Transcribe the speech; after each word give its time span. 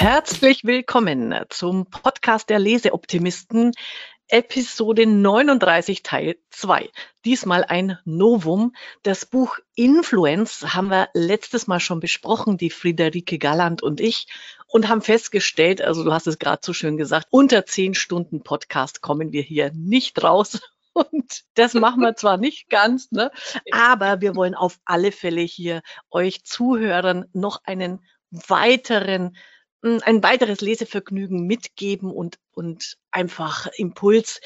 Herzlich 0.00 0.64
willkommen 0.64 1.34
zum 1.50 1.84
Podcast 1.84 2.48
der 2.48 2.58
Leseoptimisten, 2.58 3.72
Episode 4.28 5.04
39 5.04 6.02
Teil 6.02 6.36
2. 6.48 6.88
Diesmal 7.26 7.64
ein 7.64 7.98
Novum. 8.06 8.74
Das 9.02 9.26
Buch 9.26 9.58
Influence 9.74 10.72
haben 10.74 10.88
wir 10.88 11.10
letztes 11.12 11.66
Mal 11.66 11.80
schon 11.80 12.00
besprochen, 12.00 12.56
die 12.56 12.70
Friederike 12.70 13.36
Galland 13.36 13.82
und 13.82 14.00
ich, 14.00 14.26
und 14.68 14.88
haben 14.88 15.02
festgestellt, 15.02 15.82
also 15.82 16.02
du 16.02 16.14
hast 16.14 16.26
es 16.26 16.38
gerade 16.38 16.62
so 16.64 16.72
schön 16.72 16.96
gesagt, 16.96 17.26
unter 17.28 17.66
zehn 17.66 17.92
Stunden 17.92 18.42
Podcast 18.42 19.02
kommen 19.02 19.32
wir 19.32 19.42
hier 19.42 19.70
nicht 19.74 20.24
raus. 20.24 20.60
Und 20.92 21.42
das 21.54 21.74
machen 21.74 22.00
wir 22.00 22.16
zwar 22.16 22.36
nicht 22.36 22.68
ganz, 22.68 23.12
ne? 23.12 23.30
aber 23.70 24.20
wir 24.20 24.34
wollen 24.34 24.56
auf 24.56 24.80
alle 24.84 25.12
Fälle 25.12 25.42
hier 25.42 25.82
euch 26.10 26.42
Zuhörern 26.42 27.26
noch 27.32 27.60
einen 27.64 28.00
weiteren 28.32 29.36
ein 29.82 30.22
weiteres 30.22 30.60
Lesevergnügen 30.60 31.46
mitgeben 31.46 32.10
und, 32.10 32.38
und 32.52 32.98
einfach 33.10 33.66
Impuls, 33.76 34.40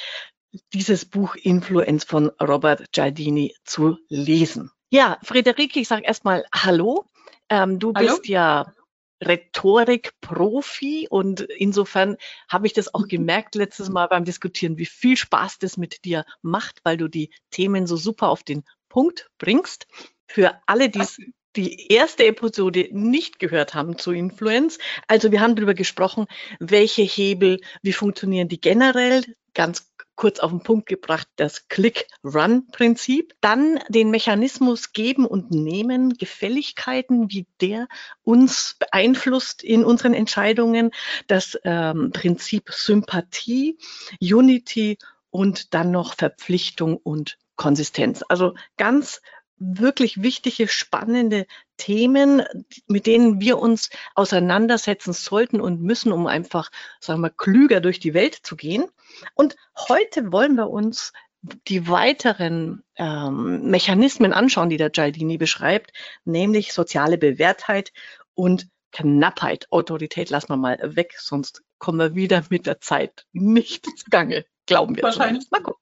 dieses 0.72 1.04
Buch 1.04 1.34
Influence 1.34 2.04
von 2.04 2.30
Robert 2.40 2.92
Giardini 2.92 3.54
zu 3.64 3.98
lesen. 4.08 4.70
Ja, 4.90 5.18
Friederike, 5.22 5.80
ich 5.80 5.88
sage 5.88 6.04
erstmal 6.04 6.44
Hallo. 6.52 7.06
Ähm, 7.48 7.78
du 7.78 7.92
Hallo? 7.94 8.08
bist 8.08 8.28
ja 8.28 8.72
Rhetorik-Profi 9.20 11.08
und 11.10 11.40
insofern 11.40 12.16
habe 12.48 12.66
ich 12.66 12.72
das 12.72 12.94
auch 12.94 13.02
mhm. 13.02 13.08
gemerkt 13.08 13.54
letztes 13.54 13.88
Mal 13.88 14.06
beim 14.06 14.24
Diskutieren, 14.24 14.78
wie 14.78 14.86
viel 14.86 15.16
Spaß 15.16 15.58
das 15.58 15.76
mit 15.76 16.04
dir 16.04 16.24
macht, 16.42 16.80
weil 16.84 16.96
du 16.96 17.08
die 17.08 17.30
Themen 17.50 17.86
so 17.86 17.96
super 17.96 18.28
auf 18.28 18.42
den 18.42 18.64
Punkt 18.88 19.30
bringst. 19.38 19.86
Für 20.26 20.60
alle, 20.66 20.88
die 20.88 21.00
es 21.00 21.18
die 21.56 21.92
erste 21.92 22.26
Episode 22.26 22.88
nicht 22.92 23.38
gehört 23.38 23.74
haben 23.74 23.98
zu 23.98 24.12
Influence. 24.12 24.78
Also 25.08 25.33
wir 25.33 25.41
haben 25.41 25.56
darüber 25.56 25.74
gesprochen, 25.74 26.27
welche 26.60 27.02
Hebel, 27.02 27.60
wie 27.83 27.92
funktionieren 27.92 28.48
die 28.48 28.60
generell, 28.60 29.24
ganz 29.55 29.94
kurz 30.16 30.38
auf 30.38 30.50
den 30.50 30.62
Punkt 30.62 30.86
gebracht, 30.86 31.27
das 31.36 31.69
Click-Run-Prinzip. 31.69 33.34
Dann 33.41 33.80
den 33.88 34.10
Mechanismus 34.10 34.92
geben 34.92 35.27
und 35.27 35.50
nehmen, 35.50 36.14
Gefälligkeiten, 36.14 37.30
wie 37.30 37.47
der 37.60 37.88
uns 38.22 38.77
beeinflusst 38.78 39.62
in 39.62 39.84
unseren 39.84 40.14
Entscheidungen, 40.14 40.91
das 41.27 41.58
ähm, 41.64 42.10
Prinzip 42.12 42.70
Sympathie, 42.70 43.78
Unity 44.20 44.98
und 45.30 45.75
dann 45.75 45.91
noch 45.91 46.14
Verpflichtung 46.14 46.97
und 46.97 47.38
Konsistenz. 47.56 48.25
Also 48.28 48.55
ganz 48.77 49.20
wirklich 49.58 50.22
wichtige, 50.22 50.69
spannende 50.69 51.47
Themen, 51.77 52.42
mit 52.86 53.06
denen 53.06 53.41
wir 53.41 53.58
uns 53.58 53.91
auseinandersetzen 54.14 55.12
sollten 55.12 55.60
und 55.60 55.80
müssen, 55.80 56.12
um 56.12 56.27
einfach, 56.27 56.70
sagen 57.00 57.20
wir, 57.20 57.30
klüger 57.30 57.80
durch 57.80 58.00
die 58.00 58.14
Welt 58.14 58.34
zu 58.34 58.56
gehen. 58.56 58.84
Und 59.34 59.56
heute 59.88 60.32
wollen 60.32 60.56
wir 60.56 60.70
uns 60.70 61.12
die 61.69 61.88
weiteren 61.88 62.82
ähm, 62.97 63.70
Mechanismen 63.70 64.32
anschauen, 64.32 64.70
die 64.70 64.77
der 64.77 64.91
Gialdini 64.91 65.36
beschreibt, 65.36 65.92
nämlich 66.25 66.72
soziale 66.72 67.19
Bewährtheit 67.19 67.92
und 68.34 68.69
Knappheit. 68.92 69.66
Autorität 69.70 70.30
lassen 70.30 70.50
wir 70.50 70.56
mal 70.56 70.78
weg, 70.97 71.14
sonst 71.19 71.62
kommen 71.78 71.98
wir 71.98 72.14
wieder 72.14 72.44
mit 72.48 72.66
der 72.66 72.80
Zeit 72.80 73.27
nicht 73.32 73.86
zugange, 73.98 74.47
glauben 74.66 74.97
wir. 74.97 75.02
Wahrscheinlich. 75.02 75.50
Mal 75.50 75.62
gucken. 75.62 75.80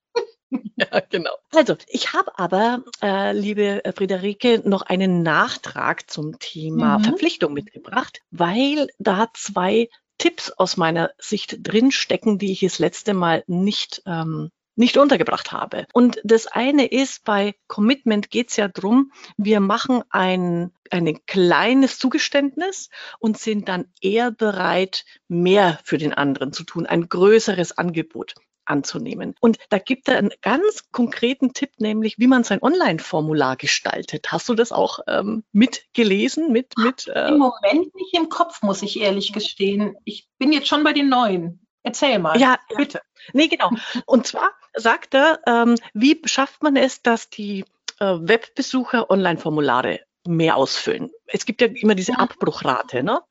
Ja, 0.77 1.01
genau. 1.01 1.31
Also, 1.55 1.77
ich 1.87 2.13
habe 2.13 2.39
aber, 2.39 2.83
äh, 3.03 3.33
liebe 3.33 3.85
äh, 3.85 3.93
Friederike, 3.93 4.63
noch 4.65 4.83
einen 4.83 5.23
Nachtrag 5.23 6.11
zum 6.11 6.39
Thema 6.39 6.99
mhm. 6.99 7.05
Verpflichtung 7.05 7.53
mitgebracht, 7.53 8.21
weil 8.31 8.89
da 8.99 9.29
zwei 9.35 9.89
Tipps 10.19 10.51
aus 10.51 10.77
meiner 10.77 11.11
Sicht 11.19 11.59
drinstecken, 11.63 12.39
die 12.39 12.53
ich 12.53 12.61
das 12.61 12.79
letzte 12.79 13.15
Mal 13.15 13.45
nicht 13.47 14.03
ähm, 14.07 14.51
nicht 14.75 14.97
untergebracht 14.97 15.53
habe. 15.53 15.87
Und 15.93 16.21
das 16.25 16.47
eine 16.47 16.87
ist, 16.87 17.25
bei 17.25 17.55
Commitment 17.67 18.31
geht 18.31 18.51
es 18.51 18.57
ja 18.57 18.69
drum, 18.69 19.13
wir 19.37 19.61
machen 19.61 20.03
ein, 20.09 20.73
ein 20.91 21.19
kleines 21.27 21.99
Zugeständnis 21.99 22.89
und 23.19 23.39
sind 23.39 23.69
dann 23.69 23.93
eher 24.01 24.31
bereit, 24.31 25.05
mehr 25.29 25.79
für 25.85 25.99
den 25.99 26.15
anderen 26.15 26.53
zu 26.53 26.65
tun, 26.65 26.87
ein 26.87 27.09
größeres 27.09 27.77
Angebot 27.77 28.35
anzunehmen. 28.73 29.35
Und 29.41 29.59
da 29.69 29.79
gibt 29.79 30.09
er 30.09 30.19
einen 30.19 30.33
ganz 30.41 30.91
konkreten 30.91 31.53
Tipp, 31.53 31.71
nämlich 31.79 32.19
wie 32.19 32.27
man 32.27 32.43
sein 32.43 32.63
Online-Formular 32.63 33.57
gestaltet. 33.57 34.33
Hast 34.33 34.49
du 34.49 34.55
das 34.55 34.73
auch 34.73 35.01
ähm, 35.07 35.45
mitgelesen? 35.53 36.51
Mit, 36.51 36.73
mit, 36.79 37.07
äh 37.09 37.29
Im 37.29 37.39
Moment 37.39 37.95
nicht 37.95 38.15
im 38.15 38.29
Kopf, 38.29 38.63
muss 38.63 38.83
ich 38.83 39.01
ehrlich 39.01 39.33
gestehen. 39.33 39.97
Ich 40.05 40.29
bin 40.39 40.53
jetzt 40.53 40.69
schon 40.69 40.83
bei 40.83 40.93
den 40.93 41.09
neuen. 41.09 41.67
Erzähl 41.85 42.19
mal. 42.19 42.39
Ja, 42.39 42.59
bitte. 42.77 43.01
Nee, 43.33 43.49
genau. 43.49 43.71
Und 44.07 44.27
zwar 44.27 44.53
sagt 44.75 45.15
er, 45.15 45.41
ähm, 45.47 45.75
wie 45.95 46.21
schafft 46.25 46.63
man 46.63 46.77
es, 46.77 47.03
dass 47.03 47.29
die 47.29 47.65
äh, 47.99 48.05
Webbesucher 48.21 49.11
Online-Formulare 49.11 50.01
mehr 50.27 50.57
ausfüllen. 50.57 51.11
Es 51.27 51.47
gibt 51.47 51.61
ja 51.61 51.69
immer 51.69 51.95
diese 51.95 52.19
Abbruchrate, 52.19 53.03
ne? 53.03 53.23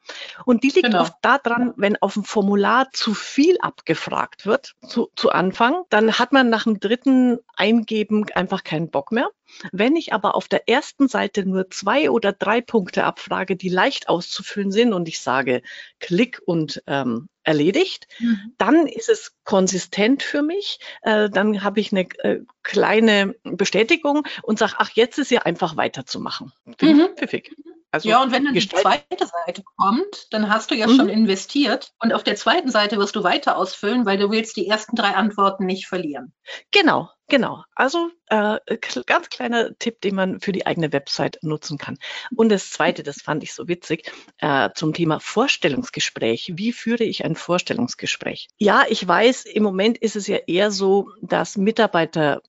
Und 0.46 0.64
die 0.64 0.70
liegt 0.70 0.88
genau. 0.88 1.02
oft 1.02 1.14
daran, 1.22 1.74
wenn 1.78 2.02
auf 2.02 2.14
dem 2.14 2.24
Formular 2.24 2.90
zu 2.92 3.14
viel 3.14 3.58
abgefragt 3.62 4.46
wird 4.46 4.76
zu, 4.86 5.10
zu 5.16 5.30
Anfang, 5.32 5.84
dann 5.90 6.20
hat 6.20 6.34
man 6.34 6.50
nach 6.50 6.64
dem 6.64 6.80
dritten 6.80 7.40
Eingeben 7.56 8.26
einfach 8.34 8.64
keinen 8.64 8.90
Bock 8.90 9.12
mehr. 9.12 9.30
Wenn 9.72 9.96
ich 9.96 10.14
aber 10.14 10.36
auf 10.36 10.48
der 10.48 10.68
ersten 10.68 11.08
Seite 11.08 11.46
nur 11.46 11.70
zwei 11.70 12.10
oder 12.10 12.34
drei 12.34 12.62
Punkte 12.62 13.04
abfrage, 13.04 13.56
die 13.56 13.70
leicht 13.70 14.10
auszufüllen 14.10 14.72
sind 14.72 14.94
und 14.94 15.08
ich 15.08 15.20
sage 15.20 15.62
Klick 16.00 16.42
und 16.46 16.84
ähm, 16.88 17.30
erledigt, 17.44 18.08
mhm. 18.20 18.54
dann 18.58 18.88
ist 18.88 19.10
es 19.10 19.34
konsistent 19.44 20.24
für 20.24 20.42
mich. 20.42 20.80
Äh, 21.02 21.30
dann 21.30 21.64
habe 21.64 21.80
ich 21.80 21.92
eine 21.92 22.08
äh, 22.20 22.40
kleine 22.64 23.36
Bestätigung 23.44 24.24
und 24.44 24.60
sage, 24.60 24.74
ach, 24.78 24.92
jetzt 24.94 25.18
ist 25.18 25.32
ja 25.32 25.42
einfach 25.42 25.76
weiterzumachen. 25.76 26.52
Mhm. 26.82 27.10
Pfiffig. 27.16 27.56
Also 27.92 28.08
ja, 28.08 28.24
und 28.24 28.32
wenn 28.32 28.46
dann 28.46 28.54
die 28.54 28.68
zweite 28.68 29.26
Seite 29.28 29.64
kommt, 29.76 30.28
dann 30.32 30.50
hast 30.50 30.72
du 30.72 30.76
ja 30.76 30.88
mhm. 30.88 30.96
schon 30.96 31.10
investiert 31.10 31.92
und 32.00 32.14
auf 32.14 32.24
der 32.24 32.38
zweiten 32.38 32.72
Seite 32.72 32.98
wirst 32.98 33.18
du 33.18 33.24
weiter 33.24 33.58
ausfüllen, 33.58 34.06
weil 34.06 34.18
du 34.18 34.32
willst 34.32 34.56
die 34.56 34.68
ersten 34.68 34.96
drei 34.96 35.10
Antworten 35.10 35.66
nicht 35.66 35.88
verlieren. 35.88 36.32
Genau, 36.72 37.10
genau. 37.28 37.66
Also 37.76 38.10
äh, 38.28 38.60
ganz 39.06 39.30
kleiner 39.30 39.78
Tipp, 39.78 40.00
den 40.00 40.16
man 40.16 40.40
für 40.40 40.54
die 40.54 40.66
eigene 40.66 40.94
Website 40.94 41.40
nutzen 41.42 41.78
kann. 41.78 41.98
Und 42.34 42.48
das 42.48 42.70
zweite, 42.70 43.04
das 43.04 43.22
fand 43.22 43.44
ich 43.44 43.54
so 43.54 43.68
witzig, 43.68 44.10
äh, 44.38 44.70
zum 44.74 44.94
Thema 44.94 45.20
Vorstellungsgespräch. 45.20 46.54
Wie 46.56 46.72
führe 46.72 47.04
ich 47.04 47.26
ein 47.26 47.36
Vorstellungsgespräch? 47.36 48.48
Ja, 48.58 48.86
ich 48.88 49.06
weiß, 49.06 49.44
im 49.44 49.64
Moment 49.64 49.98
ist 49.98 50.16
es 50.16 50.28
ja 50.28 50.38
eher 50.48 50.72
so, 50.72 51.10
dass 51.22 51.58
Mitarbeiter, 51.58 52.42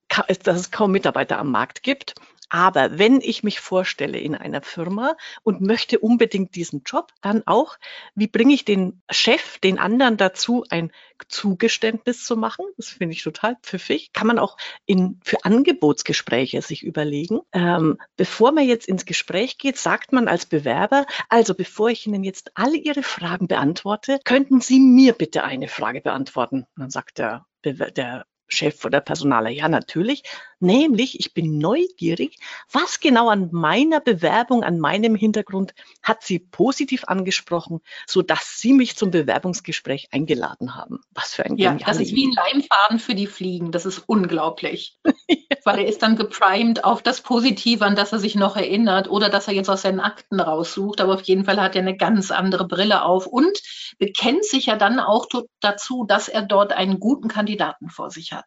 dass 0.45 0.61
es 0.61 0.71
kaum 0.71 0.93
Mitarbeiter 0.93 1.39
am 1.39 1.51
Markt 1.51 1.83
gibt 1.83 2.15
aber 2.53 2.99
wenn 2.99 3.23
ich 3.23 3.43
mich 3.43 3.61
vorstelle 3.61 4.19
in 4.19 4.35
einer 4.35 4.61
Firma 4.61 5.17
und 5.43 5.63
möchte 5.63 5.99
unbedingt 5.99 6.55
diesen 6.55 6.83
Job, 6.85 7.11
dann 7.23 7.43
auch, 7.47 7.79
wie 8.15 8.27
bringe 8.27 8.53
ich 8.53 8.67
den 8.67 9.01
Chef, 9.11 9.59
den 9.59 9.79
anderen 9.79 10.19
dazu, 10.19 10.63
ein 10.69 10.93
Zugeständnis 11.29 12.27
zu 12.27 12.37
machen? 12.37 12.67
Das 12.77 12.91
finde 12.91 13.15
ich 13.15 13.23
total 13.23 13.57
pfiffig. 13.63 14.13
Kann 14.13 14.27
man 14.27 14.39
auch 14.39 14.59
in, 14.85 15.19
für 15.25 15.47
Angebotsgespräche 15.47 16.61
sich 16.61 16.83
überlegen. 16.83 17.41
Ähm, 17.55 17.99
bevor 18.19 18.53
man 18.53 18.69
jetzt 18.69 18.87
ins 18.87 19.07
Gespräch 19.07 19.57
geht, 19.57 19.79
sagt 19.79 20.13
man 20.13 20.29
als 20.29 20.45
Bewerber, 20.45 21.07
also 21.31 21.55
bevor 21.55 21.89
ich 21.89 22.07
Ihnen 22.07 22.23
jetzt 22.23 22.51
alle 22.55 22.77
Ihre 22.77 23.03
Fragen 23.03 23.49
beantworte, 23.49 24.19
könnten 24.25 24.61
Sie 24.61 24.79
mir 24.79 25.15
bitte 25.15 25.45
eine 25.45 25.69
Frage 25.69 26.03
beantworten. 26.03 26.67
dann 26.77 26.91
sagt 26.91 27.19
der 27.19 27.47
der 27.65 28.27
Chef 28.53 28.85
oder 28.85 29.01
Personaler? 29.01 29.51
Ja, 29.51 29.69
natürlich. 29.69 30.23
Nämlich, 30.61 31.19
ich 31.19 31.35
bin 31.35 31.59
neugierig, 31.59 32.39
was 32.71 33.01
genau 33.01 33.29
an 33.31 33.49
meiner 33.51 33.99
Bewerbung, 33.99 34.63
an 34.63 34.79
meinem 34.79 35.17
Hintergrund 35.17 35.75
hat 36.05 36.23
Sie 36.23 36.39
positiv 36.39 37.03
angesprochen, 37.09 37.81
so 38.07 38.23
dass 38.23 38.61
Sie 38.61 38.73
mich 38.73 38.97
zum 38.97 39.11
Bewerbungsgespräch 39.11 40.11
eingeladen 40.13 40.77
haben. 40.77 41.01
Was 41.15 41.35
für 41.35 41.45
ein 41.45 41.57
Ja, 41.57 41.75
das 41.75 41.99
ist 41.99 42.15
wie 42.15 42.29
ein 42.29 42.33
Leimfaden 42.33 43.01
für 43.01 43.17
die 43.17 43.27
Fliegen. 43.27 43.73
Das 43.73 43.87
ist 43.87 43.99
unglaublich. 44.07 45.01
ja. 45.27 45.37
Weil 45.65 45.81
er 45.81 45.87
ist 45.87 46.03
dann 46.03 46.15
geprimed 46.15 46.85
auf 46.85 47.03
das 47.03 47.23
Positive, 47.23 47.85
an 47.85 47.97
das 47.97 48.13
er 48.13 48.21
sich 48.21 48.37
noch 48.37 48.57
erinnert 48.57 49.11
oder 49.11 49.29
dass 49.29 49.49
er 49.49 49.55
jetzt 49.55 49.69
aus 49.69 49.83
seinen 49.83 49.99
Akten 50.01 50.39
raussucht. 50.39 51.01
Aber 51.01 51.15
auf 51.15 51.23
jeden 51.23 51.45
Fall 51.45 51.61
hat 51.61 51.75
er 51.75 51.83
eine 51.83 51.97
ganz 51.97 52.31
andere 52.31 52.69
Brille 52.69 53.03
auf 53.05 53.27
und 53.27 53.59
bekennt 53.99 54.45
sich 54.45 54.67
ja 54.67 54.77
dann 54.77 55.01
auch 55.01 55.27
dazu, 55.61 56.05
dass 56.07 56.29
er 56.29 56.43
dort 56.43 56.73
einen 56.73 57.01
guten 57.01 57.27
Kandidaten 57.29 57.89
vor 57.89 58.11
sich 58.11 58.33
hat. 58.33 58.42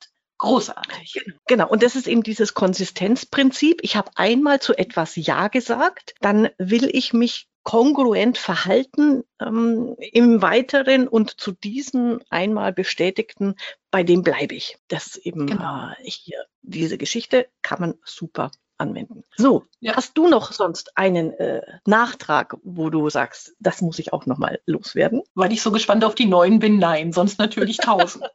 Großartig. 0.46 1.14
Genau. 1.14 1.38
genau. 1.48 1.70
Und 1.70 1.84
das 1.84 1.96
ist 1.96 2.08
eben 2.08 2.24
dieses 2.24 2.54
Konsistenzprinzip. 2.54 3.80
Ich 3.82 3.96
habe 3.96 4.12
einmal 4.16 4.62
zu 4.62 4.78
etwas 4.78 5.16
Ja 5.16 5.48
gesagt, 5.48 6.16
dann 6.22 6.50
will 6.58 6.90
ich 6.92 7.14
mich 7.14 7.48
kongruent 7.64 8.38
verhalten 8.38 9.24
ähm, 9.42 9.96
im 10.12 10.42
Weiteren 10.42 11.08
und 11.08 11.32
zu 11.42 11.52
diesen 11.52 12.20
einmal 12.30 12.72
bestätigten, 12.72 13.56
bei 13.90 14.04
dem 14.04 14.22
bleibe 14.22 14.54
ich. 14.54 14.78
Das 14.88 15.08
ist 15.08 15.18
eben 15.26 15.48
genau. 15.48 15.90
äh, 15.90 15.96
hier, 16.04 16.46
diese 16.62 17.00
Geschichte 17.00 17.48
kann 17.64 17.82
man 17.82 17.96
super 18.06 18.52
anwenden. 18.78 19.24
So, 19.36 19.66
ja. 19.80 19.96
hast 19.96 20.16
du 20.16 20.28
noch 20.28 20.52
sonst 20.52 20.96
einen 20.96 21.32
äh, 21.34 21.62
Nachtrag, 21.86 22.56
wo 22.64 22.92
du 22.92 23.10
sagst, 23.10 23.56
das 23.60 23.82
muss 23.82 23.98
ich 23.98 24.14
auch 24.14 24.28
nochmal 24.28 24.60
loswerden? 24.68 25.24
Weil 25.34 25.52
ich 25.52 25.64
so 25.64 25.72
gespannt 25.72 26.04
auf 26.04 26.14
die 26.14 26.28
neuen 26.28 26.60
bin, 26.60 26.78
nein, 26.78 27.14
sonst 27.14 27.40
natürlich 27.40 27.78
tausend. 27.78 28.26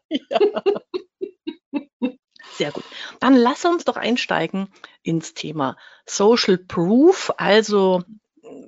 Sehr 2.61 2.73
gut. 2.73 2.85
Dann 3.21 3.37
lass 3.37 3.65
uns 3.65 3.87
doch 3.87 3.97
einsteigen 3.97 4.69
ins 5.03 5.33
Thema 5.33 5.79
Social 6.05 6.59
Proof. 6.59 7.33
Also, 7.39 8.03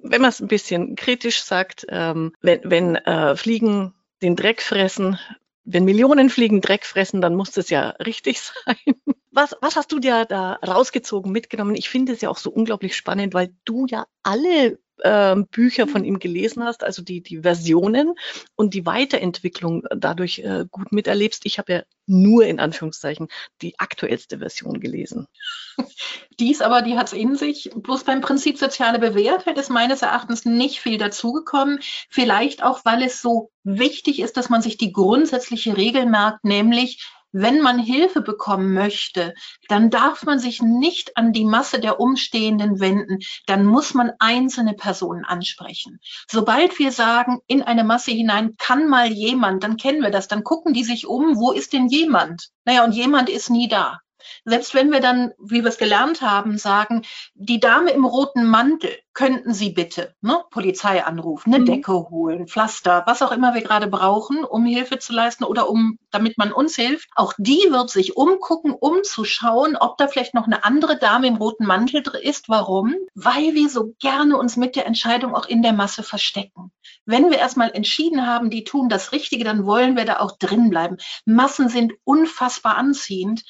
wenn 0.03 0.23
man 0.23 0.31
es 0.31 0.41
ein 0.41 0.49
bisschen 0.49 0.97
kritisch 0.97 1.43
sagt, 1.43 1.85
ähm, 1.91 2.33
wenn, 2.41 2.61
wenn 2.65 2.97
äh, 2.97 3.37
Fliegen 3.37 3.93
den 4.23 4.35
Dreck 4.35 4.63
fressen, 4.63 5.19
wenn 5.65 5.85
Millionen 5.85 6.31
Fliegen 6.31 6.63
Dreck 6.63 6.87
fressen, 6.87 7.21
dann 7.21 7.35
muss 7.35 7.51
das 7.51 7.69
ja 7.69 7.91
richtig 8.03 8.41
sein. 8.65 8.95
Was, 9.33 9.57
was 9.63 9.77
hast 9.77 9.91
du 9.91 9.99
dir 9.99 10.27
da 10.27 10.55
rausgezogen, 10.55 11.33
mitgenommen? 11.33 11.75
Ich 11.75 11.89
finde 11.89 12.13
es 12.13 12.21
ja 12.21 12.29
auch 12.29 12.37
so 12.37 12.51
unglaublich 12.51 12.95
spannend, 12.95 13.33
weil 13.33 13.55
du 13.65 13.87
ja 13.87 14.07
alle 14.23 14.79
äh, 14.99 15.37
Bücher 15.51 15.89
von 15.89 16.05
ihm 16.05 16.19
gelesen 16.19 16.65
hast, 16.65 16.85
also 16.85 17.03
die, 17.03 17.23
die 17.23 17.41
Versionen 17.41 18.15
und 18.57 18.75
die 18.75 18.87
Weiterentwicklung 18.87 19.85
dadurch 19.95 20.41
äh, 20.41 20.67
gut 20.71 20.93
miterlebst. 20.93 21.47
Ich 21.47 21.59
habe 21.59 21.73
ja 21.73 21.83
nur 22.07 22.45
in 22.45 22.61
Anführungszeichen 22.61 23.29
die 23.63 23.79
aktuellste 23.79 24.39
Version 24.39 24.81
gelesen. 24.81 25.27
Dies 26.39 26.61
aber, 26.61 26.83
die 26.83 26.97
hat 26.97 27.07
es 27.07 27.13
in 27.13 27.37
sich. 27.37 27.71
Bloß 27.75 28.05
beim 28.05 28.21
Prinzip 28.21 28.59
soziale 28.59 28.99
Bewährtheit 28.99 29.59
ist 29.59 29.71
meines 29.71 30.03
Erachtens 30.03 30.45
nicht 30.45 30.81
viel 30.81 30.99
dazugekommen. 30.99 31.81
Vielleicht 32.11 32.63
auch, 32.63 32.85
weil 32.85 33.03
es 33.03 33.23
so 33.23 33.51
wichtig 33.65 34.21
ist, 34.21 34.37
dass 34.37 34.51
man 34.51 34.63
sich 34.63 34.77
die 34.77 34.93
grundsätzliche 34.93 35.77
Regel 35.77 36.07
merkt, 36.07 36.45
nämlich 36.45 37.03
wenn 37.33 37.61
man 37.61 37.79
Hilfe 37.79 38.21
bekommen 38.21 38.75
möchte, 38.75 39.35
dann 39.69 39.91
darf 39.91 40.25
man 40.25 40.39
sich 40.39 40.63
nicht 40.63 41.17
an 41.17 41.33
die 41.33 41.45
Masse 41.45 41.81
der 41.81 41.99
Umstehenden 41.99 42.79
wenden. 42.79 43.19
Dann 43.47 43.65
muss 43.65 43.95
man 43.95 44.13
einzelne 44.19 44.75
Personen 44.75 45.25
ansprechen. 45.25 46.01
Sobald 46.31 46.79
wir 46.79 46.93
sagen, 46.93 47.41
in 47.47 47.63
eine 47.63 47.85
Masse 47.85 48.13
hinein 48.13 48.57
kann 48.59 48.89
mal 48.89 49.11
jemand, 49.11 49.65
dann 49.65 49.77
kennen 49.77 50.03
wir 50.03 50.11
das. 50.11 50.29
Dann 50.29 50.45
gucken 50.45 50.75
die 50.75 50.85
sich 50.85 51.07
um, 51.07 51.37
wo 51.37 51.53
ist 51.53 51.73
denn 51.73 51.89
jemand? 51.89 52.51
Naja, 52.65 52.85
und 52.85 52.93
jemand 52.93 53.29
ist 53.29 53.51
nie 53.51 53.69
da. 53.69 54.01
Selbst 54.45 54.75
wenn 54.75 54.93
wir 54.93 55.01
dann, 55.01 55.33
wie 55.39 55.63
wir 55.63 55.69
es 55.69 55.79
gelernt 55.79 56.21
haben, 56.23 56.59
sagen, 56.59 57.03
die 57.35 57.61
Dame 57.61 57.91
im 57.91 58.05
roten 58.05 58.47
Mantel, 58.47 58.97
könnten 59.15 59.53
Sie 59.53 59.71
bitte 59.71 60.15
ne, 60.21 60.43
Polizei 60.51 61.05
anrufen, 61.05 61.53
eine 61.53 61.63
mhm. 61.63 61.67
Decke 61.67 61.93
holen, 62.11 62.49
Pflaster, 62.49 63.03
was 63.07 63.23
auch 63.23 63.33
immer 63.33 63.55
wir 63.55 63.63
gerade 63.63 63.87
brauchen, 63.87 64.45
um 64.45 64.65
Hilfe 64.65 64.99
zu 64.99 65.13
leisten 65.13 65.45
oder 65.45 65.69
um, 65.69 65.99
damit 66.11 66.39
man 66.39 66.53
uns 66.53 66.77
hilft. 66.77 67.09
Auch 67.15 67.35
die 67.39 67.61
wird 67.71 67.91
sich 67.91 68.17
umgucken, 68.17 68.73
um 68.73 69.03
zu 69.05 69.25
schauen, 69.25 69.77
ob 69.77 69.99
da 69.99 70.09
vielleicht 70.09 70.35
noch 70.35 70.47
eine 70.47 70.65
andere 70.65 70.99
Dame 70.99 71.27
im 71.27 71.37
roten 71.37 71.67
Mantel 71.67 72.03
ist. 72.23 72.49
Warum? 72.49 72.95
Weil 73.15 73.55
wir 73.55 73.69
so 73.69 73.95
gerne 74.01 74.37
uns 74.39 74.57
mit 74.57 74.77
der 74.77 74.87
Entscheidung 74.87 75.35
auch 75.35 75.47
in 75.47 75.63
der 75.63 75.73
Masse 75.73 76.03
verstecken. 76.03 76.73
Wenn 77.05 77.31
wir 77.31 77.39
erstmal 77.39 77.71
entschieden 77.73 78.27
haben, 78.27 78.51
die 78.51 78.65
tun 78.65 78.89
das 78.89 79.13
Richtige, 79.13 79.45
dann 79.45 79.67
wollen 79.67 79.97
wir 79.97 80.05
da 80.05 80.21
auch 80.21 80.39
drin 80.39 80.71
bleiben. 80.71 80.97
Massen 81.25 81.69
sind 81.69 81.93
unfassbar 82.05 82.77
anziehend 82.77 83.43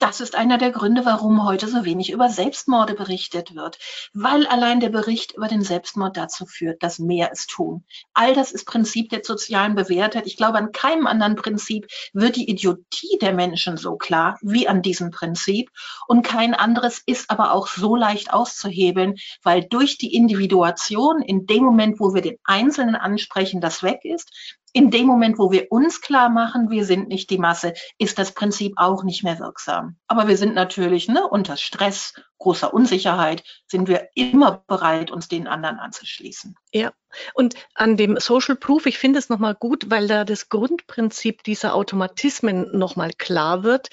das 0.00 0.20
ist 0.20 0.34
einer 0.34 0.56
der 0.56 0.70
Gründe, 0.70 1.04
warum 1.04 1.44
heute 1.44 1.68
so 1.68 1.84
wenig 1.84 2.10
über 2.10 2.30
Selbstmorde 2.30 2.94
berichtet 2.94 3.54
wird, 3.54 3.78
weil 4.14 4.46
allein 4.46 4.80
der 4.80 4.88
Bericht 4.88 5.36
über 5.36 5.46
den 5.46 5.62
Selbstmord 5.62 6.16
dazu 6.16 6.46
führt, 6.46 6.82
dass 6.82 6.98
mehr 6.98 7.30
es 7.30 7.46
tun. 7.46 7.84
All 8.14 8.34
das 8.34 8.50
ist 8.50 8.64
Prinzip 8.64 9.10
der 9.10 9.22
sozialen 9.22 9.74
Bewertheit. 9.74 10.26
Ich 10.26 10.38
glaube, 10.38 10.56
an 10.56 10.72
keinem 10.72 11.06
anderen 11.06 11.36
Prinzip 11.36 11.86
wird 12.14 12.36
die 12.36 12.48
Idiotie 12.48 13.18
der 13.20 13.34
Menschen 13.34 13.76
so 13.76 13.96
klar 13.96 14.38
wie 14.40 14.66
an 14.66 14.80
diesem 14.80 15.10
Prinzip. 15.10 15.70
Und 16.08 16.22
kein 16.22 16.54
anderes 16.54 17.02
ist 17.04 17.28
aber 17.30 17.52
auch 17.52 17.66
so 17.66 17.94
leicht 17.94 18.32
auszuhebeln, 18.32 19.16
weil 19.42 19.64
durch 19.64 19.98
die 19.98 20.14
Individuation 20.14 21.20
in 21.20 21.44
dem 21.44 21.62
Moment, 21.62 22.00
wo 22.00 22.14
wir 22.14 22.22
den 22.22 22.38
Einzelnen 22.44 22.96
ansprechen, 22.96 23.60
das 23.60 23.82
weg 23.82 24.00
ist, 24.04 24.30
in 24.72 24.90
dem 24.90 25.06
Moment, 25.06 25.38
wo 25.38 25.50
wir 25.50 25.66
uns 25.70 26.00
klar 26.00 26.28
machen, 26.28 26.70
wir 26.70 26.84
sind 26.84 27.08
nicht 27.08 27.30
die 27.30 27.38
Masse, 27.38 27.74
ist 27.98 28.18
das 28.18 28.32
Prinzip 28.32 28.74
auch 28.76 29.02
nicht 29.02 29.24
mehr 29.24 29.38
wirksam. 29.38 29.96
Aber 30.06 30.28
wir 30.28 30.36
sind 30.36 30.54
natürlich 30.54 31.08
ne, 31.08 31.26
unter 31.26 31.56
Stress, 31.56 32.14
großer 32.40 32.74
Unsicherheit, 32.74 33.44
sind 33.68 33.86
wir 33.86 34.08
immer 34.14 34.64
bereit, 34.66 35.12
uns 35.12 35.28
den 35.28 35.46
anderen 35.46 35.78
anzuschließen. 35.78 36.56
Ja, 36.72 36.92
und 37.34 37.54
an 37.74 37.96
dem 37.96 38.18
Social 38.18 38.56
Proof, 38.56 38.86
ich 38.86 38.98
finde 38.98 39.18
es 39.18 39.28
nochmal 39.28 39.54
gut, 39.54 39.90
weil 39.90 40.06
da 40.06 40.24
das 40.24 40.48
Grundprinzip 40.48 41.42
dieser 41.42 41.74
Automatismen 41.74 42.76
nochmal 42.76 43.10
klar 43.16 43.62
wird. 43.62 43.88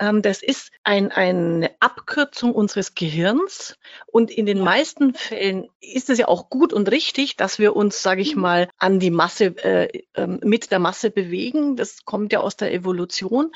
Ähm, 0.00 0.22
das 0.22 0.42
ist 0.42 0.70
ein, 0.84 1.12
eine 1.12 1.70
Abkürzung 1.80 2.52
unseres 2.52 2.94
Gehirns. 2.94 3.78
Und 4.06 4.30
in 4.30 4.46
den 4.46 4.60
meisten 4.60 5.14
Fällen 5.14 5.68
ist 5.80 6.10
es 6.10 6.18
ja 6.18 6.28
auch 6.28 6.48
gut 6.48 6.72
und 6.72 6.90
richtig, 6.90 7.36
dass 7.36 7.58
wir 7.58 7.76
uns, 7.76 8.02
sage 8.02 8.22
ich 8.22 8.36
mhm. 8.36 8.42
mal, 8.42 8.68
an 8.78 9.00
die 9.00 9.10
Masse, 9.10 9.56
äh, 9.64 10.02
äh, 10.14 10.26
mit 10.26 10.70
der 10.70 10.78
Masse 10.78 11.10
bewegen. 11.10 11.76
Das 11.76 12.04
kommt 12.04 12.32
ja 12.32 12.40
aus 12.40 12.56
der 12.56 12.72
Evolution. 12.72 13.52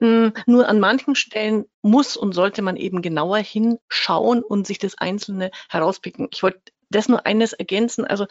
Ähm, 0.00 0.32
nur 0.46 0.68
an 0.68 0.80
manchen 0.80 1.14
Stellen 1.14 1.66
muss 1.82 2.16
und 2.16 2.32
sollte 2.32 2.62
man 2.62 2.76
eben 2.76 3.02
genauer 3.02 3.38
hinschauen 3.38 4.42
und 4.42 4.66
sich 4.66 4.78
das 4.78 4.98
Einzelne 4.98 5.50
herauspicken. 5.68 6.28
Ich 6.32 6.42
wollte 6.42 6.60
das 6.90 7.08
nur 7.08 7.26
eines 7.26 7.52
ergänzen. 7.52 8.04
Also 8.04 8.26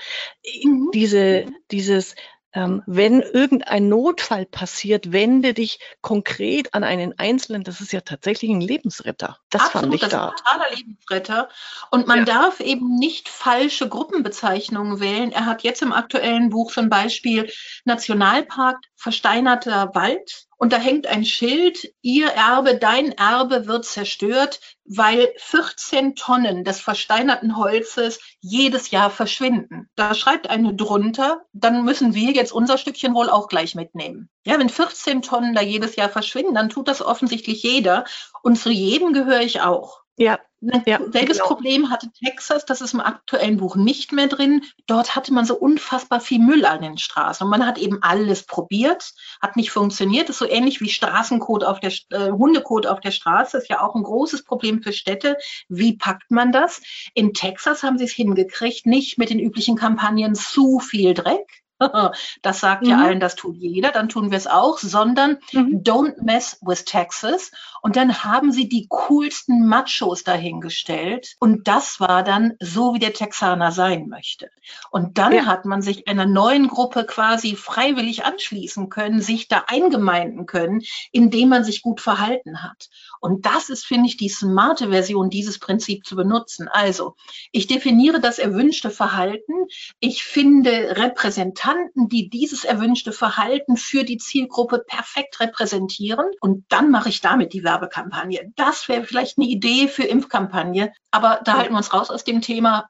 mhm. 0.64 0.92
diese, 0.94 1.46
dieses, 1.72 2.16
ähm, 2.54 2.82
wenn 2.88 3.22
irgendein 3.22 3.90
Notfall 3.90 4.46
passiert, 4.46 5.12
wende 5.12 5.54
dich 5.54 5.80
konkret 6.02 6.74
an 6.74 6.84
einen 6.84 7.18
Einzelnen. 7.18 7.64
Das 7.64 7.80
ist 7.80 7.94
ja 7.94 8.02
tatsächlich 8.02 8.50
ein 8.50 8.62
Lebensretter. 8.62 9.38
Das 9.50 9.62
Absolut, 9.62 9.84
fand 9.84 9.94
ich 9.96 10.02
das 10.02 10.10
da. 10.10 10.28
ist 10.28 10.32
ein 10.32 10.38
totaler 10.38 10.76
Lebensretter. 10.76 11.50
Und 11.92 12.08
man 12.08 12.20
ja. 12.20 12.26
darf 12.26 12.60
eben 12.60 12.96
nicht 12.96 13.30
falsche 13.30 13.88
Gruppenbezeichnungen 13.88 15.00
wählen. 15.00 15.32
Er 15.32 15.46
hat 15.46 15.64
jetzt 15.64 15.82
im 15.82 15.94
aktuellen 15.94 16.50
Buch 16.50 16.72
zum 16.72 16.90
Beispiel 16.90 17.52
Nationalpark, 17.86 18.78
versteinerter 18.96 19.94
Wald, 19.94 20.49
und 20.60 20.74
da 20.74 20.78
hängt 20.78 21.08
ein 21.08 21.24
Schild, 21.24 21.94
ihr 22.02 22.28
Erbe, 22.28 22.76
dein 22.76 23.14
Erbe 23.14 23.66
wird 23.66 23.86
zerstört, 23.86 24.60
weil 24.84 25.30
14 25.38 26.16
Tonnen 26.16 26.66
des 26.66 26.82
versteinerten 26.82 27.56
Holzes 27.56 28.20
jedes 28.42 28.92
Jahr 28.92 29.10
verschwinden. 29.10 29.90
Da 29.96 30.14
schreibt 30.14 30.50
eine 30.50 30.76
drunter, 30.76 31.46
dann 31.54 31.86
müssen 31.86 32.14
wir 32.14 32.32
jetzt 32.34 32.52
unser 32.52 32.78
Stückchen 32.78 33.14
wohl 33.14 33.30
auch 33.30 33.48
gleich 33.48 33.74
mitnehmen. 33.74 34.30
Ja, 34.46 34.60
wenn 34.60 34.68
14 34.68 35.22
Tonnen 35.22 35.56
da 35.56 35.62
jedes 35.62 35.96
Jahr 35.96 36.10
verschwinden, 36.10 36.56
dann 36.56 36.68
tut 36.68 36.90
das 36.90 37.02
offensichtlich 37.02 37.64
jeder. 37.64 38.04
Und 38.44 38.58
zu 38.58 38.70
jedem 38.70 39.14
gehöre 39.14 39.42
ich 39.42 39.62
auch. 39.62 40.02
Ja, 40.20 40.38
ja, 40.86 41.00
Selbes 41.12 41.38
genau. 41.38 41.48
Problem 41.48 41.90
hatte 41.90 42.12
Texas, 42.12 42.66
das 42.66 42.82
ist 42.82 42.94
im 42.94 43.00
aktuellen 43.00 43.56
Buch 43.56 43.78
nicht 43.78 44.12
mehr 44.12 44.28
drin. 44.28 44.64
Dort 44.86 45.16
hatte 45.16 45.34
man 45.34 45.46
so 45.46 45.56
unfassbar 45.56 46.20
viel 46.20 46.40
Müll 46.40 46.66
an 46.66 46.82
den 46.82 46.98
Straßen 46.98 47.46
und 47.46 47.50
man 47.50 47.66
hat 47.66 47.78
eben 47.78 48.04
alles 48.04 48.44
probiert, 48.44 49.14
hat 49.42 49.56
nicht 49.56 49.72
funktioniert. 49.72 50.28
Das 50.28 50.36
ist 50.36 50.40
so 50.40 50.50
ähnlich 50.50 50.82
wie 50.82 50.90
Straßencode 50.90 51.64
auf 51.64 51.80
der 51.80 51.94
äh, 52.10 52.32
Hundekot 52.32 52.86
auf 52.86 53.00
der 53.00 53.12
Straße, 53.12 53.54
das 53.54 53.64
ist 53.64 53.70
ja 53.70 53.82
auch 53.82 53.96
ein 53.96 54.04
großes 54.04 54.44
Problem 54.44 54.84
für 54.84 54.92
Städte. 54.92 55.38
Wie 55.70 55.96
packt 55.96 56.30
man 56.30 56.52
das? 56.52 56.82
In 57.14 57.34
Texas 57.34 57.82
haben 57.82 57.98
sie 57.98 58.04
es 58.04 58.12
hingekriegt, 58.12 58.86
nicht 58.86 59.18
mit 59.18 59.30
den 59.30 59.40
üblichen 59.40 59.78
Kampagnen 59.78 60.36
zu 60.36 60.80
viel 60.80 61.14
Dreck, 61.14 61.64
das 62.42 62.60
sagt 62.60 62.84
mhm. 62.84 62.90
ja 62.90 62.98
allen, 63.00 63.20
das 63.20 63.36
tut 63.36 63.56
jeder, 63.56 63.92
dann 63.92 64.10
tun 64.10 64.32
wir 64.32 64.38
es 64.38 64.48
auch, 64.48 64.78
sondern 64.80 65.38
mhm. 65.54 65.82
don't 65.84 66.22
mess 66.22 66.58
with 66.62 66.86
Texas. 66.86 67.52
Und 67.82 67.96
dann 67.96 68.24
haben 68.24 68.52
sie 68.52 68.68
die 68.68 68.88
coolsten 68.90 69.68
Machos 69.68 70.24
dahingestellt. 70.24 71.36
Und 71.40 71.68
das 71.68 72.00
war 72.00 72.24
dann 72.24 72.54
so, 72.60 72.94
wie 72.94 73.00
der 73.00 73.14
Texaner 73.14 73.72
sein 73.72 74.08
möchte. 74.08 74.50
Und 74.92 75.18
dann 75.18 75.34
ja. 75.34 75.46
hat 75.46 75.66
man 75.66 75.82
sich 75.82 76.08
einer 76.08 76.26
neuen 76.26 76.68
Gruppe 76.68 77.06
quasi 77.06 77.56
freiwillig 77.56 78.26
anschließen 78.26 78.90
können, 78.90 79.22
sich 79.22 79.48
da 79.48 79.66
eingemeinden 79.68 80.46
können, 80.46 80.82
indem 81.12 81.50
man 81.50 81.64
sich 81.64 81.82
gut 81.82 82.02
verhalten 82.02 82.64
hat. 82.64 82.90
Und 83.20 83.46
das 83.46 83.70
ist, 83.70 83.86
finde 83.86 84.08
ich, 84.08 84.18
die 84.18 84.30
smarte 84.30 84.90
Version, 84.90 85.30
dieses 85.30 85.60
Prinzip 85.60 86.06
zu 86.06 86.16
benutzen. 86.16 86.68
Also, 86.68 87.16
ich 87.52 87.68
definiere 87.68 88.20
das 88.20 88.40
erwünschte 88.40 88.90
Verhalten. 88.90 89.54
Ich 90.00 90.24
finde 90.24 90.98
Repräsentanten, 90.98 92.10
die 92.10 92.30
dieses 92.30 92.64
erwünschte 92.64 93.12
Verhalten 93.12 93.78
für 93.78 94.04
die 94.04 94.18
Zielgruppe 94.18 94.84
perfekt 94.86 95.40
repräsentieren. 95.40 96.26
Und 96.40 96.66
dann 96.70 96.92
mache 96.92 97.10
ich 97.10 97.22
damit 97.22 97.54
die 97.54 97.64
Werbekampagne. 97.70 98.52
Das 98.56 98.88
wäre 98.90 99.04
vielleicht 99.04 99.38
eine 99.38 99.48
Idee 99.48 99.88
für 99.88 100.04
Impfkampagne. 100.04 100.92
Aber 101.12 101.42
da 101.44 101.58
halten 101.58 101.74
wir 101.74 101.78
uns 101.78 101.94
raus 101.94 102.10
aus 102.10 102.24
dem 102.24 102.42
Thema. 102.42 102.90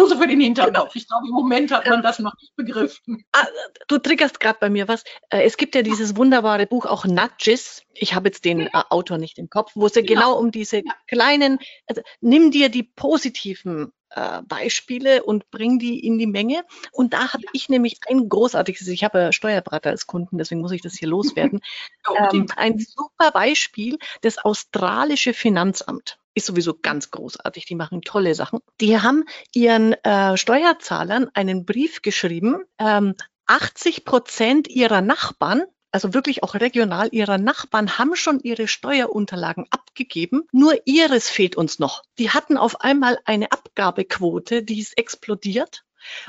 Ja. 0.00 0.06
Nur 0.06 0.08
so 0.08 0.16
für 0.16 0.26
den 0.26 0.40
Hinterkopf. 0.40 0.74
Genau. 0.74 0.88
Ich 0.94 1.08
glaube, 1.08 1.26
im 1.28 1.34
Moment 1.34 1.72
hat 1.72 1.86
man 1.86 2.02
das 2.02 2.18
noch 2.18 2.34
nicht 2.40 2.54
begriffen. 2.56 3.24
Ah, 3.32 3.46
du 3.88 3.98
triggerst 3.98 4.40
gerade 4.40 4.58
bei 4.60 4.70
mir 4.70 4.88
was. 4.88 5.04
Äh, 5.28 5.42
es 5.42 5.56
gibt 5.56 5.74
ja 5.74 5.82
dieses 5.82 6.16
wunderbare 6.16 6.66
Buch 6.66 6.86
auch 6.86 7.04
Nudges. 7.04 7.82
Ich 7.94 8.14
habe 8.14 8.28
jetzt 8.28 8.44
den 8.44 8.60
äh, 8.60 8.70
Autor 8.72 9.18
nicht 9.18 9.38
im 9.38 9.50
Kopf, 9.50 9.72
wo 9.74 9.86
es 9.86 9.94
ja 9.94 10.02
genau, 10.02 10.38
um 10.38 10.50
diese 10.50 10.82
kleinen, 11.06 11.58
also 11.86 12.02
nimm 12.20 12.50
dir 12.50 12.68
die 12.68 12.82
positiven 12.82 13.92
äh, 14.10 14.42
Beispiele 14.42 15.22
und 15.22 15.50
bring 15.50 15.78
die 15.78 16.04
in 16.04 16.18
die 16.18 16.26
Menge. 16.26 16.64
Und 16.92 17.12
da 17.12 17.32
habe 17.32 17.44
ich 17.52 17.68
nämlich 17.68 17.98
ein 18.08 18.28
großartiges, 18.28 18.86
ich 18.88 19.04
habe 19.04 19.32
Steuerberater 19.32 19.90
als 19.90 20.06
Kunden, 20.06 20.38
deswegen 20.38 20.60
muss 20.60 20.72
ich 20.72 20.82
das 20.82 20.94
hier 20.94 21.08
loswerden. 21.08 21.60
ähm, 22.32 22.46
ein 22.56 22.78
super 22.78 23.30
Beispiel, 23.32 23.98
das 24.22 24.38
australische 24.38 25.34
Finanzamt. 25.34 26.19
Ist 26.34 26.46
sowieso 26.46 26.74
ganz 26.74 27.10
großartig. 27.10 27.66
Die 27.66 27.74
machen 27.74 28.02
tolle 28.02 28.34
Sachen. 28.34 28.60
Die 28.80 29.00
haben 29.00 29.24
ihren 29.54 29.92
äh, 30.04 30.36
Steuerzahlern 30.36 31.28
einen 31.34 31.64
Brief 31.64 32.02
geschrieben. 32.02 32.64
Ähm, 32.78 33.14
80 33.46 34.04
Prozent 34.04 34.68
ihrer 34.68 35.00
Nachbarn 35.00 35.64
also 35.92 36.14
wirklich 36.14 36.42
auch 36.42 36.54
regional, 36.54 37.08
ihrer 37.12 37.38
Nachbarn 37.38 37.98
haben 37.98 38.14
schon 38.14 38.40
ihre 38.40 38.68
Steuerunterlagen 38.68 39.66
abgegeben. 39.70 40.46
Nur 40.52 40.74
ihres 40.84 41.28
fehlt 41.28 41.56
uns 41.56 41.78
noch. 41.78 42.02
Die 42.18 42.30
hatten 42.30 42.56
auf 42.56 42.80
einmal 42.80 43.18
eine 43.24 43.50
Abgabequote, 43.50 44.62
die 44.62 44.78
ist 44.78 44.96
explodiert. 44.96 45.84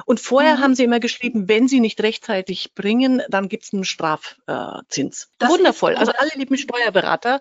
Und 0.06 0.20
vorher 0.20 0.58
mhm. 0.58 0.62
haben 0.62 0.76
sie 0.76 0.84
immer 0.84 1.00
geschrieben, 1.00 1.48
wenn 1.48 1.68
sie 1.68 1.80
nicht 1.80 2.02
rechtzeitig 2.02 2.74
bringen, 2.74 3.22
dann 3.30 3.48
gibt 3.48 3.64
es 3.64 3.74
einen 3.74 3.86
Strafzins. 3.86 5.30
Äh, 5.40 5.48
Wundervoll. 5.48 5.96
also 5.96 6.12
alle 6.18 6.32
lieben 6.36 6.58
Steuerberater, 6.58 7.40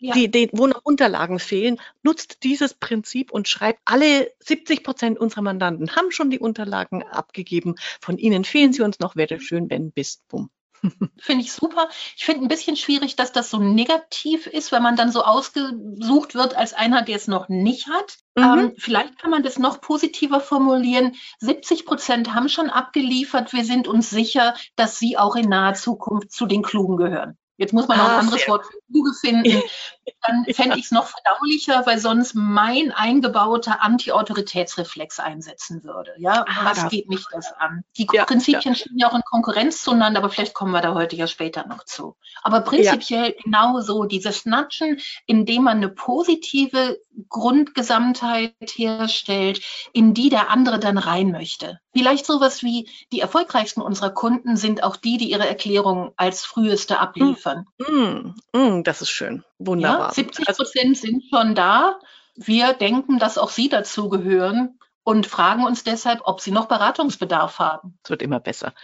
ja. 0.00 0.14
die, 0.14 0.30
die, 0.30 0.50
wo 0.52 0.66
noch 0.66 0.80
Unterlagen 0.84 1.38
fehlen, 1.38 1.80
nutzt 2.02 2.42
dieses 2.42 2.74
Prinzip 2.74 3.32
und 3.32 3.48
schreibt, 3.48 3.80
alle 3.84 4.30
70 4.40 4.82
Prozent 4.82 5.18
unserer 5.18 5.42
Mandanten 5.42 5.94
haben 5.96 6.10
schon 6.10 6.30
die 6.30 6.38
Unterlagen 6.38 7.02
abgegeben. 7.02 7.76
Von 8.00 8.18
ihnen 8.18 8.44
fehlen 8.44 8.72
sie 8.72 8.82
uns 8.82 8.98
noch. 8.98 9.16
Wäre 9.16 9.40
schön, 9.40 9.70
wenn 9.70 9.92
bis, 9.92 10.22
bumm. 10.28 10.50
Finde 11.18 11.44
ich 11.44 11.52
super. 11.52 11.88
Ich 12.16 12.24
finde 12.24 12.42
ein 12.42 12.48
bisschen 12.48 12.76
schwierig, 12.76 13.16
dass 13.16 13.32
das 13.32 13.50
so 13.50 13.58
negativ 13.58 14.46
ist, 14.46 14.72
wenn 14.72 14.82
man 14.82 14.96
dann 14.96 15.10
so 15.10 15.22
ausgesucht 15.22 16.34
wird 16.34 16.54
als 16.54 16.74
einer, 16.74 17.02
der 17.02 17.16
es 17.16 17.26
noch 17.26 17.48
nicht 17.48 17.88
hat. 17.88 18.18
Mhm. 18.36 18.44
Ähm, 18.44 18.72
vielleicht 18.76 19.18
kann 19.18 19.30
man 19.30 19.42
das 19.42 19.58
noch 19.58 19.80
positiver 19.80 20.40
formulieren. 20.40 21.14
70 21.38 21.86
Prozent 21.86 22.34
haben 22.34 22.48
schon 22.48 22.70
abgeliefert. 22.70 23.52
Wir 23.52 23.64
sind 23.64 23.88
uns 23.88 24.10
sicher, 24.10 24.54
dass 24.76 24.98
sie 24.98 25.16
auch 25.16 25.36
in 25.36 25.48
naher 25.48 25.74
Zukunft 25.74 26.32
zu 26.32 26.46
den 26.46 26.62
Klugen 26.62 26.96
gehören. 26.96 27.38
Jetzt 27.56 27.72
muss 27.72 27.86
man 27.86 27.98
ah, 27.98 28.02
noch 28.02 28.10
ein 28.10 28.18
anderes 28.20 28.48
Wort 28.48 28.66
für 28.66 28.78
Kluge 28.90 29.12
finden. 29.14 29.62
Dann 30.26 30.44
fände 30.54 30.78
ich 30.78 30.86
es 30.86 30.90
noch 30.90 31.06
verdaulicher, 31.06 31.86
weil 31.86 31.98
sonst 31.98 32.34
mein 32.34 32.92
eingebauter 32.92 33.82
Anti-Autoritätsreflex 33.82 35.20
einsetzen 35.20 35.84
würde. 35.84 36.12
Ja, 36.18 36.44
ah, 36.48 36.64
was 36.64 36.88
geht 36.88 37.08
mich 37.08 37.24
das 37.32 37.52
an? 37.52 37.84
Die 37.96 38.06
ja, 38.12 38.24
Prinzipien 38.24 38.74
ja. 38.74 38.74
stehen 38.74 38.98
ja 38.98 39.08
auch 39.10 39.14
in 39.14 39.22
Konkurrenz 39.22 39.82
zueinander, 39.82 40.20
aber 40.20 40.30
vielleicht 40.30 40.54
kommen 40.54 40.72
wir 40.72 40.80
da 40.80 40.94
heute 40.94 41.16
ja 41.16 41.26
später 41.26 41.66
noch 41.66 41.84
zu. 41.84 42.16
Aber 42.42 42.60
prinzipiell 42.60 43.30
ja. 43.30 43.42
genau 43.42 43.80
so, 43.80 44.04
dieses 44.04 44.46
Natschen, 44.46 45.00
indem 45.26 45.64
man 45.64 45.78
eine 45.78 45.88
positive 45.88 46.98
Grundgesamtheit 47.28 48.54
herstellt, 48.74 49.60
in 49.92 50.14
die 50.14 50.28
der 50.28 50.50
andere 50.50 50.78
dann 50.78 50.98
rein 50.98 51.30
möchte. 51.30 51.80
Vielleicht 51.92 52.26
sowas 52.26 52.62
wie 52.62 52.88
die 53.12 53.20
erfolgreichsten 53.20 53.80
unserer 53.80 54.10
Kunden 54.10 54.56
sind 54.56 54.82
auch 54.82 54.96
die, 54.96 55.16
die 55.16 55.30
ihre 55.30 55.46
Erklärung 55.46 56.12
als 56.16 56.44
früheste 56.44 56.98
abliefern. 56.98 57.66
Mm, 57.78 58.34
mm, 58.52 58.82
das 58.82 59.00
ist 59.00 59.10
schön. 59.10 59.44
Wunderbar. 59.66 60.08
Ja, 60.08 60.14
70 60.14 60.48
also 60.48 60.64
Prozent 60.64 60.96
also, 60.96 61.06
sind 61.06 61.22
schon 61.30 61.54
da. 61.54 61.98
Wir 62.36 62.72
denken, 62.72 63.18
dass 63.18 63.38
auch 63.38 63.50
Sie 63.50 63.68
dazu 63.68 64.08
gehören 64.08 64.78
und 65.04 65.26
fragen 65.26 65.64
uns 65.64 65.84
deshalb, 65.84 66.22
ob 66.24 66.40
Sie 66.40 66.50
noch 66.50 66.66
Beratungsbedarf 66.66 67.58
haben. 67.58 67.98
Es 68.02 68.10
wird 68.10 68.22
immer 68.22 68.40
besser. 68.40 68.74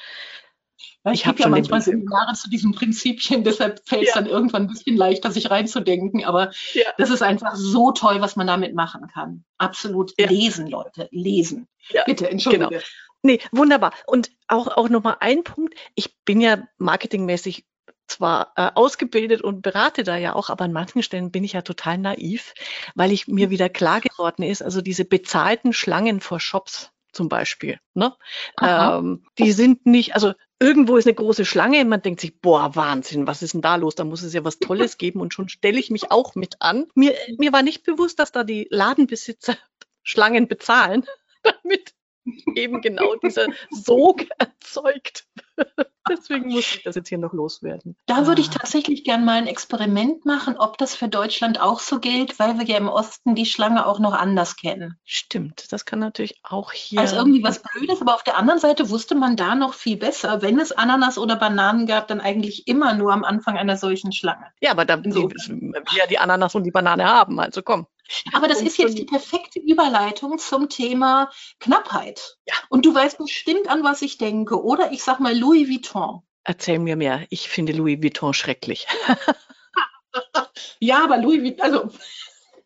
Ja, 1.04 1.12
ich, 1.12 1.20
ich 1.20 1.26
habe 1.26 1.40
ja 1.40 1.48
manchmal 1.48 1.80
Seminare 1.80 2.34
zu 2.34 2.50
diesen 2.50 2.72
Prinzipien, 2.72 3.42
deshalb 3.44 3.80
fällt 3.88 4.02
es 4.02 4.08
ja. 4.08 4.14
dann 4.16 4.26
irgendwann 4.26 4.62
ein 4.62 4.68
bisschen 4.68 4.96
leichter, 4.96 5.30
sich 5.30 5.50
reinzudenken. 5.50 6.24
Aber 6.24 6.52
ja. 6.74 6.84
das 6.98 7.10
ist 7.10 7.22
einfach 7.22 7.54
so 7.54 7.92
toll, 7.92 8.20
was 8.20 8.36
man 8.36 8.46
damit 8.46 8.74
machen 8.74 9.08
kann. 9.12 9.44
Absolut 9.58 10.12
lesen, 10.18 10.66
Leute, 10.66 11.08
lesen. 11.10 11.68
Bitte, 12.06 12.30
entschuldige. 12.30 12.68
Genau. 12.68 12.82
Nee, 13.22 13.40
wunderbar. 13.52 13.92
Und 14.06 14.30
auch, 14.48 14.66
auch 14.68 14.88
nochmal 14.88 15.16
ein 15.20 15.44
Punkt. 15.44 15.74
Ich 15.94 16.16
bin 16.24 16.40
ja 16.40 16.66
marketingmäßig 16.78 17.66
zwar 18.10 18.52
äh, 18.56 18.70
ausgebildet 18.74 19.42
und 19.42 19.62
berate 19.62 20.02
da 20.02 20.16
ja 20.16 20.34
auch, 20.34 20.50
aber 20.50 20.64
an 20.64 20.72
manchen 20.72 21.02
Stellen 21.02 21.30
bin 21.30 21.44
ich 21.44 21.52
ja 21.54 21.62
total 21.62 21.98
naiv, 21.98 22.54
weil 22.94 23.12
ich 23.12 23.28
mir 23.28 23.50
wieder 23.50 23.68
klar 23.68 24.00
geworden 24.00 24.42
ist, 24.42 24.62
also 24.62 24.80
diese 24.80 25.04
bezahlten 25.04 25.72
Schlangen 25.72 26.20
vor 26.20 26.40
Shops 26.40 26.90
zum 27.12 27.28
Beispiel, 27.28 27.78
ne? 27.94 28.14
Ähm, 28.62 29.24
die 29.38 29.52
sind 29.52 29.84
nicht, 29.86 30.14
also 30.14 30.32
irgendwo 30.60 30.96
ist 30.96 31.06
eine 31.06 31.14
große 31.14 31.44
Schlange, 31.44 31.84
man 31.84 32.02
denkt 32.02 32.20
sich, 32.20 32.40
boah, 32.40 32.76
Wahnsinn, 32.76 33.26
was 33.26 33.42
ist 33.42 33.54
denn 33.54 33.62
da 33.62 33.76
los? 33.76 33.94
Da 33.94 34.04
muss 34.04 34.22
es 34.22 34.32
ja 34.32 34.44
was 34.44 34.58
Tolles 34.58 34.98
geben 34.98 35.20
und 35.20 35.34
schon 35.34 35.48
stelle 35.48 35.80
ich 35.80 35.90
mich 35.90 36.10
auch 36.10 36.34
mit 36.34 36.56
an. 36.60 36.86
Mir, 36.94 37.14
mir 37.38 37.52
war 37.52 37.62
nicht 37.62 37.82
bewusst, 37.84 38.18
dass 38.18 38.32
da 38.32 38.44
die 38.44 38.68
Ladenbesitzer 38.70 39.56
Schlangen 40.02 40.48
bezahlen, 40.48 41.04
damit 41.42 41.94
eben 42.54 42.80
genau 42.80 43.14
dieser 43.16 43.46
Sog 43.70 44.26
erzeugt 44.38 45.26
Deswegen 46.08 46.48
muss 46.48 46.74
ich 46.74 46.82
das 46.82 46.96
jetzt 46.96 47.08
hier 47.08 47.18
noch 47.18 47.32
loswerden. 47.32 47.96
Da 48.06 48.26
würde 48.26 48.40
ich 48.40 48.48
ah. 48.48 48.58
tatsächlich 48.58 49.04
gern 49.04 49.24
mal 49.24 49.36
ein 49.36 49.46
Experiment 49.46 50.24
machen, 50.24 50.56
ob 50.56 50.78
das 50.78 50.94
für 50.94 51.08
Deutschland 51.08 51.60
auch 51.60 51.80
so 51.80 52.00
gilt, 52.00 52.38
weil 52.38 52.58
wir 52.58 52.64
ja 52.64 52.78
im 52.78 52.88
Osten 52.88 53.34
die 53.34 53.46
Schlange 53.46 53.86
auch 53.86 53.98
noch 53.98 54.14
anders 54.14 54.56
kennen. 54.56 54.98
Stimmt, 55.04 55.72
das 55.72 55.84
kann 55.84 55.98
natürlich 55.98 56.40
auch 56.42 56.72
hier. 56.72 57.00
Also 57.00 57.16
irgendwie 57.16 57.44
was 57.44 57.62
Blödes, 57.62 58.00
aber 58.00 58.14
auf 58.14 58.24
der 58.24 58.36
anderen 58.36 58.60
Seite 58.60 58.90
wusste 58.90 59.14
man 59.14 59.36
da 59.36 59.54
noch 59.54 59.74
viel 59.74 59.96
besser. 59.96 60.42
Wenn 60.42 60.58
es 60.58 60.72
Ananas 60.72 61.18
oder 61.18 61.36
Bananen 61.36 61.86
gab, 61.86 62.08
dann 62.08 62.20
eigentlich 62.20 62.66
immer 62.66 62.94
nur 62.94 63.12
am 63.12 63.24
Anfang 63.24 63.56
einer 63.56 63.76
solchen 63.76 64.12
Schlange. 64.12 64.46
Ja, 64.60 64.72
aber 64.72 64.84
da 64.84 65.00
so. 65.04 65.30
wir 65.30 65.82
ja 65.96 66.06
die 66.08 66.18
Ananas 66.18 66.54
und 66.54 66.64
die 66.64 66.70
Banane 66.70 67.04
haben, 67.04 67.38
also 67.38 67.62
komm. 67.62 67.86
Aber 68.32 68.48
das 68.48 68.62
ist 68.62 68.78
jetzt 68.78 68.98
die 68.98 69.04
perfekte 69.04 69.60
Überleitung 69.60 70.38
zum 70.38 70.68
Thema 70.68 71.30
Knappheit. 71.60 72.38
Ja. 72.46 72.54
Und 72.68 72.84
du 72.86 72.94
weißt 72.94 73.18
bestimmt, 73.18 73.68
an 73.68 73.84
was 73.84 74.02
ich 74.02 74.18
denke. 74.18 74.62
Oder 74.62 74.92
ich 74.92 75.02
sag 75.02 75.20
mal 75.20 75.36
Louis 75.36 75.68
Vuitton. 75.68 76.22
Erzähl 76.44 76.78
mir 76.78 76.96
mehr. 76.96 77.26
Ich 77.30 77.48
finde 77.48 77.72
Louis 77.72 78.02
Vuitton 78.02 78.34
schrecklich. 78.34 78.86
ja, 80.80 81.04
aber 81.04 81.18
Louis 81.18 81.42
Vuitton, 81.42 81.62
also 81.62 81.90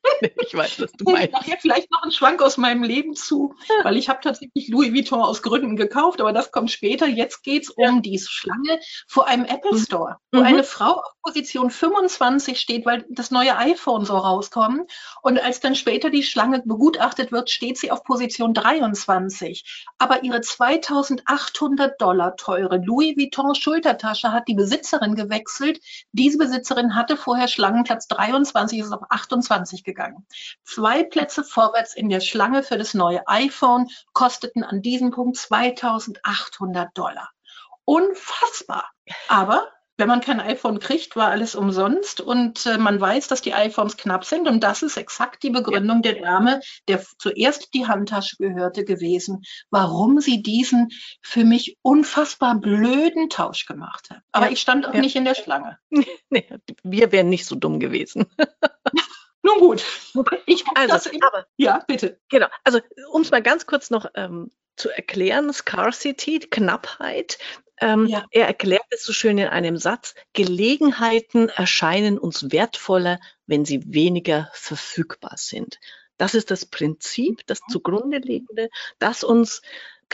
ich 0.21 0.55
weiß, 0.55 0.81
was 0.81 0.93
du 0.93 1.11
meinst. 1.11 1.33
Nachher 1.33 1.59
vielleicht 1.61 1.91
noch 1.91 2.03
einen 2.03 2.13
Schwank 2.13 2.43
aus 2.43 2.57
meinem 2.57 2.83
Leben 2.83 3.15
zu, 3.15 3.55
weil 3.83 3.97
ich 3.97 4.09
habe 4.09 4.21
tatsächlich 4.23 4.69
Louis 4.69 4.93
Vuitton 4.93 5.21
aus 5.21 5.43
Gründen 5.43 5.77
gekauft, 5.77 6.21
aber 6.21 6.33
das 6.33 6.53
kommt 6.53 6.71
später. 6.71 7.07
Jetzt 7.07 7.43
geht 7.43 7.65
es 7.65 7.75
ja. 7.77 7.89
um 7.89 8.03
die 8.03 8.19
Schlange 8.19 8.81
vor 9.09 9.27
einem 9.27 9.45
Apple 9.45 9.73
mhm. 9.73 9.79
Store, 9.79 10.17
wo 10.33 10.41
mhm. 10.41 10.47
eine 10.47 10.65
Frau 10.65 10.93
auf 10.93 11.13
Position 11.23 11.71
25 11.71 12.61
steht, 12.61 12.85
weil 12.87 13.05
das 13.09 13.31
neue 13.31 13.57
iPhone 13.57 14.05
so 14.05 14.17
rauskommt. 14.17 14.91
Und 15.23 15.43
als 15.43 15.61
dann 15.61 15.75
später 15.75 16.11
die 16.11 16.23
Schlange 16.23 16.63
begutachtet 16.65 17.33
wird, 17.33 17.51
steht 17.51 17.79
sie 17.79 17.91
auf 17.91 18.05
Position 18.05 18.55
23. 18.55 19.87
Aber 19.99 20.23
ihre 20.23 20.41
2800 20.41 22.01
Dollar 22.01 22.37
teure 22.37 22.77
Louis 22.77 23.17
Vuitton 23.17 23.55
Schultertasche 23.55 24.33
hat 24.33 24.49
die 24.49 24.55
Besitzerin 24.55 25.15
gewechselt. 25.15 25.81
Diese 26.13 26.39
Besitzerin 26.39 26.95
hatte 26.95 27.17
vorher 27.17 27.49
Schlangenplatz 27.49 28.07
23, 28.09 28.81
ist 28.81 28.93
auf 28.93 29.03
28 29.09 29.85
gegangen 29.85 29.94
gegangen. 29.95 30.27
Zwei 30.65 31.05
Plätze 31.05 31.45
vorwärts 31.45 31.95
in 31.95 32.09
der 32.09 32.21
Schlange 32.21 32.63
für 32.63 32.79
das 32.79 32.95
neue 32.95 33.27
iPhone 33.29 33.89
kosteten 34.13 34.65
an 34.65 34.83
diesem 34.83 35.11
Punkt 35.11 35.37
2800 35.37 36.97
Dollar. 36.97 37.31
Unfassbar. 37.85 38.91
Aber 39.29 39.69
wenn 39.97 40.09
man 40.09 40.21
kein 40.21 40.41
iPhone 40.41 40.81
kriegt, 40.81 41.15
war 41.15 41.29
alles 41.29 41.55
umsonst 41.55 42.21
und 42.21 42.67
äh, 42.67 42.79
man 42.79 43.01
weiß, 43.01 43.29
dass 43.29 43.43
die 43.43 43.55
iPhones 43.55 43.97
knapp 43.97 44.25
sind 44.25 44.49
und 44.49 44.61
das 44.61 44.83
ist 44.83 44.97
exakt 44.97 45.43
die 45.43 45.51
Begründung 45.51 46.03
der 46.03 46.21
Dame, 46.21 46.61
der 46.89 47.05
zuerst 47.19 47.75
die 47.75 47.87
Handtasche 47.87 48.37
gehörte 48.39 48.85
gewesen, 48.85 49.43
warum 49.71 50.21
sie 50.21 50.43
diesen 50.43 50.89
für 51.23 51.45
mich 51.45 51.77
unfassbar 51.83 52.59
blöden 52.59 53.31
Tausch 53.31 53.67
gemacht 53.67 54.11
hat. 54.11 54.23
Aber 54.33 54.47
ja, 54.47 54.53
ich 54.53 54.61
stand 54.61 54.87
auch 54.87 54.95
ja. 54.95 55.01
nicht 55.01 55.15
in 55.17 55.25
der 55.25 55.35
Schlange. 55.35 55.79
Nee, 56.31 56.49
wir 56.83 57.13
wären 57.13 57.29
nicht 57.29 57.47
so 57.47 57.55
dumm 57.55 57.79
gewesen. 57.79 58.27
Nun 59.45 59.59
gut. 59.59 59.85
Ich 60.47 60.65
also, 60.75 61.11
aber, 61.21 61.47
ja, 61.59 61.85
bitte. 61.87 62.19
Genau. 62.31 62.47
Also, 62.65 62.81
um 63.13 63.21
es 63.23 63.31
mal 63.31 63.43
ganz 63.43 63.67
kurz 63.67 63.91
noch 63.91 64.07
ähm, 64.15 64.51
zu 64.77 64.89
erklären, 64.89 65.53
Scarcity, 65.53 66.41
Knappheit. 66.41 67.39
Ähm, 67.79 68.07
ja. 68.07 68.25
Er 68.31 68.47
erklärt 68.47 68.87
es 68.89 69.05
so 69.05 69.13
schön 69.13 69.37
in 69.37 69.49
einem 69.49 69.77
Satz. 69.77 70.15
Gelegenheiten 70.33 71.51
erscheinen 71.51 72.19
uns 72.19 72.51
wertvoller, 72.53 73.21
wenn 73.47 73.67
sie 73.67 73.83
weniger 73.93 74.49
verfügbar 74.55 75.35
sind. 75.37 75.79
Das 76.17 76.35
ist 76.35 76.51
das 76.51 76.65
Prinzip, 76.65 77.47
das 77.47 77.61
mhm. 77.67 77.73
zugrunde 77.73 78.19
liegende, 78.19 78.71
das 78.99 79.25
uns 79.25 79.61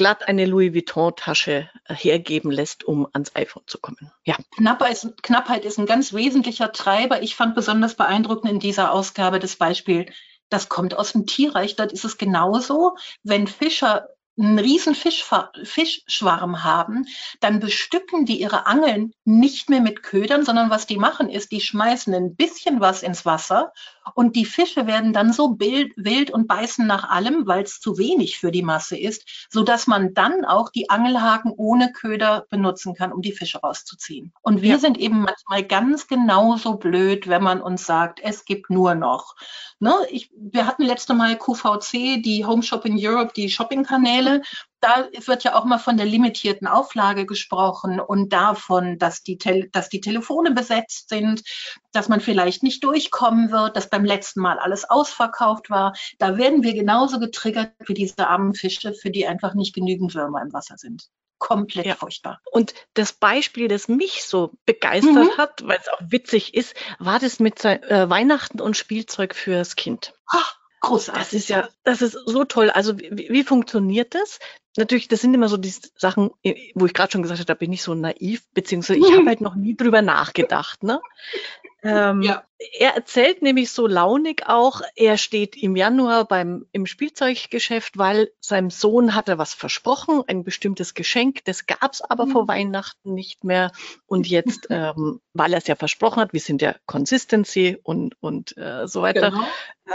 glatt 0.00 0.26
eine 0.28 0.46
Louis 0.46 0.72
Vuitton-Tasche 0.72 1.68
äh, 1.84 1.94
hergeben 1.94 2.50
lässt, 2.50 2.84
um 2.84 3.06
ans 3.12 3.36
iPhone 3.36 3.64
zu 3.66 3.78
kommen. 3.78 4.10
Ja. 4.24 4.34
Knappheit 4.56 4.92
ist, 4.92 5.22
Knappheit 5.22 5.66
ist 5.66 5.78
ein 5.78 5.84
ganz 5.84 6.14
wesentlicher 6.14 6.72
Treiber. 6.72 7.22
Ich 7.22 7.36
fand 7.36 7.54
besonders 7.54 7.96
beeindruckend 7.96 8.50
in 8.50 8.60
dieser 8.60 8.92
Ausgabe 8.92 9.40
das 9.40 9.56
Beispiel, 9.56 10.10
das 10.48 10.70
kommt 10.70 10.96
aus 10.96 11.12
dem 11.12 11.26
Tierreich. 11.26 11.76
Dort 11.76 11.92
ist 11.92 12.06
es 12.06 12.16
genauso, 12.16 12.96
wenn 13.24 13.46
Fischer 13.46 14.08
einen 14.38 14.58
riesen 14.58 14.94
Fischschwarm 14.94 16.64
haben, 16.64 17.04
dann 17.40 17.60
bestücken 17.60 18.24
die 18.24 18.40
ihre 18.40 18.66
Angeln 18.66 19.12
nicht 19.26 19.68
mehr 19.68 19.82
mit 19.82 20.02
Ködern, 20.02 20.46
sondern 20.46 20.70
was 20.70 20.86
die 20.86 20.96
machen 20.96 21.28
ist, 21.28 21.52
die 21.52 21.60
schmeißen 21.60 22.14
ein 22.14 22.36
bisschen 22.36 22.80
was 22.80 23.02
ins 23.02 23.26
Wasser 23.26 23.74
Und 24.14 24.36
die 24.36 24.44
Fische 24.44 24.86
werden 24.86 25.12
dann 25.12 25.32
so 25.32 25.56
wild 25.58 26.30
und 26.30 26.46
beißen 26.46 26.86
nach 26.86 27.08
allem, 27.08 27.46
weil 27.46 27.64
es 27.64 27.80
zu 27.80 27.98
wenig 27.98 28.38
für 28.38 28.50
die 28.50 28.62
Masse 28.62 28.98
ist, 28.98 29.46
so 29.50 29.62
dass 29.62 29.86
man 29.86 30.14
dann 30.14 30.44
auch 30.44 30.70
die 30.70 30.90
Angelhaken 30.90 31.52
ohne 31.56 31.92
Köder 31.92 32.46
benutzen 32.50 32.94
kann, 32.94 33.12
um 33.12 33.22
die 33.22 33.32
Fische 33.32 33.60
rauszuziehen. 33.60 34.32
Und 34.42 34.62
wir 34.62 34.72
ja. 34.72 34.78
sind 34.78 34.98
eben 34.98 35.20
manchmal 35.20 35.64
ganz 35.64 36.06
genauso 36.06 36.74
blöd, 36.74 37.28
wenn 37.28 37.42
man 37.42 37.60
uns 37.60 37.86
sagt, 37.86 38.20
es 38.22 38.44
gibt 38.44 38.70
nur 38.70 38.94
noch. 38.94 39.36
Ne? 39.78 39.94
Ich, 40.10 40.30
wir 40.36 40.66
hatten 40.66 40.82
letzte 40.82 41.14
Mal 41.14 41.36
QVC, 41.36 42.22
die 42.22 42.44
Home 42.46 42.62
Shopping 42.62 42.96
Europe, 42.98 43.32
die 43.34 43.48
Shopping-Kanäle 43.48 44.42
da 44.80 45.08
wird 45.26 45.44
ja 45.44 45.54
auch 45.54 45.64
mal 45.64 45.78
von 45.78 45.96
der 45.96 46.06
limitierten 46.06 46.66
Auflage 46.66 47.26
gesprochen 47.26 48.00
und 48.00 48.32
davon, 48.32 48.98
dass 48.98 49.22
die, 49.22 49.38
dass 49.72 49.88
die 49.88 50.00
Telefone 50.00 50.52
besetzt 50.52 51.08
sind, 51.08 51.42
dass 51.92 52.08
man 52.08 52.20
vielleicht 52.20 52.62
nicht 52.62 52.82
durchkommen 52.82 53.50
wird, 53.50 53.76
dass 53.76 53.90
beim 53.90 54.04
letzten 54.04 54.40
Mal 54.40 54.58
alles 54.58 54.88
ausverkauft 54.88 55.70
war. 55.70 55.94
Da 56.18 56.38
werden 56.38 56.62
wir 56.62 56.74
genauso 56.74 57.18
getriggert 57.18 57.72
wie 57.86 57.94
diese 57.94 58.26
armen 58.26 58.54
Fische, 58.54 58.94
für 58.94 59.10
die 59.10 59.26
einfach 59.26 59.54
nicht 59.54 59.74
genügend 59.74 60.14
Würmer 60.14 60.42
im 60.42 60.52
Wasser 60.52 60.76
sind. 60.78 61.08
Komplett 61.38 61.86
ja. 61.86 61.94
furchtbar. 61.94 62.40
Und 62.52 62.74
das 62.94 63.14
Beispiel, 63.14 63.68
das 63.68 63.88
mich 63.88 64.24
so 64.24 64.52
begeistert 64.66 65.14
mhm. 65.14 65.38
hat, 65.38 65.66
weil 65.66 65.78
es 65.80 65.88
auch 65.88 66.00
witzig 66.06 66.54
ist, 66.54 66.74
war 66.98 67.18
das 67.18 67.40
mit 67.40 67.64
äh, 67.64 68.10
Weihnachten 68.10 68.60
und 68.60 68.76
Spielzeug 68.76 69.34
fürs 69.34 69.74
Kind. 69.74 70.12
Ach, 70.26 70.60
Großartig. 70.80 71.24
Das 71.24 71.32
ist 71.34 71.48
ja, 71.48 71.68
das 71.84 72.02
ist 72.02 72.16
so 72.24 72.44
toll. 72.44 72.70
Also 72.70 72.98
wie, 72.98 73.28
wie 73.30 73.44
funktioniert 73.44 74.14
das? 74.14 74.38
Natürlich, 74.76 75.08
das 75.08 75.20
sind 75.20 75.34
immer 75.34 75.48
so 75.48 75.56
die 75.56 75.72
Sachen, 75.96 76.30
wo 76.74 76.86
ich 76.86 76.94
gerade 76.94 77.10
schon 77.10 77.22
gesagt 77.22 77.40
habe, 77.40 77.46
da 77.46 77.54
bin 77.54 77.72
ich 77.72 77.82
so 77.82 77.94
naiv, 77.94 78.42
beziehungsweise 78.54 79.00
ich 79.00 79.12
habe 79.12 79.26
halt 79.26 79.40
noch 79.40 79.56
nie 79.56 79.76
drüber 79.76 80.02
nachgedacht. 80.02 80.82
Ne? 80.82 81.00
Ähm, 81.82 82.22
ja. 82.22 82.44
Er 82.78 82.94
erzählt 82.94 83.40
nämlich 83.40 83.70
so 83.70 83.86
launig 83.86 84.46
auch, 84.46 84.82
er 84.94 85.16
steht 85.16 85.56
im 85.56 85.76
Januar 85.76 86.26
beim, 86.26 86.66
im 86.72 86.84
Spielzeuggeschäft, 86.84 87.96
weil 87.96 88.30
seinem 88.38 88.68
Sohn 88.68 89.14
hat 89.14 89.30
er 89.30 89.38
was 89.38 89.54
versprochen, 89.54 90.22
ein 90.26 90.44
bestimmtes 90.44 90.92
Geschenk, 90.92 91.42
das 91.46 91.64
gab 91.64 91.94
es 91.94 92.02
aber 92.02 92.26
mhm. 92.26 92.32
vor 92.32 92.48
Weihnachten 92.48 93.14
nicht 93.14 93.44
mehr. 93.44 93.72
Und 94.04 94.28
jetzt, 94.28 94.66
ähm, 94.70 95.20
weil 95.32 95.54
er 95.54 95.58
es 95.58 95.68
ja 95.68 95.74
versprochen 95.74 96.20
hat, 96.20 96.34
wir 96.34 96.40
sind 96.40 96.60
ja 96.60 96.74
Consistency 96.84 97.78
und, 97.82 98.14
und 98.20 98.56
äh, 98.58 98.86
so 98.86 99.00
weiter, 99.00 99.30
genau. 99.30 99.46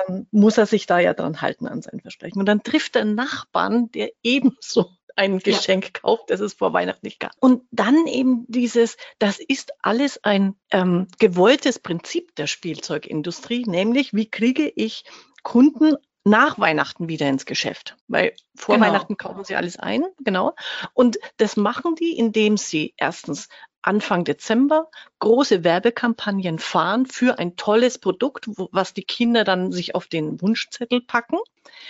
ähm, 0.08 0.28
muss 0.32 0.58
er 0.58 0.66
sich 0.66 0.88
da 0.88 0.98
ja 0.98 1.14
dran 1.14 1.42
halten 1.42 1.68
an 1.68 1.84
sein 1.84 2.00
Versprechen. 2.00 2.40
Und 2.40 2.48
dann 2.48 2.64
trifft 2.64 2.96
er 2.96 3.04
einen 3.04 3.16
Nachbarn, 3.16 3.92
der 3.92 4.10
ebenso 4.24 4.90
ein 5.16 5.40
Geschenk 5.40 5.86
ja. 5.86 5.92
kauft, 6.02 6.30
das 6.30 6.40
es 6.40 6.54
vor 6.54 6.74
Weihnachten 6.74 7.06
nicht 7.06 7.20
gab. 7.20 7.32
Und 7.40 7.64
dann 7.72 8.08
eben 8.08 8.46
dieses, 8.48 8.98
das 9.20 9.40
ist 9.40 9.74
alles 9.82 10.24
ein 10.24 10.56
ähm, 10.72 11.08
gewolltes 11.20 11.80
Prinzip 11.80 12.36
der 12.36 12.48
Spielzeugindustrie, 12.48 13.64
nämlich 13.66 14.14
wie 14.14 14.30
kriege 14.30 14.72
ich 14.76 15.06
Kunden 15.44 15.96
nach 16.26 16.58
Weihnachten 16.58 17.08
wieder 17.08 17.30
ins 17.30 17.46
Geschäft, 17.46 17.96
weil 18.08 18.34
vor 18.56 18.76
genau. 18.76 18.88
Weihnachten 18.88 19.16
kaufen 19.16 19.44
sie 19.44 19.56
alles 19.56 19.78
ein, 19.78 20.04
genau. 20.24 20.54
Und 20.94 21.18
das 21.38 21.56
machen 21.56 21.96
die, 21.96 22.18
indem 22.18 22.58
sie 22.58 22.96
erstens 22.98 23.48
Anfang 23.84 24.24
Dezember 24.24 24.90
große 25.20 25.64
Werbekampagnen 25.64 26.58
fahren 26.58 27.06
für 27.06 27.38
ein 27.38 27.56
tolles 27.56 28.00
Produkt, 28.00 28.48
wo, 28.48 28.70
was 28.72 28.96
die 28.96 29.04
Kinder 29.04 29.44
dann 29.44 29.72
sich 29.72 29.94
auf 29.94 30.08
den 30.08 30.42
Wunschzettel 30.42 31.02
packen. 31.02 31.38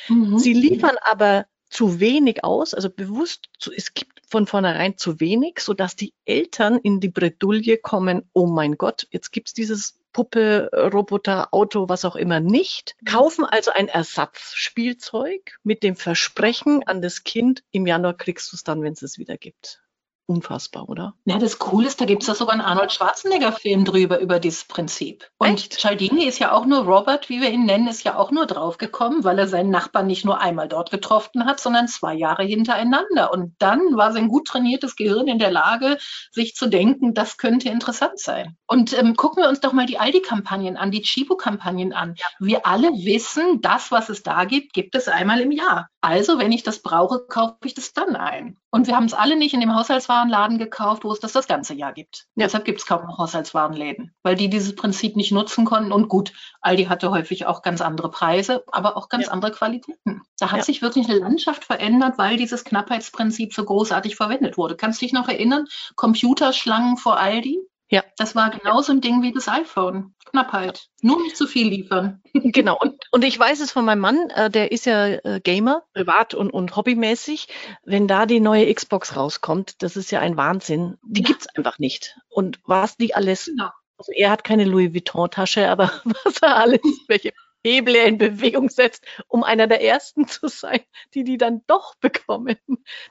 Mhm. 0.09 0.37
Sie 0.37 0.51
liefern 0.51 0.97
aber 1.01 1.45
zu 1.75 1.99
wenig 1.99 2.45
aus, 2.45 2.73
also 2.73 2.89
bewusst, 2.89 3.49
zu, 3.59 3.69
es 3.73 3.93
gibt 3.93 4.21
von 4.25 4.47
vornherein 4.47 4.97
zu 4.97 5.19
wenig, 5.19 5.59
so 5.59 5.73
dass 5.73 5.97
die 5.97 6.13
Eltern 6.23 6.77
in 6.77 7.01
die 7.01 7.09
Bredouille 7.09 7.77
kommen, 7.77 8.29
oh 8.31 8.45
mein 8.45 8.77
Gott, 8.77 9.07
jetzt 9.11 9.31
gibt's 9.31 9.53
dieses 9.53 9.99
Puppe, 10.13 10.69
Roboter, 10.73 11.53
Auto, 11.53 11.89
was 11.89 12.05
auch 12.05 12.15
immer 12.15 12.39
nicht, 12.39 12.95
kaufen 13.05 13.43
also 13.43 13.71
ein 13.71 13.89
Ersatzspielzeug 13.89 15.57
mit 15.63 15.83
dem 15.83 15.97
Versprechen 15.97 16.81
an 16.87 17.01
das 17.01 17.25
Kind, 17.25 17.65
im 17.71 17.85
Januar 17.85 18.13
kriegst 18.13 18.53
du 18.53 18.55
es 18.55 18.63
dann, 18.63 18.81
wenn 18.81 18.93
es 18.93 19.01
es 19.01 19.17
wieder 19.17 19.37
gibt. 19.37 19.81
Unfassbar, 20.27 20.89
oder? 20.89 21.13
Ja, 21.25 21.37
das 21.37 21.59
Coole 21.59 21.85
ist, 21.85 22.01
da 22.01 22.05
gibt 22.05 22.23
es 22.23 22.27
ja 22.27 22.33
sogar 22.33 22.53
einen 22.53 22.63
Arnold 22.63 22.91
Schwarzenegger-Film 22.91 23.85
drüber, 23.85 24.19
über 24.19 24.39
dieses 24.39 24.63
Prinzip. 24.63 25.29
Und 25.37 25.49
Echt? 25.49 25.73
Cialdini 25.73 26.25
ist 26.25 26.39
ja 26.39 26.51
auch 26.51 26.65
nur, 26.65 26.79
Robert, 26.79 27.29
wie 27.29 27.41
wir 27.41 27.51
ihn 27.51 27.65
nennen, 27.65 27.87
ist 27.87 28.03
ja 28.03 28.17
auch 28.17 28.31
nur 28.31 28.47
draufgekommen, 28.47 29.23
weil 29.23 29.37
er 29.37 29.47
seinen 29.47 29.69
Nachbarn 29.69 30.07
nicht 30.07 30.25
nur 30.25 30.41
einmal 30.41 30.67
dort 30.67 30.89
getroffen 30.89 31.45
hat, 31.45 31.59
sondern 31.59 31.87
zwei 31.87 32.15
Jahre 32.15 32.43
hintereinander. 32.43 33.31
Und 33.31 33.53
dann 33.59 33.79
war 33.95 34.13
sein 34.13 34.27
gut 34.27 34.47
trainiertes 34.47 34.95
Gehirn 34.95 35.27
in 35.27 35.37
der 35.37 35.51
Lage, 35.51 35.99
sich 36.31 36.55
zu 36.55 36.65
denken, 36.67 37.13
das 37.13 37.37
könnte 37.37 37.69
interessant 37.69 38.19
sein. 38.19 38.57
Und 38.65 38.97
ähm, 38.97 39.15
gucken 39.15 39.43
wir 39.43 39.49
uns 39.49 39.59
doch 39.59 39.73
mal 39.73 39.85
die 39.85 39.99
Aldi-Kampagnen 39.99 40.75
an, 40.75 40.89
die 40.89 41.03
Chibo-Kampagnen 41.03 41.93
an. 41.93 42.15
Wir 42.39 42.65
alle 42.65 42.87
wissen, 42.87 43.61
das, 43.61 43.91
was 43.91 44.09
es 44.09 44.23
da 44.23 44.45
gibt, 44.45 44.73
gibt 44.73 44.95
es 44.95 45.07
einmal 45.07 45.39
im 45.41 45.51
Jahr. 45.51 45.89
Also, 46.05 46.37
wenn 46.37 46.51
ich 46.51 46.61
das 46.61 46.83
brauche, 46.83 47.25
kaufe 47.25 47.55
ich 47.63 47.73
das 47.73 47.91
dann 47.91 48.15
ein. 48.15 48.57
Und 48.69 48.85
wir 48.85 48.95
haben 48.95 49.05
es 49.05 49.15
alle 49.15 49.35
nicht 49.35 49.55
in 49.55 49.59
dem 49.59 49.73
Haushaltswarenladen 49.73 50.59
gekauft, 50.59 51.03
wo 51.03 51.11
es 51.11 51.19
das 51.19 51.31
das 51.31 51.47
ganze 51.47 51.73
Jahr 51.73 51.93
gibt. 51.93 52.27
Ja. 52.35 52.45
Deshalb 52.45 52.63
gibt 52.63 52.79
es 52.79 52.85
kaum 52.85 53.07
noch 53.07 53.17
Haushaltswarenläden, 53.17 54.13
weil 54.21 54.35
die 54.35 54.47
dieses 54.47 54.75
Prinzip 54.75 55.15
nicht 55.15 55.31
nutzen 55.31 55.65
konnten. 55.65 55.91
Und 55.91 56.07
gut, 56.07 56.31
Aldi 56.61 56.85
hatte 56.85 57.09
häufig 57.09 57.47
auch 57.47 57.63
ganz 57.63 57.81
andere 57.81 58.11
Preise, 58.11 58.63
aber 58.71 58.97
auch 58.97 59.09
ganz 59.09 59.25
ja. 59.25 59.31
andere 59.31 59.51
Qualitäten. 59.51 60.21
Da 60.37 60.51
hat 60.51 60.59
ja. 60.59 60.63
sich 60.63 60.83
wirklich 60.83 61.09
eine 61.09 61.17
Landschaft 61.17 61.65
verändert, 61.65 62.19
weil 62.19 62.37
dieses 62.37 62.63
Knappheitsprinzip 62.63 63.55
so 63.55 63.63
großartig 63.63 64.15
verwendet 64.15 64.57
wurde. 64.57 64.75
Kannst 64.75 65.01
du 65.01 65.07
dich 65.07 65.13
noch 65.13 65.27
erinnern? 65.27 65.65
Computerschlangen 65.95 66.97
vor 66.97 67.17
Aldi? 67.17 67.67
Ja. 67.89 68.03
Das 68.17 68.35
war 68.35 68.49
genauso 68.49 68.91
ein 68.91 69.01
Ding 69.01 69.21
wie 69.21 69.31
das 69.31 69.47
iPhone. 69.47 70.15
Knappheit. 70.25 70.87
Nur 71.01 71.21
nicht 71.21 71.37
zu 71.37 71.47
viel 71.47 71.67
liefern. 71.67 72.21
Genau. 72.33 72.77
Und, 72.79 72.95
und 73.11 73.23
ich 73.23 73.37
weiß 73.39 73.59
es 73.59 73.71
von 73.71 73.85
meinem 73.85 73.99
Mann, 73.99 74.29
äh, 74.29 74.49
der 74.49 74.71
ist 74.71 74.85
ja 74.85 75.07
äh, 75.07 75.39
Gamer, 75.41 75.83
privat 75.93 76.33
und, 76.33 76.51
und 76.51 76.75
hobbymäßig. 76.75 77.47
Wenn 77.83 78.07
da 78.07 78.25
die 78.25 78.39
neue 78.39 78.73
Xbox 78.73 79.15
rauskommt, 79.15 79.81
das 79.81 79.95
ist 79.95 80.11
ja 80.11 80.19
ein 80.19 80.37
Wahnsinn. 80.37 80.97
Die 81.03 81.21
ja. 81.21 81.27
gibt's 81.27 81.47
einfach 81.55 81.79
nicht. 81.79 82.17
Und 82.29 82.59
was 82.65 82.97
die 82.97 83.15
alles 83.15 83.45
genau. 83.45 83.69
Also 83.97 84.11
er 84.11 84.29
hat 84.29 84.43
keine 84.43 84.65
Louis 84.65 84.93
Vuitton-Tasche, 84.93 85.69
aber 85.69 85.91
was 86.23 86.37
er 86.41 86.57
alles, 86.57 86.81
welche 87.07 87.33
Hebel 87.65 87.95
in 87.95 88.19
Bewegung 88.19 88.69
setzt, 88.69 89.03
um 89.27 89.43
einer 89.43 89.65
der 89.65 89.81
Ersten 89.81 90.27
zu 90.27 90.47
sein, 90.47 90.81
die 91.15 91.23
die 91.23 91.37
dann 91.37 91.63
doch 91.65 91.95
bekommen. 91.95 92.57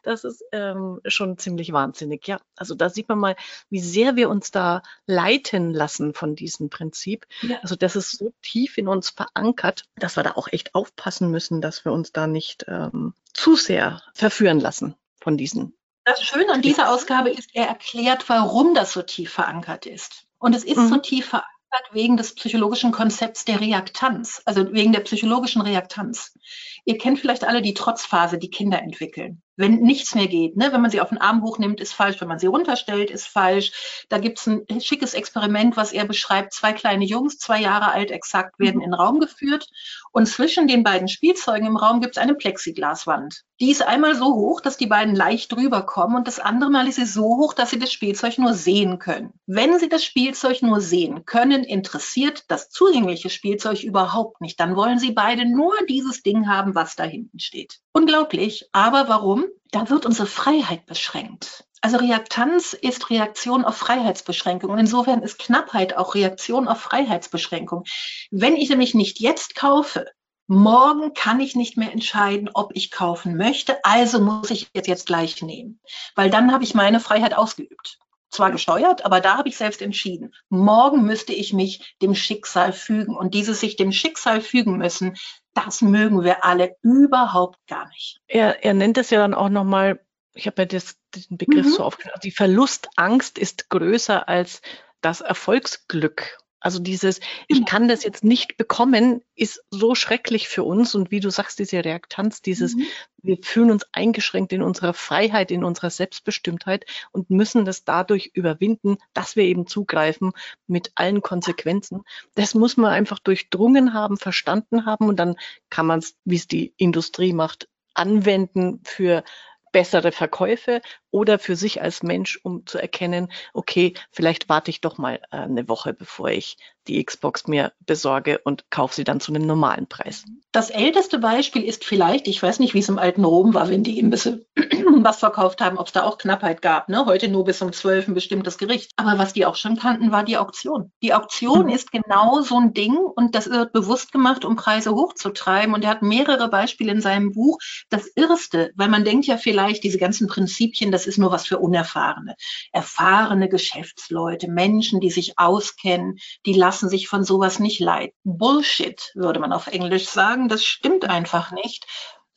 Das 0.05 0.23
ist 0.23 0.45
ähm, 0.53 1.01
schon 1.07 1.39
ziemlich 1.39 1.73
wahnsinnig. 1.73 2.27
Ja, 2.29 2.39
also 2.57 2.75
da 2.75 2.89
sieht 2.89 3.09
man 3.09 3.19
mal, 3.19 3.37
wie 3.69 3.81
sehr 3.81 4.15
wir 4.15 4.31
uns 4.31 4.53
da 4.53 4.83
leiten 5.07 5.75
lassen 5.75 6.15
von 6.15 6.37
diesem 6.37 6.71
Prinzip. 6.71 7.27
Ja. 7.43 7.59
Also 7.63 7.75
das 7.75 7.97
ist 7.97 8.13
so 8.13 8.33
tief 8.43 8.79
in 8.79 8.87
uns 8.87 9.11
verankert, 9.11 9.85
dass 9.97 10.17
wir 10.17 10.23
da 10.23 10.33
auch 10.33 10.49
echt 10.53 10.75
aufpassen 10.77 11.31
müssen, 11.31 11.61
dass 11.61 11.85
wir 11.85 11.93
uns 11.93 12.13
da 12.13 12.29
nicht 12.29 12.65
ähm, 12.69 13.15
zu 13.33 13.57
sehr 13.57 14.03
verführen 14.15 14.61
lassen 14.61 14.95
von 15.21 15.37
diesen. 15.37 15.77
Das 16.05 16.23
Schöne 16.23 16.53
an 16.53 16.63
dieser 16.63 16.93
Ausgabe 16.93 17.31
ist, 17.31 17.51
er 17.55 17.67
erklärt, 17.67 18.29
warum 18.29 18.75
das 18.75 18.93
so 18.93 19.03
tief 19.03 19.33
verankert 19.33 19.87
ist. 19.87 20.27
Und 20.39 20.55
es 20.55 20.63
ist 20.63 20.77
mhm. 20.77 20.89
so 20.89 20.97
tief 20.99 21.27
verankert 21.27 21.54
wegen 21.93 22.17
des 22.17 22.35
psychologischen 22.35 22.93
Konzepts 22.93 23.45
der 23.45 23.61
Reaktanz, 23.61 24.43
also 24.45 24.73
wegen 24.73 24.93
der 24.93 25.01
psychologischen 25.01 25.63
Reaktanz. 25.63 26.37
Ihr 26.85 26.99
kennt 26.99 27.21
vielleicht 27.21 27.45
alle 27.45 27.63
die 27.63 27.75
Trotzphase, 27.75 28.39
die 28.39 28.51
Kinder 28.51 28.83
entwickeln 28.83 29.44
wenn 29.57 29.81
nichts 29.81 30.15
mehr 30.15 30.27
geht. 30.27 30.57
Ne? 30.57 30.73
Wenn 30.73 30.81
man 30.81 30.91
sie 30.91 31.01
auf 31.01 31.11
den 31.11 31.19
Arm 31.19 31.43
hochnimmt, 31.43 31.81
ist 31.81 31.93
falsch. 31.93 32.21
Wenn 32.21 32.29
man 32.29 32.39
sie 32.39 32.47
runterstellt, 32.47 33.11
ist 33.11 33.27
falsch. 33.27 34.07
Da 34.09 34.19
gibt's 34.19 34.47
ein 34.47 34.65
schickes 34.81 35.15
Experiment, 35.15 35.77
was 35.77 35.93
er 35.93 36.05
beschreibt. 36.05 36.53
Zwei 36.53 36.73
kleine 36.73 37.05
Jungs, 37.05 37.39
zwei 37.39 37.61
Jahre 37.61 37.93
alt 37.93 38.11
exakt, 38.11 38.59
werden 38.59 38.77
mhm. 38.77 38.83
in 38.83 38.91
den 38.91 38.95
Raum 38.95 39.21
geführt. 39.21 39.69
Und 40.13 40.27
zwischen 40.27 40.67
den 40.69 40.85
beiden 40.85 41.09
Spielzeugen 41.09 41.67
im 41.67 41.77
Raum 41.77 42.01
gibt's 42.01 42.19
eine 42.19 42.35
Plexiglaswand. 42.35 43.43
Die 43.61 43.71
ist 43.71 43.83
einmal 43.83 44.17
so 44.17 44.35
hoch, 44.35 44.61
dass 44.61 44.77
die 44.77 44.87
beiden 44.87 45.15
leicht 45.15 45.53
drüber 45.53 45.83
kommen. 45.83 46.17
Und 46.17 46.27
das 46.27 46.41
andere 46.41 46.71
Mal 46.71 46.89
ist 46.89 46.97
sie 46.97 47.07
so 47.07 47.37
hoch, 47.37 47.55
dass 47.55 47.71
sie 47.71 47.79
das 47.79 47.93
Spielzeug 47.93 48.39
nur 48.39 48.55
sehen 48.55 48.99
können. 48.99 49.33
Wenn 49.47 49.79
sie 49.79 49.89
das 49.89 50.05
Spielzeug 50.05 50.63
nur 50.63 50.81
sehen 50.81 51.25
können, 51.25 51.63
interessiert 51.63 52.45
das 52.49 52.71
zugängliche 52.71 53.31
Spielzeug 53.31 53.83
überhaupt 53.85 54.41
nicht. 54.41 54.59
Dann 54.59 54.75
wollen 54.77 54.99
sie 54.99 55.13
beide 55.13 55.45
nur 55.49 55.75
dieses 55.89 56.23
Ding 56.23 56.49
haben, 56.49 56.75
was 56.75 56.97
da 56.97 57.05
hinten 57.05 57.39
steht. 57.39 57.81
Unglaublich. 57.93 58.69
Aber 58.73 59.09
warum? 59.09 59.44
Da 59.71 59.91
wird 59.91 60.07
unsere 60.07 60.27
Freiheit 60.27 60.87
beschränkt. 60.87 61.65
Also 61.81 61.99
Reaktanz 61.99 62.73
ist 62.73 63.11
Reaktion 63.11 63.65
auf 63.65 63.77
Freiheitsbeschränkung. 63.77 64.71
Und 64.71 64.79
insofern 64.79 65.23
ist 65.23 65.39
Knappheit 65.39 65.97
auch 65.97 66.15
Reaktion 66.15 66.69
auf 66.69 66.81
Freiheitsbeschränkung. 66.81 67.85
Wenn 68.31 68.57
ich 68.57 68.71
nämlich 68.71 68.95
nicht 68.95 69.21
jetzt 69.21 69.55
kaufe, 69.55 70.07
morgen 70.47 71.13
kann 71.15 71.41
ich 71.41 71.57
nicht 71.57 71.77
mehr 71.77 71.93
entscheiden, 71.93 72.51
ob 72.55 72.73
ich 72.75 72.91
kaufen 72.91 73.37
möchte. 73.37 73.85
Also 73.85 74.21
muss 74.21 74.51
ich 74.51 74.69
jetzt, 74.75 74.89
jetzt 74.89 75.07
gleich 75.07 75.43
nehmen. 75.43 75.81
Weil 76.15 76.31
dann 76.31 76.53
habe 76.53 76.65
ich 76.65 76.75
meine 76.75 77.01
Freiheit 77.01 77.35
ausgeübt 77.35 77.99
zwar 78.35 78.51
gesteuert, 78.51 79.05
aber 79.05 79.21
da 79.21 79.37
habe 79.39 79.49
ich 79.49 79.57
selbst 79.57 79.81
entschieden. 79.83 80.35
Morgen 80.49 81.05
müsste 81.05 81.33
ich 81.33 81.53
mich 81.53 81.97
dem 82.03 82.15
Schicksal 82.15 82.73
fügen. 82.73 83.17
Und 83.17 83.35
dieses 83.35 83.61
sich 83.61 83.77
dem 83.77 83.93
Schicksal 83.93 84.41
fügen 84.41 84.77
müssen, 84.77 85.17
das 85.55 85.83
mögen 85.83 86.25
wir 86.25 86.45
alle 86.45 86.77
überhaupt 86.83 87.59
gar 87.69 87.89
nicht. 87.89 88.21
Er, 88.27 88.65
er 88.65 88.75
nennt 88.75 88.99
es 88.99 89.11
ja 89.11 89.21
dann 89.21 89.35
auch 89.35 89.49
nochmal, 89.49 90.01
ich 90.35 90.47
habe 90.47 90.63
mir 90.63 90.67
das, 90.67 90.97
den 91.15 91.39
Begriff 91.39 91.67
mhm. 91.67 91.71
so 91.71 91.85
aufgeschrieben, 91.85 92.21
die 92.23 92.33
Verlustangst 92.33 93.39
ist 93.39 93.71
größer 93.71 94.29
als 94.29 94.61
das 95.01 95.21
Erfolgsglück. 95.21 96.39
Also 96.65 96.79
dieses, 96.79 97.21
ich 97.47 97.59
genau. 97.59 97.67
kann 97.67 97.89
das 97.89 98.05
jetzt 98.05 98.25
nicht 98.25 98.57
bekommen, 98.57 99.21
ist 99.37 99.63
so 99.69 99.95
schrecklich 99.95 100.49
für 100.49 100.65
uns. 100.65 100.95
Und 100.95 101.11
wie 101.11 101.21
du 101.21 101.29
sagst, 101.29 101.59
diese 101.59 101.85
Reaktanz, 101.85 102.41
dieses, 102.41 102.75
mhm. 102.75 102.87
wir 103.21 103.37
fühlen 103.43 103.71
uns 103.71 103.87
eingeschränkt 103.93 104.51
in 104.55 104.63
unserer 104.63 104.95
Freiheit, 104.95 105.51
in 105.51 105.63
unserer 105.63 105.91
Selbstbestimmtheit 105.91 106.87
und 107.13 107.29
müssen 107.29 107.67
das 107.67 107.85
dadurch 107.85 108.31
überwinden, 108.33 108.97
dass 109.13 109.37
wir 109.37 109.45
eben 109.45 109.67
zugreifen 109.67 110.33
mit 110.67 110.93
allen 110.95 111.21
Konsequenzen. 111.21 112.03
Das 112.35 112.55
muss 112.55 112.79
man 112.79 112.93
einfach 112.93 113.19
durchdrungen 113.19 113.93
haben, 113.93 114.17
verstanden 114.17 114.87
haben 114.87 115.07
und 115.09 115.17
dann 115.17 115.37
kann 115.69 115.85
man 115.85 115.99
es, 115.99 116.17
wie 116.25 116.37
es 116.37 116.49
die 116.49 116.73
Industrie 116.79 117.35
macht, 117.35 117.69
anwenden 117.93 118.81
für 118.85 119.23
bessere 119.71 120.13
Verkäufe 120.13 120.81
oder 121.15 121.39
für 121.39 121.55
sich 121.55 121.81
als 121.81 122.03
Mensch, 122.03 122.41
um 122.43 122.67
zu 122.67 122.77
erkennen, 122.77 123.31
okay, 123.53 123.95
vielleicht 124.11 124.49
warte 124.49 124.73
ich 124.73 124.81
doch 124.81 124.99
mal 124.99 125.21
äh, 125.31 125.37
eine 125.37 125.69
Woche, 125.69 125.95
bevor 125.95 126.31
ich 126.31 126.57
die 126.89 127.03
Xbox 127.03 127.47
mir 127.47 127.73
besorge 127.87 128.41
und 128.45 128.71
kaufe 128.71 128.95
sie 128.95 129.05
dann 129.05 129.21
zu 129.21 129.33
einem 129.33 129.47
normalen 129.47 129.87
Preis. 129.87 130.25
Das 130.53 130.71
älteste 130.71 131.19
Beispiel 131.19 131.63
ist 131.63 131.85
vielleicht, 131.85 132.29
ich 132.29 132.43
weiß 132.43 132.59
nicht, 132.59 132.75
wie 132.75 132.79
es 132.79 132.89
im 132.89 132.99
alten 132.99 133.25
Rom 133.25 133.55
war, 133.55 133.69
wenn 133.69 133.83
die 133.83 133.99
Imbisse 133.99 134.47
was 135.03 135.19
verkauft 135.19 135.61
haben, 135.61 135.79
ob 135.79 135.87
es 135.87 135.93
da 135.93 136.05
auch 136.05 136.19
Knappheit 136.19 136.63
gab. 136.63 136.89
Ne? 136.89 137.07
Heute 137.07 137.29
nur 137.29 137.45
bis 137.45 137.61
um 137.63 137.73
zwölf 137.73 138.07
ein 138.07 138.15
bestimmtes 138.15 138.59
Gericht. 138.59 138.93
Aber 138.97 139.19
was 139.19 139.33
die 139.33 139.47
auch 139.47 139.57
schon 139.57 139.77
kannten, 139.77 140.13
war 140.13 140.25
die 140.25 140.37
Auktion. 140.37 140.93
Die 141.03 141.15
Auktion 141.15 141.67
mhm. 141.67 141.73
ist 141.73 141.91
genau 141.91 142.41
so 142.43 142.59
ein 142.59 142.73
Ding 142.73 142.97
und 142.97 143.35
das 143.35 143.51
wird 143.51 143.73
bewusst 143.73 144.13
gemacht, 144.13 144.45
um 144.45 144.57
Preise 144.57 144.95
hochzutreiben. 144.95 145.75
Und 145.75 145.85
er 145.85 145.91
hat 145.91 146.03
mehrere 146.03 146.49
Beispiele 146.49 146.93
in 146.93 147.01
seinem 147.01 147.33
Buch. 147.33 147.59
Das 147.91 148.07
Irrste, 148.15 148.73
weil 148.77 148.89
man 148.89 149.05
denkt 149.05 149.27
ja 149.27 149.37
vielleicht, 149.37 149.85
diese 149.85 149.99
ganzen 149.99 150.29
Prinzipien, 150.29 150.93
das 150.93 151.04
ist 151.07 151.19
nur 151.19 151.33
was 151.33 151.47
für 151.47 151.59
Unerfahrene. 151.59 152.37
Erfahrene 152.73 153.49
Geschäftsleute, 153.49 154.49
Menschen, 154.49 155.01
die 155.01 155.11
sich 155.11 155.39
auskennen, 155.39 156.19
die 156.47 156.55
lassen 156.55 156.89
sich 156.89 157.09
von 157.09 157.25
sowas 157.25 157.59
nicht 157.59 157.81
leiten. 157.81 158.15
Bullshit, 158.25 159.13
würde 159.15 159.41
man 159.41 159.53
auf 159.53 159.67
Englisch 159.67 160.09
sagen. 160.09 160.49
Das 160.49 160.65
stimmt 160.65 161.09
einfach 161.09 161.53
nicht. 161.53 161.87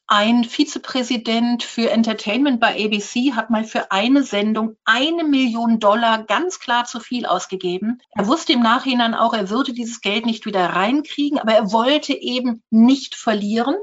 Ein 0.09 0.45
Vizepräsident 0.45 1.63
für 1.63 1.89
Entertainment 1.91 2.61
bei 2.61 2.85
ABC 2.85 3.33
hat 3.33 3.49
mal 3.49 3.65
für 3.65 3.91
eine 3.91 4.23
Sendung 4.23 4.77
eine 4.85 5.25
Million 5.25 5.81
Dollar 5.81 6.23
ganz 6.23 6.61
klar 6.61 6.85
zu 6.85 7.01
viel 7.01 7.25
ausgegeben. 7.25 8.01
Er 8.11 8.25
wusste 8.25 8.53
im 8.53 8.61
Nachhinein 8.61 9.13
auch, 9.13 9.33
er 9.33 9.49
würde 9.49 9.73
dieses 9.73 9.99
Geld 9.99 10.25
nicht 10.25 10.45
wieder 10.45 10.65
reinkriegen, 10.65 11.39
aber 11.39 11.51
er 11.51 11.73
wollte 11.73 12.13
eben 12.13 12.63
nicht 12.69 13.15
verlieren 13.15 13.75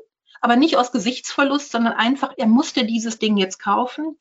aber 0.45 0.57
nicht 0.57 0.77
aus 0.77 0.93
Gesichtsverlust, 0.93 1.73
sondern 1.73 1.95
einfach, 1.95 2.35
er 2.37 2.47
musste 2.47 2.85
dieses 2.85 3.19
Ding 3.19 3.39
jetzt 3.39 3.59
kaufen. 3.59 4.19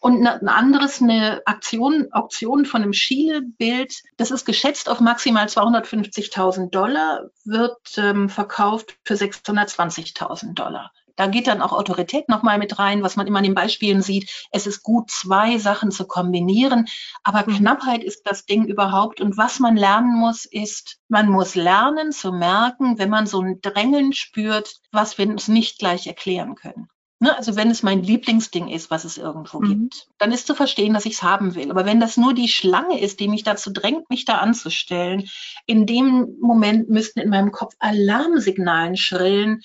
Und 0.00 0.26
ein 0.26 0.48
anderes, 0.48 1.02
eine 1.02 1.42
Aktion, 1.44 2.08
Auktion 2.12 2.64
von 2.64 2.82
einem 2.82 2.94
Schiele-Bild, 2.94 4.02
das 4.16 4.30
ist 4.30 4.46
geschätzt 4.46 4.88
auf 4.88 5.00
maximal 5.00 5.46
250.000 5.46 6.70
Dollar, 6.70 7.28
wird 7.44 7.76
ähm, 7.98 8.30
verkauft 8.30 8.96
für 9.04 9.14
620.000 9.14 10.54
Dollar. 10.54 10.92
Da 11.16 11.26
geht 11.26 11.46
dann 11.46 11.62
auch 11.62 11.72
Autorität 11.72 12.28
nochmal 12.28 12.58
mit 12.58 12.78
rein, 12.78 13.02
was 13.02 13.16
man 13.16 13.26
immer 13.26 13.38
an 13.38 13.44
den 13.44 13.54
Beispielen 13.54 14.02
sieht. 14.02 14.30
Es 14.50 14.66
ist 14.66 14.82
gut, 14.82 15.10
zwei 15.10 15.58
Sachen 15.58 15.90
zu 15.90 16.06
kombinieren, 16.06 16.86
aber 17.24 17.44
mhm. 17.46 17.56
Knappheit 17.56 18.04
ist 18.04 18.22
das 18.26 18.44
Ding 18.44 18.66
überhaupt. 18.66 19.20
Und 19.20 19.36
was 19.36 19.58
man 19.58 19.76
lernen 19.76 20.14
muss, 20.14 20.44
ist, 20.44 20.98
man 21.08 21.28
muss 21.28 21.54
lernen 21.54 22.12
zu 22.12 22.32
merken, 22.32 22.98
wenn 22.98 23.10
man 23.10 23.26
so 23.26 23.40
ein 23.40 23.60
Drängeln 23.60 24.12
spürt, 24.12 24.80
was 24.92 25.18
wir 25.18 25.26
uns 25.28 25.48
nicht 25.48 25.78
gleich 25.78 26.06
erklären 26.06 26.54
können. 26.54 26.88
Ne, 27.18 27.34
also 27.34 27.56
wenn 27.56 27.70
es 27.70 27.82
mein 27.82 28.02
Lieblingsding 28.02 28.68
ist, 28.68 28.90
was 28.90 29.04
es 29.04 29.16
irgendwo 29.16 29.60
mhm. 29.60 29.68
gibt, 29.68 30.08
dann 30.18 30.32
ist 30.32 30.46
zu 30.46 30.54
verstehen, 30.54 30.92
dass 30.92 31.06
ich 31.06 31.14
es 31.14 31.22
haben 31.22 31.54
will. 31.54 31.70
Aber 31.70 31.86
wenn 31.86 31.98
das 31.98 32.18
nur 32.18 32.34
die 32.34 32.48
Schlange 32.48 33.00
ist, 33.00 33.20
die 33.20 33.28
mich 33.28 33.42
dazu 33.42 33.72
drängt, 33.72 34.10
mich 34.10 34.26
da 34.26 34.36
anzustellen, 34.36 35.26
in 35.64 35.86
dem 35.86 36.36
Moment 36.42 36.90
müssten 36.90 37.20
in 37.20 37.30
meinem 37.30 37.52
Kopf 37.52 37.74
Alarmsignalen 37.78 38.98
schrillen, 38.98 39.62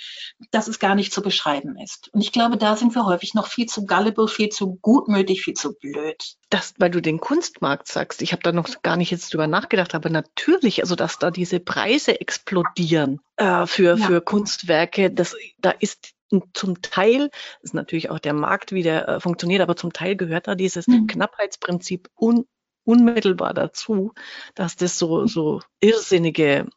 dass 0.52 0.70
es 0.70 0.80
gar 0.80 0.96
nicht 0.96 1.12
zu 1.12 1.22
beschreiben 1.22 1.78
ist. 1.78 2.08
Und 2.14 2.22
ich 2.22 2.32
glaube, 2.32 2.56
da 2.56 2.78
sind 2.78 2.96
wir 2.96 3.06
häufig 3.06 3.34
noch 3.34 3.48
viel 3.48 3.66
zu 3.66 3.86
gullible, 3.86 4.30
viel 4.30 4.48
zu 4.48 4.76
gutmütig, 4.82 5.42
viel 5.42 5.56
zu 5.56 5.74
blöd. 5.74 6.38
Das, 6.50 6.74
weil 6.78 6.90
du 6.90 7.02
den 7.02 7.20
Kunstmarkt 7.20 7.90
sagst, 7.90 8.22
ich 8.22 8.32
habe 8.32 8.44
da 8.44 8.54
noch 8.54 8.82
gar 8.82 8.96
nicht 8.96 9.12
jetzt 9.12 9.34
drüber 9.34 9.48
nachgedacht, 9.48 9.94
aber 9.94 10.10
natürlich, 10.10 10.84
also 10.84 10.96
dass 10.96 11.20
da 11.20 11.32
diese 11.32 11.60
Preise 11.60 12.22
explodieren 12.22 13.20
äh, 13.36 13.66
für, 13.66 13.98
ja. 13.98 14.06
für 14.06 14.22
Kunstwerke, 14.22 15.12
das, 15.12 15.36
da 15.60 15.72
ist 15.72 16.14
zum 16.54 16.82
Teil 16.82 17.30
ist 17.62 17.74
natürlich 17.74 18.10
auch 18.10 18.20
der 18.20 18.34
Markt, 18.34 18.72
wie 18.72 18.84
der 18.84 19.08
äh, 19.08 19.20
funktioniert, 19.20 19.62
aber 19.62 19.76
zum 19.76 19.94
Teil 19.94 20.16
gehört 20.16 20.48
da 20.48 20.56
dieses 20.56 20.88
mhm. 20.88 21.08
Knappheitsprinzip 21.08 22.10
un, 22.20 22.46
unmittelbar 22.84 23.54
dazu, 23.54 24.14
dass 24.56 24.76
das 24.76 24.98
so, 24.98 25.28
so 25.28 25.62
irrsinnige 25.80 26.68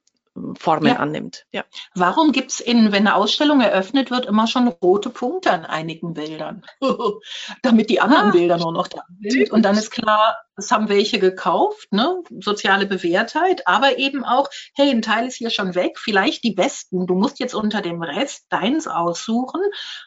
Formen 0.59 0.89
ja. 0.89 0.97
annimmt. 0.97 1.47
Ja. 1.53 1.65
Warum 1.95 2.33
gibt 2.33 2.51
es 2.51 2.61
in, 2.61 2.91
wenn 2.91 3.07
eine 3.07 3.15
Ausstellung 3.15 3.61
eröffnet 3.61 4.11
wird, 4.11 4.27
immer 4.27 4.47
schon 4.49 4.67
rote 4.67 5.11
Punkte 5.11 5.53
an 5.53 5.65
einigen 5.65 6.15
Bildern? 6.15 6.65
Damit 7.63 7.89
die 7.89 8.01
anderen 8.01 8.29
ah, 8.29 8.31
Bilder 8.31 8.59
nur 8.59 8.73
noch 8.73 8.89
da 8.89 9.03
sind. 9.21 9.53
Und 9.53 9.63
dann 9.63 9.77
ist 9.77 9.93
klar, 9.93 10.37
es 10.57 10.73
haben 10.73 10.89
welche 10.89 11.21
gekauft, 11.21 11.93
ne? 11.93 12.23
soziale 12.41 12.87
Bewährtheit, 12.87 13.67
aber 13.67 13.99
eben 13.99 14.25
auch, 14.25 14.49
hey, 14.75 14.91
ein 14.91 15.03
Teil 15.03 15.27
ist 15.29 15.37
hier 15.37 15.51
schon 15.51 15.75
weg, 15.77 15.99
vielleicht 15.99 16.43
die 16.43 16.53
besten. 16.53 17.07
Du 17.07 17.15
musst 17.15 17.39
jetzt 17.39 17.55
unter 17.55 17.81
dem 17.81 18.03
Rest 18.03 18.47
deins 18.49 18.89
aussuchen, 18.89 19.61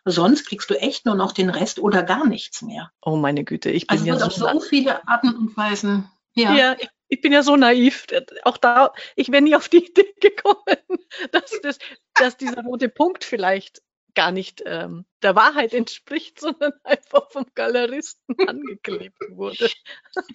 sonst 0.03 0.47
kriegst 0.47 0.69
du 0.69 0.75
echt 0.75 1.05
nur 1.05 1.15
noch 1.15 1.31
den 1.31 1.49
Rest 1.49 1.79
oder 1.79 2.03
gar 2.03 2.27
nichts 2.27 2.61
mehr. 2.61 2.91
Oh 3.01 3.15
meine 3.15 3.45
Güte, 3.45 3.69
ich 3.69 3.87
bin 3.87 3.97
also 3.97 4.05
ja 4.05 4.19
so, 4.19 4.29
so 4.29 4.59
viele 4.59 5.07
Arten 5.07 5.33
und 5.35 5.55
Weisen. 5.55 6.09
Ja, 6.33 6.53
ja 6.53 6.75
ich 6.77 6.89
ich 7.09 7.21
bin 7.21 7.31
ja 7.31 7.43
so 7.43 7.55
naiv. 7.55 8.05
Auch 8.43 8.57
da, 8.57 8.93
ich 9.15 9.31
wäre 9.31 9.41
nie 9.41 9.55
auf 9.55 9.69
die 9.69 9.85
Idee 9.89 10.13
gekommen, 10.19 10.99
dass, 11.31 11.59
das, 11.61 11.79
dass 12.15 12.37
dieser 12.37 12.63
rote 12.63 12.89
Punkt 12.89 13.23
vielleicht 13.23 13.81
gar 14.13 14.31
nicht 14.31 14.63
ähm, 14.65 15.05
der 15.23 15.35
Wahrheit 15.35 15.73
entspricht, 15.73 16.39
sondern 16.39 16.73
einfach 16.83 17.29
vom 17.31 17.45
Galeristen 17.55 18.35
angeklebt 18.47 19.17
wurde. 19.29 19.69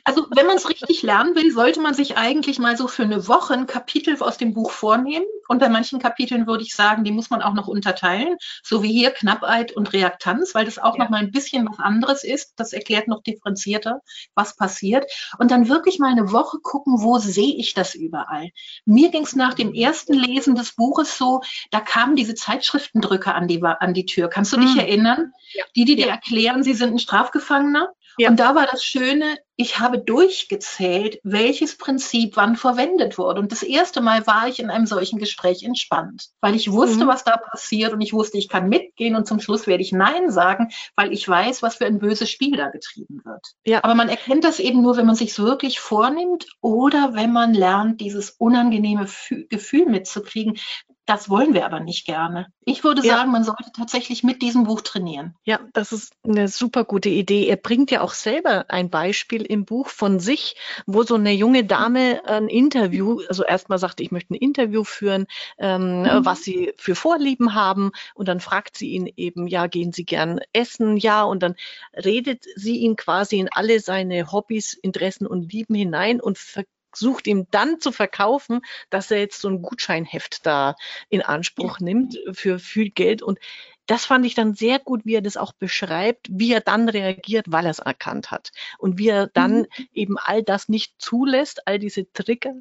Also 0.05 0.27
wenn 0.35 0.47
man 0.47 0.57
es 0.57 0.69
richtig 0.69 1.03
lernen 1.03 1.35
will, 1.35 1.53
sollte 1.53 1.81
man 1.81 1.95
sich 1.95 2.17
eigentlich 2.17 2.59
mal 2.59 2.77
so 2.77 2.89
für 2.89 3.03
eine 3.03 3.29
Woche 3.29 3.55
ein 3.55 3.67
Kapitel 3.67 4.17
aus 4.21 4.37
dem 4.37 4.55
Buch 4.55 4.71
vornehmen. 4.71 5.27
Und 5.49 5.59
bei 5.59 5.69
manchen 5.69 5.99
Kapiteln 5.99 6.47
würde 6.47 6.63
ich 6.65 6.75
sagen, 6.75 7.05
die 7.05 7.11
muss 7.11 7.31
man 7.31 7.43
auch 7.43 7.55
noch 7.55 7.67
unterteilen, 7.67 8.37
so 8.63 8.83
wie 8.83 8.93
hier 8.93 9.11
Knappheit 9.11 9.73
und 9.73 9.93
Reaktanz, 9.93 10.55
weil 10.55 10.65
das 10.65 10.79
auch 10.79 10.97
ja. 10.97 11.05
noch 11.05 11.11
mal 11.11 11.19
ein 11.19 11.33
bisschen 11.33 11.69
was 11.69 11.79
anderes 11.79 12.25
ist. 12.25 12.55
Das 12.57 12.73
erklärt 12.73 13.09
noch 13.09 13.23
differenzierter, 13.23 14.01
was 14.35 14.57
passiert. 14.57 15.11
Und 15.39 15.51
dann 15.51 15.69
wirklich 15.69 15.99
mal 15.99 16.11
eine 16.11 16.33
Woche 16.33 16.59
gucken, 16.63 17.03
wo 17.03 17.19
sehe 17.19 17.57
ich 17.57 17.75
das 17.75 17.95
überall. 17.95 18.51
Mir 18.85 19.11
ging 19.11 19.25
es 19.25 19.37
nach 19.37 19.55
dem 19.55 19.75
ersten 19.75 20.15
Lesen 20.15 20.55
des 20.55 20.75
Buches 20.75 21.19
so, 21.19 21.43
da 21.71 21.81
kamen 21.81 22.17
diese 22.17 22.35
Zeitschriftendrücke 22.35 23.35
an 23.35 23.49
die, 23.49 23.63
an 23.63 23.95
die 23.95 24.07
Tür. 24.07 24.29
Kannst 24.29 24.53
du 24.53 24.59
dich 24.59 24.72
dich 24.73 24.83
erinnern? 24.83 25.33
Ja. 25.55 25.65
Die, 25.77 25.85
die 25.85 25.97
dir 25.97 26.09
erklären, 26.09 26.63
sie 26.63 26.75
sind 26.75 26.95
ein 26.95 26.99
Strafgefangener. 26.99 27.93
Ja. 28.19 28.31
Und 28.31 28.41
da 28.41 28.55
war 28.55 28.67
das 28.67 28.85
Schöne, 28.85 29.39
ich 29.57 29.79
habe 29.79 29.99
durchgezählt, 29.99 31.21
welches 31.23 31.77
Prinzip 31.77 32.37
wann 32.37 32.57
verwendet 32.57 33.19
wurde. 33.19 33.41
Und 33.41 33.53
das 33.53 33.63
erste 33.63 34.01
Mal 34.01 34.27
war 34.27 34.49
ich 34.49 34.61
in 34.61 34.71
einem 34.71 34.87
solchen 34.87 35.19
Gespräch 35.19 35.63
entspannt, 35.63 36.31
weil 36.41 36.55
ich 36.55 36.73
wusste, 36.73 37.05
mhm. 37.05 37.09
was 37.09 37.25
da 37.25 37.37
passiert 37.37 37.93
und 37.93 38.01
ich 38.01 38.13
wusste, 38.13 38.39
ich 38.39 38.49
kann 38.49 38.69
mitgehen 38.69 39.15
und 39.15 39.27
zum 39.27 39.41
Schluss 39.41 39.67
werde 39.67 39.83
ich 39.83 39.93
Nein 39.93 40.31
sagen, 40.31 40.71
weil 40.97 41.13
ich 41.13 41.29
weiß, 41.29 41.63
was 41.63 41.77
für 41.77 41.87
ein 41.87 41.99
böses 41.99 42.31
Spiel 42.31 42.57
da 42.57 42.69
getrieben 42.71 43.21
wird. 43.25 43.47
Ja. 43.67 43.85
Aber 43.85 43.95
man 43.95 44.09
erkennt 44.09 44.45
das 44.45 44.59
eben 44.59 44.83
nur, 44.83 44.97
wenn 44.97 45.07
man 45.07 45.17
sich 45.17 45.39
wirklich 45.39 45.81
vornimmt 45.81 46.47
oder 46.61 47.15
wenn 47.15 47.33
man 47.33 47.55
lernt, 47.55 48.01
dieses 48.01 48.31
unangenehme 48.31 49.07
Gefühl 49.49 49.87
mitzukriegen, 49.87 50.59
das 51.07 51.29
wollen 51.29 51.53
wir 51.53 51.67
aber 51.67 51.81
nicht 51.81 52.07
gerne. 52.07 52.47
Ich 52.65 52.85
würde 52.85 53.05
ja. 53.05 53.17
sagen, 53.17 53.33
man 53.33 53.45
sollte 53.45 53.73
tatsächlich 53.77 54.23
mit 54.23 54.41
diesem 54.41 54.65
Buch 54.65 54.83
trainieren. 54.83 55.35
Ja, 55.45 55.61
das 55.73 55.93
ist 55.93 56.15
eine 56.23 56.49
super 56.49 56.85
gute 56.85 57.09
Idee. 57.09 57.49
Er 57.49 57.57
bringt 57.57 57.91
ja 57.91 58.03
auch 58.03 58.13
selber 58.13 58.67
ein 58.69 58.89
Beispiel 58.89 59.42
im 59.45 59.65
Buch 59.65 59.89
von 59.89 60.21
sich, 60.21 60.57
wo 60.87 61.03
so 61.03 61.15
eine 61.15 61.33
junge 61.33 61.65
Dame 61.65 62.23
ein 62.27 62.49
Interview, 62.49 63.21
also 63.29 63.45
erstmal 63.45 63.79
sagt, 63.79 64.01
ich 64.01 64.11
möchte 64.11 64.35
ein 64.35 64.39
Interview 64.39 64.85
führen, 64.85 65.27
ähm, 65.59 66.03
mhm. 66.03 66.25
was 66.25 66.43
sie 66.43 66.73
für 66.77 66.95
Vorlieben 66.95 67.55
haben. 67.55 67.93
Und 68.15 68.29
dann 68.29 68.41
fragt 68.41 68.77
sie 68.77 68.91
ihn 68.91 69.13
eben, 69.17 69.47
ja, 69.47 69.67
gehen 69.67 69.93
Sie 69.93 70.05
gern 70.05 70.41
essen? 70.53 70.97
Ja, 70.97 71.23
und 71.23 71.43
dann 71.43 71.55
redet 71.95 72.45
sie 72.57 72.79
ihn 72.79 72.97
quasi 72.97 73.39
in 73.39 73.49
alle 73.51 73.81
seine 73.81 74.33
Hobbys, 74.33 74.75
Interessen 74.75 75.27
und 75.27 75.53
Lieben 75.53 75.75
hinein 75.75 76.21
und 76.21 76.39
ver 76.39 76.65
sucht 76.95 77.27
ihm 77.27 77.47
dann 77.51 77.81
zu 77.81 77.93
verkaufen, 77.93 78.61
dass 78.91 79.11
er 79.11 79.19
jetzt 79.19 79.41
so 79.41 79.49
ein 79.49 79.63
Gutscheinheft 79.63 80.47
da 80.47 80.77
in 81.09 81.23
Anspruch 81.23 81.81
nimmt 81.81 82.19
für 82.33 82.59
viel 82.59 82.91
Geld. 82.91 83.23
Und 83.23 83.39
das 83.87 84.05
fand 84.05 84.25
ich 84.25 84.35
dann 84.35 84.55
sehr 84.55 84.79
gut, 84.79 85.03
wie 85.05 85.15
er 85.15 85.23
das 85.23 85.37
auch 85.37 85.53
beschreibt, 85.53 86.29
wie 86.31 86.53
er 86.53 86.61
dann 86.61 86.89
reagiert, 86.89 87.47
weil 87.49 87.65
er 87.65 87.71
es 87.71 87.79
erkannt 87.81 88.31
hat. 88.31 88.51
Und 88.79 88.99
wie 88.99 89.09
er 89.09 89.27
dann 89.27 89.59
mhm. 89.59 89.67
eben 89.93 90.19
all 90.19 90.43
das 90.43 90.69
nicht 90.69 90.95
zulässt, 90.99 91.67
all 91.67 91.79
diese 91.79 92.11
Trigger 92.13 92.55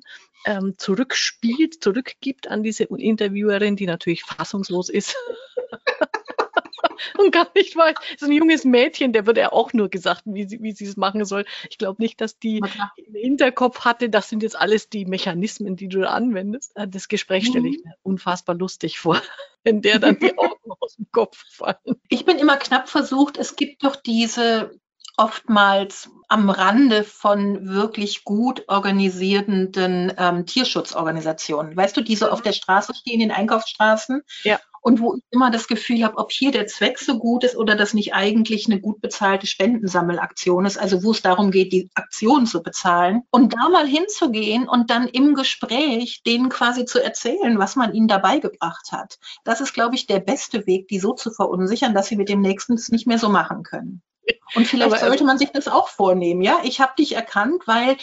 ähm, 0.45 0.75
zurückspielt, 0.77 1.83
zurückgibt 1.83 2.47
an 2.47 2.63
diese 2.63 2.85
Interviewerin, 2.85 3.75
die 3.75 3.85
natürlich 3.85 4.23
fassungslos 4.23 4.89
ist. 4.89 5.15
und 7.17 7.31
gar 7.31 7.49
nicht 7.55 7.75
weiß. 7.75 7.95
So 8.17 8.25
ein 8.25 8.31
junges 8.31 8.65
Mädchen, 8.65 9.13
der 9.13 9.25
wird 9.25 9.37
ja 9.37 9.51
auch 9.51 9.73
nur 9.73 9.89
gesagt, 9.89 10.23
wie 10.25 10.47
sie, 10.47 10.61
wie 10.61 10.71
sie 10.71 10.85
es 10.85 10.97
machen 10.97 11.25
soll. 11.25 11.45
Ich 11.69 11.77
glaube 11.77 12.01
nicht, 12.01 12.21
dass 12.21 12.39
die 12.39 12.59
im 12.95 13.15
Hinterkopf 13.15 13.81
hatte, 13.81 14.09
das 14.09 14.29
sind 14.29 14.43
jetzt 14.43 14.55
alles 14.55 14.89
die 14.89 15.05
Mechanismen, 15.05 15.75
die 15.75 15.87
du 15.87 16.01
da 16.01 16.09
anwendest. 16.09 16.75
Äh, 16.75 16.87
das 16.87 17.07
Gespräch 17.07 17.47
stelle 17.47 17.69
ich 17.69 17.77
mhm. 17.77 17.89
mir 17.89 17.95
unfassbar 18.03 18.55
lustig 18.55 18.99
vor, 18.99 19.21
wenn 19.63 19.81
der 19.81 19.99
dann 19.99 20.19
die 20.19 20.31
Augen 20.37 20.71
aus 20.79 20.95
dem 20.95 21.07
Kopf 21.11 21.43
fallen. 21.49 22.01
Ich 22.09 22.25
bin 22.25 22.37
immer 22.37 22.57
knapp 22.57 22.89
versucht, 22.89 23.37
es 23.37 23.55
gibt 23.55 23.83
doch 23.83 23.95
diese 23.95 24.71
oftmals 25.17 26.09
am 26.29 26.49
Rande 26.49 27.03
von 27.03 27.67
wirklich 27.67 28.23
gut 28.23 28.63
organisierten 28.67 29.71
ähm, 30.17 30.45
Tierschutzorganisationen. 30.45 31.75
Weißt 31.75 31.95
du, 31.95 32.01
die 32.01 32.15
so 32.15 32.29
auf 32.29 32.41
der 32.41 32.53
Straße 32.53 32.93
stehen, 32.95 33.21
in 33.21 33.31
Einkaufsstraßen? 33.31 34.23
Ja. 34.43 34.59
Und 34.81 34.99
wo 34.99 35.15
ich 35.15 35.23
immer 35.29 35.51
das 35.51 35.67
Gefühl 35.67 36.03
habe, 36.03 36.17
ob 36.17 36.31
hier 36.31 36.51
der 36.51 36.67
Zweck 36.67 36.97
so 36.97 37.19
gut 37.19 37.43
ist 37.43 37.55
oder 37.55 37.75
das 37.75 37.93
nicht 37.93 38.13
eigentlich 38.13 38.65
eine 38.65 38.81
gut 38.81 38.99
bezahlte 38.99 39.45
Spendensammelaktion 39.45 40.65
ist, 40.65 40.77
also 40.77 41.03
wo 41.03 41.11
es 41.11 41.21
darum 41.21 41.51
geht, 41.51 41.71
die 41.71 41.89
Aktion 41.93 42.47
zu 42.47 42.63
bezahlen. 42.63 43.21
Und 43.29 43.53
da 43.53 43.69
mal 43.69 43.85
hinzugehen 43.85 44.67
und 44.67 44.89
dann 44.89 45.07
im 45.07 45.35
Gespräch 45.35 46.23
denen 46.25 46.49
quasi 46.49 46.85
zu 46.85 47.01
erzählen, 47.01 47.59
was 47.59 47.75
man 47.75 47.93
ihnen 47.93 48.07
dabei 48.07 48.39
gebracht 48.39 48.91
hat. 48.91 49.19
Das 49.43 49.61
ist, 49.61 49.73
glaube 49.73 49.95
ich, 49.95 50.07
der 50.07 50.19
beste 50.19 50.65
Weg, 50.65 50.87
die 50.87 50.99
so 50.99 51.13
zu 51.13 51.31
verunsichern, 51.31 51.93
dass 51.93 52.07
sie 52.07 52.15
mit 52.15 52.29
dem 52.29 52.41
Nächsten 52.41 52.73
es 52.73 52.89
nicht 52.89 53.05
mehr 53.05 53.19
so 53.19 53.29
machen 53.29 53.63
können. 53.63 54.01
Und 54.55 54.67
vielleicht 54.67 54.93
Aber, 54.93 54.99
sollte 54.99 55.23
man 55.23 55.37
sich 55.37 55.51
das 55.51 55.67
auch 55.67 55.87
vornehmen, 55.87 56.41
ja? 56.41 56.59
Ich 56.63 56.81
habe 56.81 56.93
dich 56.97 57.15
erkannt, 57.15 57.63
weil 57.67 57.97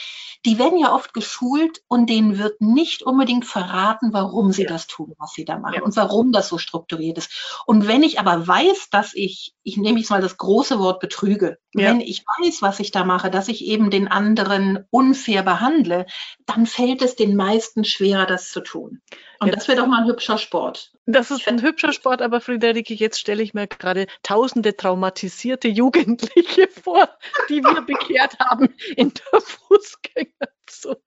die 0.46 0.58
werden 0.58 0.78
ja 0.78 0.94
oft 0.94 1.12
geschult 1.12 1.82
und 1.88 2.08
denen 2.08 2.38
wird 2.38 2.60
nicht 2.60 3.02
unbedingt 3.02 3.44
verraten, 3.44 4.12
warum 4.12 4.52
sie 4.52 4.62
ja. 4.62 4.68
das 4.68 4.86
tun, 4.86 5.14
was 5.18 5.32
sie 5.32 5.44
da 5.44 5.58
machen 5.58 5.76
ja. 5.76 5.82
und 5.82 5.94
warum 5.96 6.32
das 6.32 6.48
so 6.48 6.58
strukturiert 6.58 7.18
ist. 7.18 7.62
Und 7.66 7.86
wenn 7.88 8.02
ich 8.02 8.18
aber 8.20 8.46
weiß, 8.46 8.88
dass 8.90 9.14
ich, 9.14 9.54
ich 9.62 9.76
nehme 9.76 9.98
jetzt 9.98 10.10
mal 10.10 10.22
das 10.22 10.36
große 10.36 10.78
Wort 10.78 11.00
betrüge, 11.00 11.58
ja. 11.74 11.88
wenn 11.88 12.00
ich 12.00 12.24
weiß, 12.38 12.62
was 12.62 12.80
ich 12.80 12.92
da 12.92 13.04
mache, 13.04 13.30
dass 13.30 13.48
ich 13.48 13.64
eben 13.64 13.90
den 13.90 14.08
anderen 14.08 14.84
unfair 14.90 15.42
behandle, 15.42 16.06
dann 16.46 16.66
fällt 16.66 17.02
es 17.02 17.16
den 17.16 17.36
meisten 17.36 17.84
schwerer, 17.84 18.26
das 18.26 18.50
zu 18.50 18.60
tun. 18.60 19.02
Und 19.40 19.54
das 19.54 19.68
wäre 19.68 19.78
doch 19.78 19.86
mal 19.86 20.02
ein 20.02 20.08
hübscher 20.08 20.38
Sport. 20.38 20.92
Das 21.06 21.30
ist 21.30 21.46
ein 21.46 21.62
hübscher 21.62 21.92
Sport, 21.92 22.22
aber 22.22 22.40
Friederike, 22.40 22.92
jetzt 22.92 23.20
stelle 23.20 23.42
ich 23.42 23.54
mir 23.54 23.68
gerade 23.68 24.06
tausende 24.22 24.76
traumatisierte 24.76 25.68
Jugendliche 25.68 26.37
vor, 26.42 27.08
die 27.48 27.62
wir 27.62 27.82
bekehrt 27.82 28.38
haben 28.38 28.74
in 28.96 29.12
der 29.12 29.40
Fußgängerzone. 29.40 30.98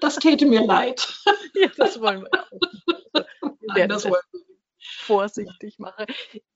Das 0.00 0.16
täte 0.16 0.46
mir 0.46 0.64
leid. 0.64 1.06
Ja, 1.54 1.68
das 1.76 2.00
wollen 2.00 2.22
wir. 2.22 3.24
Nein, 3.74 3.88
das 3.88 4.04
wollen 4.04 4.22
wir 4.32 4.49
vorsichtig 5.10 5.78
mache. 5.78 6.06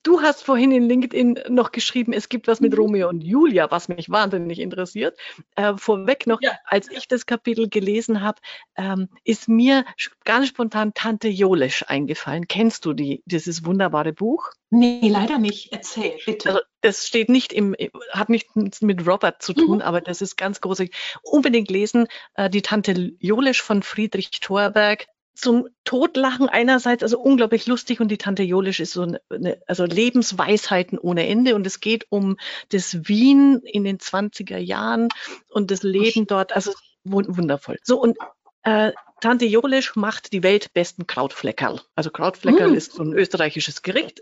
Du 0.03 0.21
hast 0.21 0.43
vorhin 0.43 0.71
in 0.71 0.87
LinkedIn 0.87 1.39
noch 1.49 1.71
geschrieben, 1.71 2.13
es 2.13 2.29
gibt 2.29 2.47
was 2.47 2.61
mit 2.61 2.73
mhm. 2.73 2.79
Romeo 2.79 3.09
und 3.09 3.21
Julia, 3.21 3.69
was 3.71 3.87
mich 3.89 4.09
wahnsinnig 4.09 4.59
interessiert. 4.59 5.17
Äh, 5.55 5.73
vorweg 5.77 6.27
noch, 6.27 6.41
ja. 6.41 6.51
als 6.65 6.89
ich 6.89 7.07
das 7.07 7.25
Kapitel 7.25 7.69
gelesen 7.69 8.21
habe, 8.21 8.39
ähm, 8.75 9.09
ist 9.23 9.49
mir 9.49 9.85
ganz 10.23 10.47
spontan 10.47 10.93
Tante 10.93 11.27
Jolesch 11.27 11.83
eingefallen. 11.87 12.47
Kennst 12.47 12.85
du 12.85 12.93
die, 12.93 13.23
dieses 13.25 13.65
wunderbare 13.65 14.13
Buch? 14.13 14.51
Nee, 14.69 15.07
leider 15.09 15.37
nicht. 15.37 15.71
Erzähl, 15.71 16.17
bitte. 16.25 16.49
Also, 16.49 16.61
das 16.81 17.07
steht 17.07 17.29
nicht 17.29 17.53
im, 17.53 17.75
hat 18.11 18.29
nichts 18.29 18.81
mit 18.81 19.07
Robert 19.07 19.41
zu 19.41 19.53
tun, 19.53 19.77
mhm. 19.77 19.81
aber 19.81 20.01
das 20.01 20.21
ist 20.21 20.37
ganz 20.37 20.61
großartig. 20.61 20.95
Unbedingt 21.23 21.69
lesen, 21.71 22.07
äh, 22.35 22.49
die 22.49 22.61
Tante 22.61 23.13
Jolesch 23.19 23.61
von 23.61 23.83
Friedrich 23.83 24.31
Thorberg 24.39 25.07
zum 25.35 25.67
Totlachen 25.83 26.49
einerseits, 26.49 27.03
also 27.03 27.19
unglaublich 27.19 27.67
lustig 27.67 27.99
und 27.99 28.09
die 28.09 28.17
Tante 28.17 28.43
Jolisch 28.43 28.79
ist 28.79 28.93
so 28.93 29.03
eine, 29.03 29.61
also 29.67 29.85
Lebensweisheiten 29.85 30.97
ohne 30.97 31.27
Ende 31.27 31.55
und 31.55 31.67
es 31.67 31.81
geht 31.81 32.07
um 32.09 32.37
das 32.69 33.07
Wien 33.07 33.61
in 33.63 33.83
den 33.83 33.99
20er 33.99 34.57
Jahren 34.57 35.09
und 35.49 35.71
das 35.71 35.83
Leben 35.83 36.25
dort, 36.25 36.53
also 36.53 36.71
wundervoll. 37.03 37.77
So 37.83 38.01
und 38.01 38.17
äh, 38.63 38.93
Tante 39.21 39.45
Jolisch 39.45 39.95
macht 39.95 40.33
die 40.33 40.43
weltbesten 40.43 41.07
Krautfleckerl. 41.07 41.81
Also 41.95 42.09
Krautfleckerl 42.09 42.71
mm. 42.71 42.75
ist 42.75 42.93
so 42.93 43.03
ein 43.03 43.13
österreichisches 43.13 43.81
Gericht. 43.81 44.21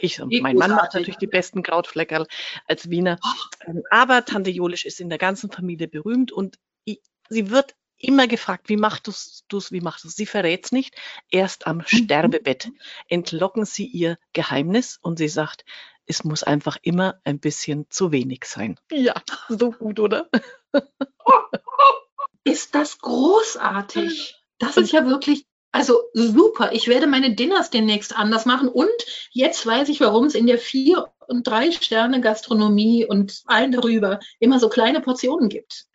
Ich, 0.00 0.20
mein 0.20 0.56
Mann 0.56 0.72
macht 0.72 0.94
natürlich 0.94 1.16
die 1.16 1.26
besten 1.26 1.62
Krautfleckerl 1.62 2.26
als 2.66 2.90
Wiener. 2.90 3.18
Ähm, 3.66 3.82
aber 3.90 4.24
Tante 4.24 4.50
Jolisch 4.50 4.84
ist 4.84 5.00
in 5.00 5.08
der 5.08 5.18
ganzen 5.18 5.50
Familie 5.50 5.88
berühmt 5.88 6.30
und 6.30 6.58
sie 6.84 7.50
wird 7.50 7.74
immer 7.98 8.26
gefragt, 8.26 8.68
wie 8.68 8.76
machst 8.76 9.06
du 9.06 9.10
es, 9.10 9.72
wie 9.72 9.80
machst 9.80 10.04
du 10.04 10.08
es? 10.08 10.16
Sie 10.16 10.26
verrät 10.26 10.64
es 10.64 10.72
nicht. 10.72 10.94
Erst 11.30 11.66
am 11.66 11.78
mhm. 11.78 11.86
Sterbebett 11.86 12.70
entlocken 13.08 13.64
sie 13.64 13.86
ihr 13.86 14.18
Geheimnis 14.32 14.98
und 15.02 15.18
sie 15.18 15.28
sagt, 15.28 15.64
es 16.06 16.24
muss 16.24 16.42
einfach 16.42 16.78
immer 16.82 17.20
ein 17.24 17.38
bisschen 17.38 17.86
zu 17.90 18.12
wenig 18.12 18.44
sein. 18.46 18.80
Ja, 18.90 19.14
so 19.48 19.72
gut, 19.72 20.00
oder? 20.00 20.28
Ist 22.44 22.74
das 22.74 22.98
großartig? 22.98 24.36
Das 24.58 24.78
ist 24.78 24.90
ja 24.90 25.06
wirklich, 25.06 25.44
also 25.70 26.00
super. 26.14 26.72
Ich 26.72 26.88
werde 26.88 27.06
meine 27.06 27.34
Dinners 27.34 27.68
demnächst 27.68 28.16
anders 28.16 28.46
machen 28.46 28.68
und 28.68 28.88
jetzt 29.30 29.66
weiß 29.66 29.90
ich, 29.90 30.00
warum 30.00 30.24
es 30.24 30.34
in 30.34 30.46
der 30.46 30.58
vier 30.58 31.12
und 31.26 31.46
drei 31.46 31.70
Sterne 31.72 32.22
Gastronomie 32.22 33.04
und 33.04 33.42
allen 33.44 33.70
darüber 33.70 34.18
immer 34.40 34.58
so 34.58 34.70
kleine 34.70 35.02
Portionen 35.02 35.50
gibt. 35.50 35.87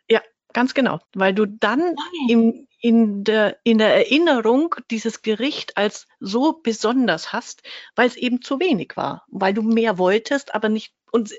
Ganz 0.54 0.72
genau, 0.72 1.00
weil 1.14 1.34
du 1.34 1.46
dann 1.46 1.96
im, 2.28 2.68
in, 2.80 3.24
der, 3.24 3.58
in 3.64 3.78
der 3.78 3.94
Erinnerung 3.94 4.76
dieses 4.90 5.20
Gericht 5.20 5.76
als 5.76 6.06
so 6.20 6.60
besonders 6.62 7.32
hast, 7.32 7.62
weil 7.96 8.06
es 8.06 8.16
eben 8.16 8.40
zu 8.40 8.60
wenig 8.60 8.92
war, 8.94 9.24
weil 9.28 9.52
du 9.52 9.62
mehr 9.62 9.98
wolltest, 9.98 10.54
aber 10.54 10.68
nicht. 10.68 10.94
Und 11.10 11.34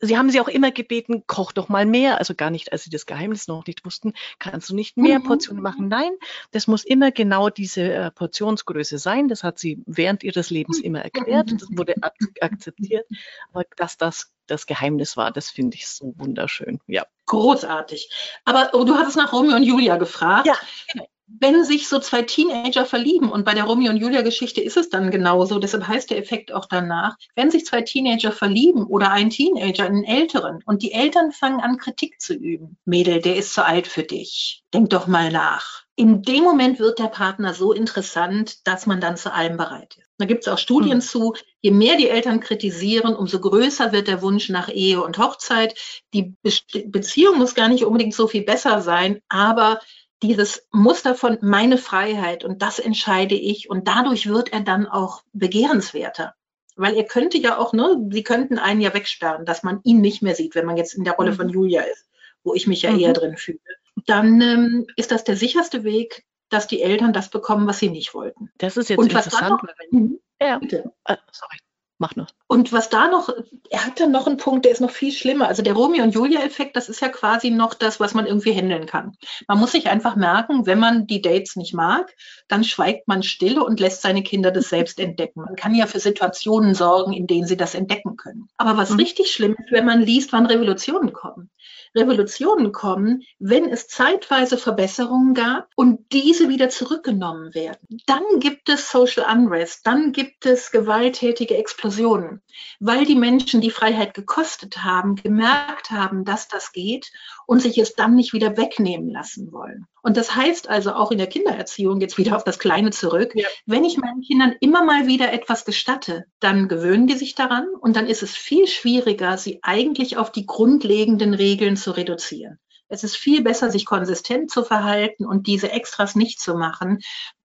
sie 0.00 0.16
haben 0.16 0.30
sie 0.30 0.40
auch 0.40 0.48
immer 0.48 0.70
gebeten, 0.70 1.24
koch 1.26 1.52
doch 1.52 1.68
mal 1.68 1.86
mehr. 1.86 2.18
Also 2.18 2.34
gar 2.34 2.50
nicht, 2.50 2.72
als 2.72 2.84
sie 2.84 2.90
das 2.90 3.06
Geheimnis 3.06 3.48
noch 3.48 3.66
nicht 3.66 3.84
wussten, 3.84 4.12
kannst 4.38 4.70
du 4.70 4.74
nicht 4.74 4.96
mehr 4.96 5.18
mhm. 5.18 5.24
Portionen 5.24 5.62
machen. 5.62 5.88
Nein, 5.88 6.12
das 6.52 6.66
muss 6.66 6.84
immer 6.84 7.10
genau 7.10 7.50
diese 7.50 7.82
äh, 7.82 8.10
Portionsgröße 8.10 8.98
sein. 8.98 9.28
Das 9.28 9.44
hat 9.44 9.58
sie 9.58 9.82
während 9.86 10.22
ihres 10.22 10.50
Lebens 10.50 10.80
immer 10.80 11.02
erklärt. 11.02 11.52
Das 11.52 11.68
wurde 11.70 11.94
akzeptiert. 12.40 13.06
Aber 13.52 13.64
dass 13.76 13.96
das 13.96 14.32
das 14.48 14.66
Geheimnis 14.66 15.16
war. 15.16 15.30
Das 15.30 15.50
finde 15.50 15.76
ich 15.76 15.86
so 15.88 16.14
wunderschön. 16.16 16.80
Ja. 16.86 17.06
Großartig. 17.26 18.10
Aber 18.44 18.70
oh, 18.72 18.84
du 18.84 18.96
hattest 18.96 19.16
nach 19.16 19.32
Romeo 19.32 19.56
und 19.56 19.62
Julia 19.62 19.96
gefragt. 19.96 20.46
Ja, 20.46 20.56
genau. 20.92 21.06
Wenn 21.40 21.64
sich 21.64 21.88
so 21.88 21.98
zwei 21.98 22.22
Teenager 22.22 22.86
verlieben, 22.86 23.30
und 23.30 23.44
bei 23.44 23.54
der 23.54 23.64
Romeo 23.64 23.90
und 23.90 23.98
Julia-Geschichte 23.98 24.60
ist 24.60 24.76
es 24.76 24.88
dann 24.88 25.10
genauso, 25.10 25.58
deshalb 25.58 25.86
heißt 25.86 26.10
der 26.10 26.18
Effekt 26.18 26.52
auch 26.52 26.66
danach, 26.66 27.16
wenn 27.36 27.50
sich 27.50 27.66
zwei 27.66 27.82
Teenager 27.82 28.32
verlieben 28.32 28.86
oder 28.86 29.10
ein 29.10 29.30
Teenager 29.30 29.84
einen 29.84 30.04
älteren 30.04 30.60
und 30.64 30.82
die 30.82 30.92
Eltern 30.92 31.32
fangen 31.32 31.60
an, 31.60 31.76
Kritik 31.76 32.20
zu 32.20 32.34
üben. 32.34 32.78
Mädel, 32.84 33.20
der 33.20 33.36
ist 33.36 33.52
zu 33.52 33.64
alt 33.64 33.86
für 33.86 34.02
dich. 34.02 34.62
Denk 34.72 34.90
doch 34.90 35.06
mal 35.06 35.30
nach 35.30 35.86
in 35.98 36.22
dem 36.22 36.44
Moment 36.44 36.78
wird 36.78 37.00
der 37.00 37.08
Partner 37.08 37.54
so 37.54 37.72
interessant, 37.72 38.64
dass 38.68 38.86
man 38.86 39.00
dann 39.00 39.16
zu 39.16 39.32
allem 39.32 39.56
bereit 39.56 39.96
ist. 39.98 40.08
Da 40.16 40.26
gibt 40.26 40.46
es 40.46 40.48
auch 40.52 40.56
Studien 40.58 40.98
mhm. 40.98 41.02
zu, 41.02 41.34
je 41.60 41.72
mehr 41.72 41.96
die 41.96 42.08
Eltern 42.08 42.38
kritisieren, 42.38 43.16
umso 43.16 43.40
größer 43.40 43.90
wird 43.90 44.06
der 44.06 44.22
Wunsch 44.22 44.48
nach 44.48 44.68
Ehe 44.68 45.02
und 45.02 45.18
Hochzeit. 45.18 45.74
Die 46.14 46.36
Be 46.40 46.52
Beziehung 46.86 47.38
muss 47.38 47.56
gar 47.56 47.68
nicht 47.68 47.84
unbedingt 47.84 48.14
so 48.14 48.28
viel 48.28 48.44
besser 48.44 48.80
sein, 48.80 49.20
aber 49.28 49.80
dieses 50.22 50.66
Muster 50.72 51.14
von 51.14 51.38
meine 51.40 51.78
Freiheit 51.78 52.44
und 52.44 52.62
das 52.62 52.78
entscheide 52.78 53.34
ich 53.34 53.70
und 53.70 53.86
dadurch 53.86 54.28
wird 54.28 54.52
er 54.52 54.60
dann 54.60 54.86
auch 54.86 55.22
begehrenswerter. 55.32 56.34
Weil 56.76 56.96
er 56.96 57.04
könnte 57.04 57.38
ja 57.38 57.58
auch, 57.58 57.72
ne, 57.72 58.08
sie 58.10 58.22
könnten 58.22 58.58
einen 58.58 58.80
ja 58.80 58.94
wegsperren, 58.94 59.44
dass 59.44 59.62
man 59.62 59.80
ihn 59.84 60.00
nicht 60.00 60.22
mehr 60.22 60.34
sieht, 60.34 60.54
wenn 60.54 60.66
man 60.66 60.76
jetzt 60.76 60.94
in 60.94 61.04
der 61.04 61.14
Rolle 61.14 61.32
mhm. 61.32 61.36
von 61.36 61.48
Julia 61.48 61.82
ist, 61.82 62.06
wo 62.44 62.54
ich 62.54 62.66
mich 62.66 62.82
ja 62.82 62.92
mhm. 62.92 63.00
eher 63.00 63.12
drin 63.12 63.36
fühle 63.36 63.58
dann 64.06 64.40
ähm, 64.40 64.86
ist 64.96 65.10
das 65.10 65.24
der 65.24 65.36
sicherste 65.36 65.84
Weg, 65.84 66.24
dass 66.48 66.66
die 66.66 66.82
Eltern 66.82 67.12
das 67.12 67.28
bekommen, 67.28 67.66
was 67.66 67.78
sie 67.78 67.90
nicht 67.90 68.14
wollten. 68.14 68.50
Das 68.58 68.76
ist 68.76 68.88
jetzt 68.88 68.98
Und 68.98 69.06
interessant. 69.06 69.50
Noch, 69.50 69.62
wenn, 69.90 70.18
ja. 70.40 70.58
Bitte. 70.58 70.92
Uh, 71.08 71.14
sorry. 71.30 71.58
Mach 72.00 72.14
nur. 72.14 72.28
Und 72.46 72.72
was 72.72 72.90
da 72.90 73.08
noch, 73.08 73.28
er 73.70 73.84
hat 73.84 73.98
dann 73.98 74.12
noch 74.12 74.28
einen 74.28 74.36
Punkt, 74.36 74.64
der 74.64 74.72
ist 74.72 74.80
noch 74.80 74.92
viel 74.92 75.10
schlimmer. 75.10 75.48
Also 75.48 75.62
der 75.62 75.74
Romeo 75.74 76.04
und 76.04 76.14
Julia-Effekt, 76.14 76.76
das 76.76 76.88
ist 76.88 77.00
ja 77.00 77.08
quasi 77.08 77.50
noch 77.50 77.74
das, 77.74 77.98
was 77.98 78.14
man 78.14 78.24
irgendwie 78.24 78.52
handeln 78.52 78.86
kann. 78.86 79.16
Man 79.48 79.58
muss 79.58 79.72
sich 79.72 79.88
einfach 79.88 80.14
merken, 80.14 80.64
wenn 80.64 80.78
man 80.78 81.08
die 81.08 81.20
Dates 81.20 81.56
nicht 81.56 81.74
mag, 81.74 82.14
dann 82.46 82.62
schweigt 82.62 83.08
man 83.08 83.24
still 83.24 83.58
und 83.58 83.80
lässt 83.80 84.02
seine 84.02 84.22
Kinder 84.22 84.52
das 84.52 84.68
selbst 84.68 85.00
entdecken. 85.00 85.42
Man 85.42 85.56
kann 85.56 85.74
ja 85.74 85.86
für 85.86 85.98
Situationen 85.98 86.74
sorgen, 86.74 87.12
in 87.12 87.26
denen 87.26 87.48
sie 87.48 87.56
das 87.56 87.74
entdecken 87.74 88.16
können. 88.16 88.48
Aber 88.56 88.76
was 88.76 88.90
mhm. 88.90 89.00
richtig 89.00 89.32
schlimm 89.32 89.56
ist, 89.58 89.72
wenn 89.72 89.84
man 89.84 90.00
liest, 90.00 90.32
wann 90.32 90.46
Revolutionen 90.46 91.12
kommen. 91.12 91.50
Revolutionen 91.94 92.72
kommen, 92.72 93.22
wenn 93.38 93.68
es 93.68 93.88
zeitweise 93.88 94.58
Verbesserungen 94.58 95.34
gab 95.34 95.68
und 95.76 96.12
diese 96.12 96.48
wieder 96.48 96.68
zurückgenommen 96.68 97.54
werden. 97.54 98.00
Dann 98.06 98.22
gibt 98.40 98.68
es 98.68 98.90
Social 98.90 99.24
Unrest, 99.30 99.86
dann 99.86 100.12
gibt 100.12 100.46
es 100.46 100.70
gewalttätige 100.70 101.56
Explosionen, 101.56 102.42
weil 102.80 103.04
die 103.04 103.14
Menschen 103.14 103.60
die 103.60 103.70
Freiheit 103.70 104.14
gekostet 104.14 104.84
haben, 104.84 105.16
gemerkt 105.16 105.90
haben, 105.90 106.24
dass 106.24 106.48
das 106.48 106.72
geht 106.72 107.12
und 107.46 107.60
sich 107.60 107.78
es 107.78 107.94
dann 107.94 108.14
nicht 108.14 108.32
wieder 108.32 108.56
wegnehmen 108.56 109.10
lassen 109.10 109.52
wollen. 109.52 109.86
Und 110.02 110.16
das 110.16 110.34
heißt 110.34 110.68
also 110.68 110.92
auch 110.92 111.10
in 111.10 111.18
der 111.18 111.26
Kindererziehung, 111.26 112.00
jetzt 112.00 112.18
wieder 112.18 112.36
auf 112.36 112.44
das 112.44 112.58
Kleine 112.58 112.90
zurück, 112.90 113.32
ja. 113.34 113.46
wenn 113.66 113.84
ich 113.84 113.98
meinen 113.98 114.22
Kindern 114.22 114.54
immer 114.60 114.84
mal 114.84 115.06
wieder 115.06 115.32
etwas 115.32 115.64
gestatte, 115.64 116.24
dann 116.40 116.68
gewöhnen 116.68 117.06
die 117.06 117.16
sich 117.16 117.34
daran 117.34 117.66
und 117.80 117.96
dann 117.96 118.06
ist 118.06 118.22
es 118.22 118.36
viel 118.36 118.66
schwieriger, 118.66 119.36
sie 119.38 119.58
eigentlich 119.62 120.16
auf 120.16 120.32
die 120.32 120.46
grundlegenden 120.46 121.34
Regeln 121.34 121.76
zu 121.76 121.90
reduzieren. 121.90 122.58
Es 122.88 123.04
ist 123.04 123.16
viel 123.16 123.42
besser, 123.42 123.70
sich 123.70 123.84
konsistent 123.84 124.50
zu 124.50 124.64
verhalten 124.64 125.26
und 125.26 125.46
diese 125.46 125.70
Extras 125.70 126.14
nicht 126.14 126.40
zu 126.40 126.54
machen, 126.54 127.00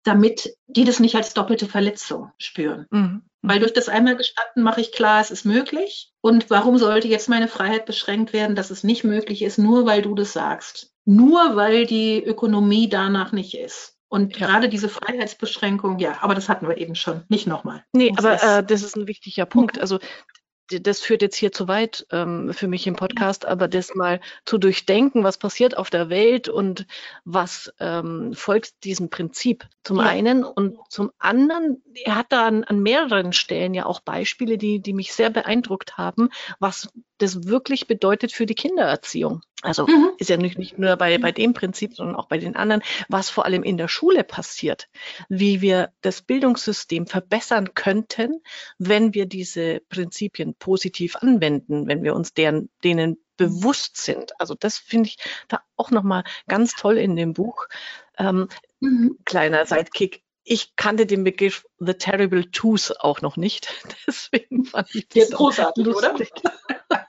damit 0.04 0.56
die 0.68 0.84
das 0.84 1.00
nicht 1.00 1.16
als 1.16 1.34
doppelte 1.34 1.68
Verletzung 1.68 2.32
spüren. 2.38 2.86
Mhm. 2.92 3.24
Weil 3.42 3.60
durch 3.60 3.74
das 3.74 3.90
einmal 3.90 4.16
gestatten 4.18 4.62
mache 4.62 4.82
ich 4.82 4.92
klar, 4.92 5.22
es 5.22 5.32
ist 5.32 5.46
möglich. 5.46 6.12
Und 6.22 6.50
warum 6.50 6.78
sollte 6.78 7.08
jetzt 7.08 7.30
meine 7.30 7.48
Freiheit 7.48 7.86
beschränkt 7.86 8.34
werden, 8.34 8.56
dass 8.56 8.70
es 8.70 8.84
nicht 8.84 9.04
möglich 9.04 9.42
ist, 9.42 9.58
nur 9.58 9.86
weil 9.86 10.02
du 10.02 10.14
das 10.16 10.34
sagst? 10.34 10.94
Nur 11.06 11.56
weil 11.56 11.86
die 11.86 12.24
Ökonomie 12.24 12.90
danach 12.90 13.32
nicht 13.32 13.58
ist. 13.58 13.96
Und 14.10 14.38
ja. 14.38 14.48
gerade 14.48 14.70
diese 14.70 14.90
Freiheitsbeschränkung, 14.90 16.00
ja, 16.00 16.18
aber 16.22 16.36
das 16.36 16.50
hatten 16.50 16.68
wir 16.68 16.78
eben 16.78 16.96
schon, 16.96 17.24
nicht 17.30 17.48
nochmal. 17.48 17.84
Nee, 17.94 18.12
aber 18.18 18.42
äh, 18.42 18.64
das 18.64 18.82
ist 18.82 18.98
ein 18.98 19.08
wichtiger 19.08 19.46
Punkt. 19.46 19.80
Also 19.80 20.00
das 20.70 21.02
führt 21.02 21.22
jetzt 21.22 21.36
hier 21.36 21.52
zu 21.52 21.68
weit 21.68 22.06
ähm, 22.12 22.54
für 22.54 22.68
mich 22.68 22.86
im 22.88 22.96
Podcast, 22.96 23.46
aber 23.46 23.68
das 23.68 23.96
mal 23.96 24.20
zu 24.46 24.58
durchdenken, 24.58 25.24
was 25.24 25.38
passiert 25.38 25.78
auf 25.78 25.90
der 25.90 26.10
Welt 26.10 26.50
und 26.50 26.86
was 27.26 27.74
ähm, 27.80 28.34
folgt 28.34 28.84
diesem 28.84 29.10
Prinzip. 29.10 29.68
Zum 29.84 29.98
ja. 29.98 30.04
einen 30.04 30.44
und 30.44 30.78
zum 30.90 31.12
anderen, 31.18 31.82
er 32.04 32.16
hat 32.16 32.28
da 32.30 32.48
an, 32.48 32.64
an, 32.64 32.82
mehreren 32.82 33.34
Stellen 33.34 33.74
ja 33.74 33.86
auch 33.86 34.02
Beispiele, 34.02 34.58
die, 34.58 34.80
die 34.80 34.94
mich 34.94 35.14
sehr 35.14 35.30
beeindruckt 35.30 35.98
haben, 35.98 36.30
was 36.60 36.90
das 37.20 37.48
wirklich 37.48 37.88
bedeutet 37.88 38.32
für 38.32 38.46
die 38.46 38.56
Kindererziehung. 38.56 39.42
Also 39.62 39.86
mhm. 39.88 40.12
ist 40.18 40.30
ja 40.30 40.38
nicht, 40.38 40.58
nicht 40.58 40.80
nur 40.80 40.96
bei, 40.96 41.18
bei 41.18 41.34
dem 41.34 41.54
Prinzip, 41.54 41.94
sondern 41.94 42.16
auch 42.16 42.28
bei 42.28 42.38
den 42.38 42.56
anderen, 42.56 42.82
was 43.10 43.30
vor 43.30 43.46
allem 43.46 43.64
in 43.64 43.78
der 43.78 43.90
Schule 43.90 44.24
passiert, 44.24 44.88
wie 45.28 45.62
wir 45.62 45.92
das 46.02 46.22
Bildungssystem 46.22 47.08
verbessern 47.08 47.74
könnten, 47.74 48.42
wenn 48.78 49.14
wir 49.14 49.26
diese 49.26 49.82
Prinzipien 49.90 50.56
positiv 50.56 51.18
anwenden, 51.18 51.88
wenn 51.88 52.04
wir 52.04 52.16
uns 52.16 52.34
deren, 52.34 52.70
denen 52.86 53.18
bewusst 53.36 53.98
sind. 53.98 54.32
Also 54.40 54.56
das 54.56 54.78
finde 54.78 55.10
ich 55.10 55.18
da 55.50 55.62
auch 55.76 55.92
nochmal 55.92 56.24
ganz 56.48 56.74
toll 56.76 56.98
in 56.98 57.18
dem 57.18 57.34
Buch. 57.34 57.68
Ähm, 58.18 58.48
mhm. 58.80 59.18
Kleiner 59.26 59.66
Sidekick. 59.66 60.24
Ich 60.46 60.76
kannte 60.78 61.06
den 61.06 61.24
Begriff 61.26 61.66
The 61.80 61.94
Terrible 61.94 62.50
Twos 62.50 62.92
auch 62.92 63.22
noch 63.22 63.36
nicht. 63.36 63.74
Deswegen 64.08 64.64
fand 64.64 64.96
ich 64.96 65.10
das 65.10 65.32
großartig, 65.32 65.86
lustig. 65.86 66.32
oder? 66.90 67.06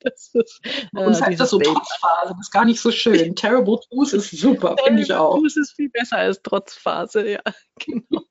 Das 0.04 0.30
ist, 0.32 0.60
äh, 0.64 1.04
Uns 1.04 1.20
heißt 1.20 1.40
das 1.40 1.50
so 1.50 1.58
Baby. 1.58 1.72
Trotzphase, 1.72 2.28
das 2.30 2.40
ist 2.40 2.50
gar 2.50 2.64
nicht 2.64 2.80
so 2.80 2.90
schön. 2.90 3.34
Terrible 3.36 3.78
Twos 3.88 4.12
ist 4.12 4.30
super, 4.30 4.76
finde 4.84 5.02
ich 5.02 5.12
auch. 5.12 5.38
Twos 5.38 5.56
ist 5.56 5.72
viel 5.72 5.90
besser 5.90 6.16
als 6.16 6.42
Trotzphase, 6.42 7.28
ja. 7.30 7.40
Genau. 7.78 8.22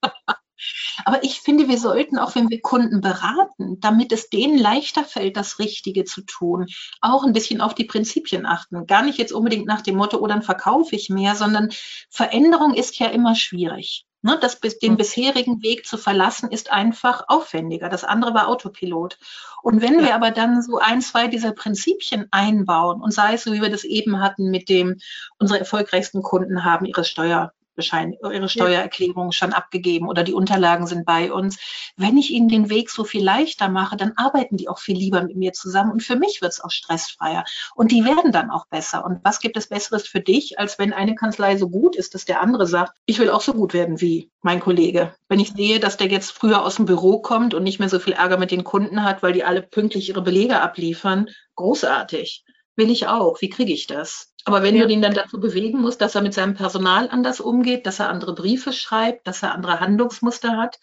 Aber 1.06 1.24
ich 1.24 1.40
finde, 1.40 1.68
wir 1.68 1.78
sollten 1.78 2.18
auch, 2.18 2.36
wenn 2.36 2.50
wir 2.50 2.62
Kunden 2.62 3.02
beraten, 3.02 3.80
damit 3.80 4.12
es 4.12 4.30
denen 4.30 4.58
leichter 4.58 5.04
fällt, 5.04 5.38
das 5.38 5.60
Richtige 5.60 6.04
zu 6.04 6.22
tun, 6.22 6.68
auch 7.02 7.24
ein 7.24 7.34
bisschen 7.34 7.62
auf 7.62 7.74
die 7.74 7.86
Prinzipien 7.86 8.46
achten. 8.46 8.86
Gar 8.86 9.04
nicht 9.04 9.18
jetzt 9.18 9.32
unbedingt 9.32 9.68
nach 9.68 9.82
dem 9.82 9.96
Motto, 9.96 10.18
oh, 10.20 10.28
dann 10.28 10.42
verkaufe 10.42 10.96
ich 10.96 11.10
mehr, 11.10 11.36
sondern 11.36 11.70
Veränderung 12.10 12.74
ist 12.74 13.00
ja 13.00 13.08
immer 13.08 13.36
schwierig. 13.36 14.06
Ne, 14.22 14.38
das, 14.42 14.60
den 14.60 14.92
hm. 14.92 14.98
bisherigen 14.98 15.62
Weg 15.62 15.86
zu 15.86 15.98
verlassen, 15.98 16.52
ist 16.52 16.72
einfach 16.72 17.24
aufwendiger. 17.28 17.88
Das 17.88 18.04
andere 18.04 18.34
war 18.34 18.50
Autopilot. 18.50 19.18
Und 19.62 19.82
wenn 19.82 20.00
ja. 20.00 20.08
wir 20.08 20.16
aber 20.16 20.32
dann 20.32 20.62
so 20.62 20.78
ein, 20.78 21.02
zwei 21.02 21.28
dieser 21.28 21.54
Prinzipien 21.54 22.28
einbauen 22.32 23.02
und 23.02 23.14
sei 23.14 23.36
es 23.36 23.44
so, 23.44 23.54
wie 23.54 23.62
wir 23.62 23.70
das 23.70 23.86
eben 23.86 24.20
hatten 24.20 24.50
mit 24.50 24.68
dem, 24.68 25.00
unsere 25.38 25.60
erfolgreichsten 25.60 26.22
Kunden 26.22 26.66
haben 26.66 26.86
ihre 26.86 27.06
Steuer 27.06 27.54
ihre 27.82 28.50
Steuererklärung 28.50 29.32
schon 29.32 29.54
abgegeben 29.54 30.08
oder 30.08 30.24
die 30.24 30.34
Unterlagen 30.34 30.88
sind 30.88 31.06
bei 31.06 31.32
uns. 31.32 31.58
Wenn 31.96 32.18
ich 32.18 32.32
ihnen 32.32 32.50
den 32.50 32.70
Weg 32.70 32.90
so 32.90 33.04
viel 33.04 33.24
leichter 33.24 33.70
mache, 33.70 33.98
dann 33.98 34.14
arbeiten 34.16 34.58
die 34.58 34.70
auch 34.70 34.80
viel 34.80 34.98
lieber 34.98 35.22
mit 35.24 35.36
mir 35.36 35.54
zusammen 35.54 35.92
und 35.92 36.04
für 36.04 36.16
mich 36.16 36.42
wird 36.42 36.54
es 36.54 36.62
auch 36.62 36.72
stressfreier 36.72 37.44
und 37.76 37.92
die 37.92 38.06
werden 38.06 38.32
dann 38.32 38.50
auch 38.50 38.68
besser. 38.68 39.06
Und 39.06 39.20
was 39.24 39.40
gibt 39.40 39.58
es 39.58 39.68
Besseres 39.68 40.08
für 40.08 40.22
dich, 40.22 40.60
als 40.60 40.80
wenn 40.80 40.94
eine 40.94 41.16
Kanzlei 41.16 41.58
so 41.58 41.70
gut 41.70 41.96
ist, 41.96 42.16
dass 42.16 42.26
der 42.26 42.42
andere 42.42 42.68
sagt, 42.68 42.98
ich 43.06 43.20
will 43.20 43.30
auch 43.30 43.42
so 43.42 43.54
gut 43.54 43.74
werden 43.74 44.02
wie 44.02 44.32
mein 44.42 44.60
Kollege. 44.60 45.14
Wenn 45.28 45.40
ich 45.40 45.52
sehe, 45.52 45.80
dass 45.80 45.98
der 45.98 46.08
jetzt 46.08 46.32
früher 46.32 46.64
aus 46.64 46.76
dem 46.76 46.86
Büro 46.86 47.20
kommt 47.20 47.54
und 47.54 47.64
nicht 47.64 47.80
mehr 47.80 47.90
so 47.90 48.00
viel 48.00 48.14
Ärger 48.14 48.38
mit 48.38 48.52
den 48.52 48.64
Kunden 48.64 49.04
hat, 49.04 49.24
weil 49.24 49.34
die 49.34 49.44
alle 49.44 49.62
pünktlich 49.62 50.10
ihre 50.10 50.22
Belege 50.22 50.62
abliefern, 50.62 51.28
großartig. 51.56 52.44
Will 52.80 52.90
ich 52.90 53.08
auch. 53.08 53.42
Wie 53.42 53.50
kriege 53.50 53.74
ich 53.74 53.88
das? 53.88 54.34
Aber 54.46 54.64
wenn 54.64 54.74
ja. 54.74 54.86
du 54.86 54.94
ihn 54.94 55.02
dann 55.02 55.14
dazu 55.14 55.38
bewegen 55.38 55.82
musst, 55.82 56.00
dass 56.00 56.16
er 56.16 56.22
mit 56.22 56.34
seinem 56.34 56.54
Personal 56.54 57.10
anders 57.10 57.42
umgeht, 57.42 57.86
dass 57.86 58.00
er 58.00 58.08
andere 58.08 58.34
Briefe 58.34 58.72
schreibt, 58.72 59.28
dass 59.28 59.44
er 59.44 59.54
andere 59.54 59.82
Handlungsmuster 59.82 60.56
hat, 60.56 60.80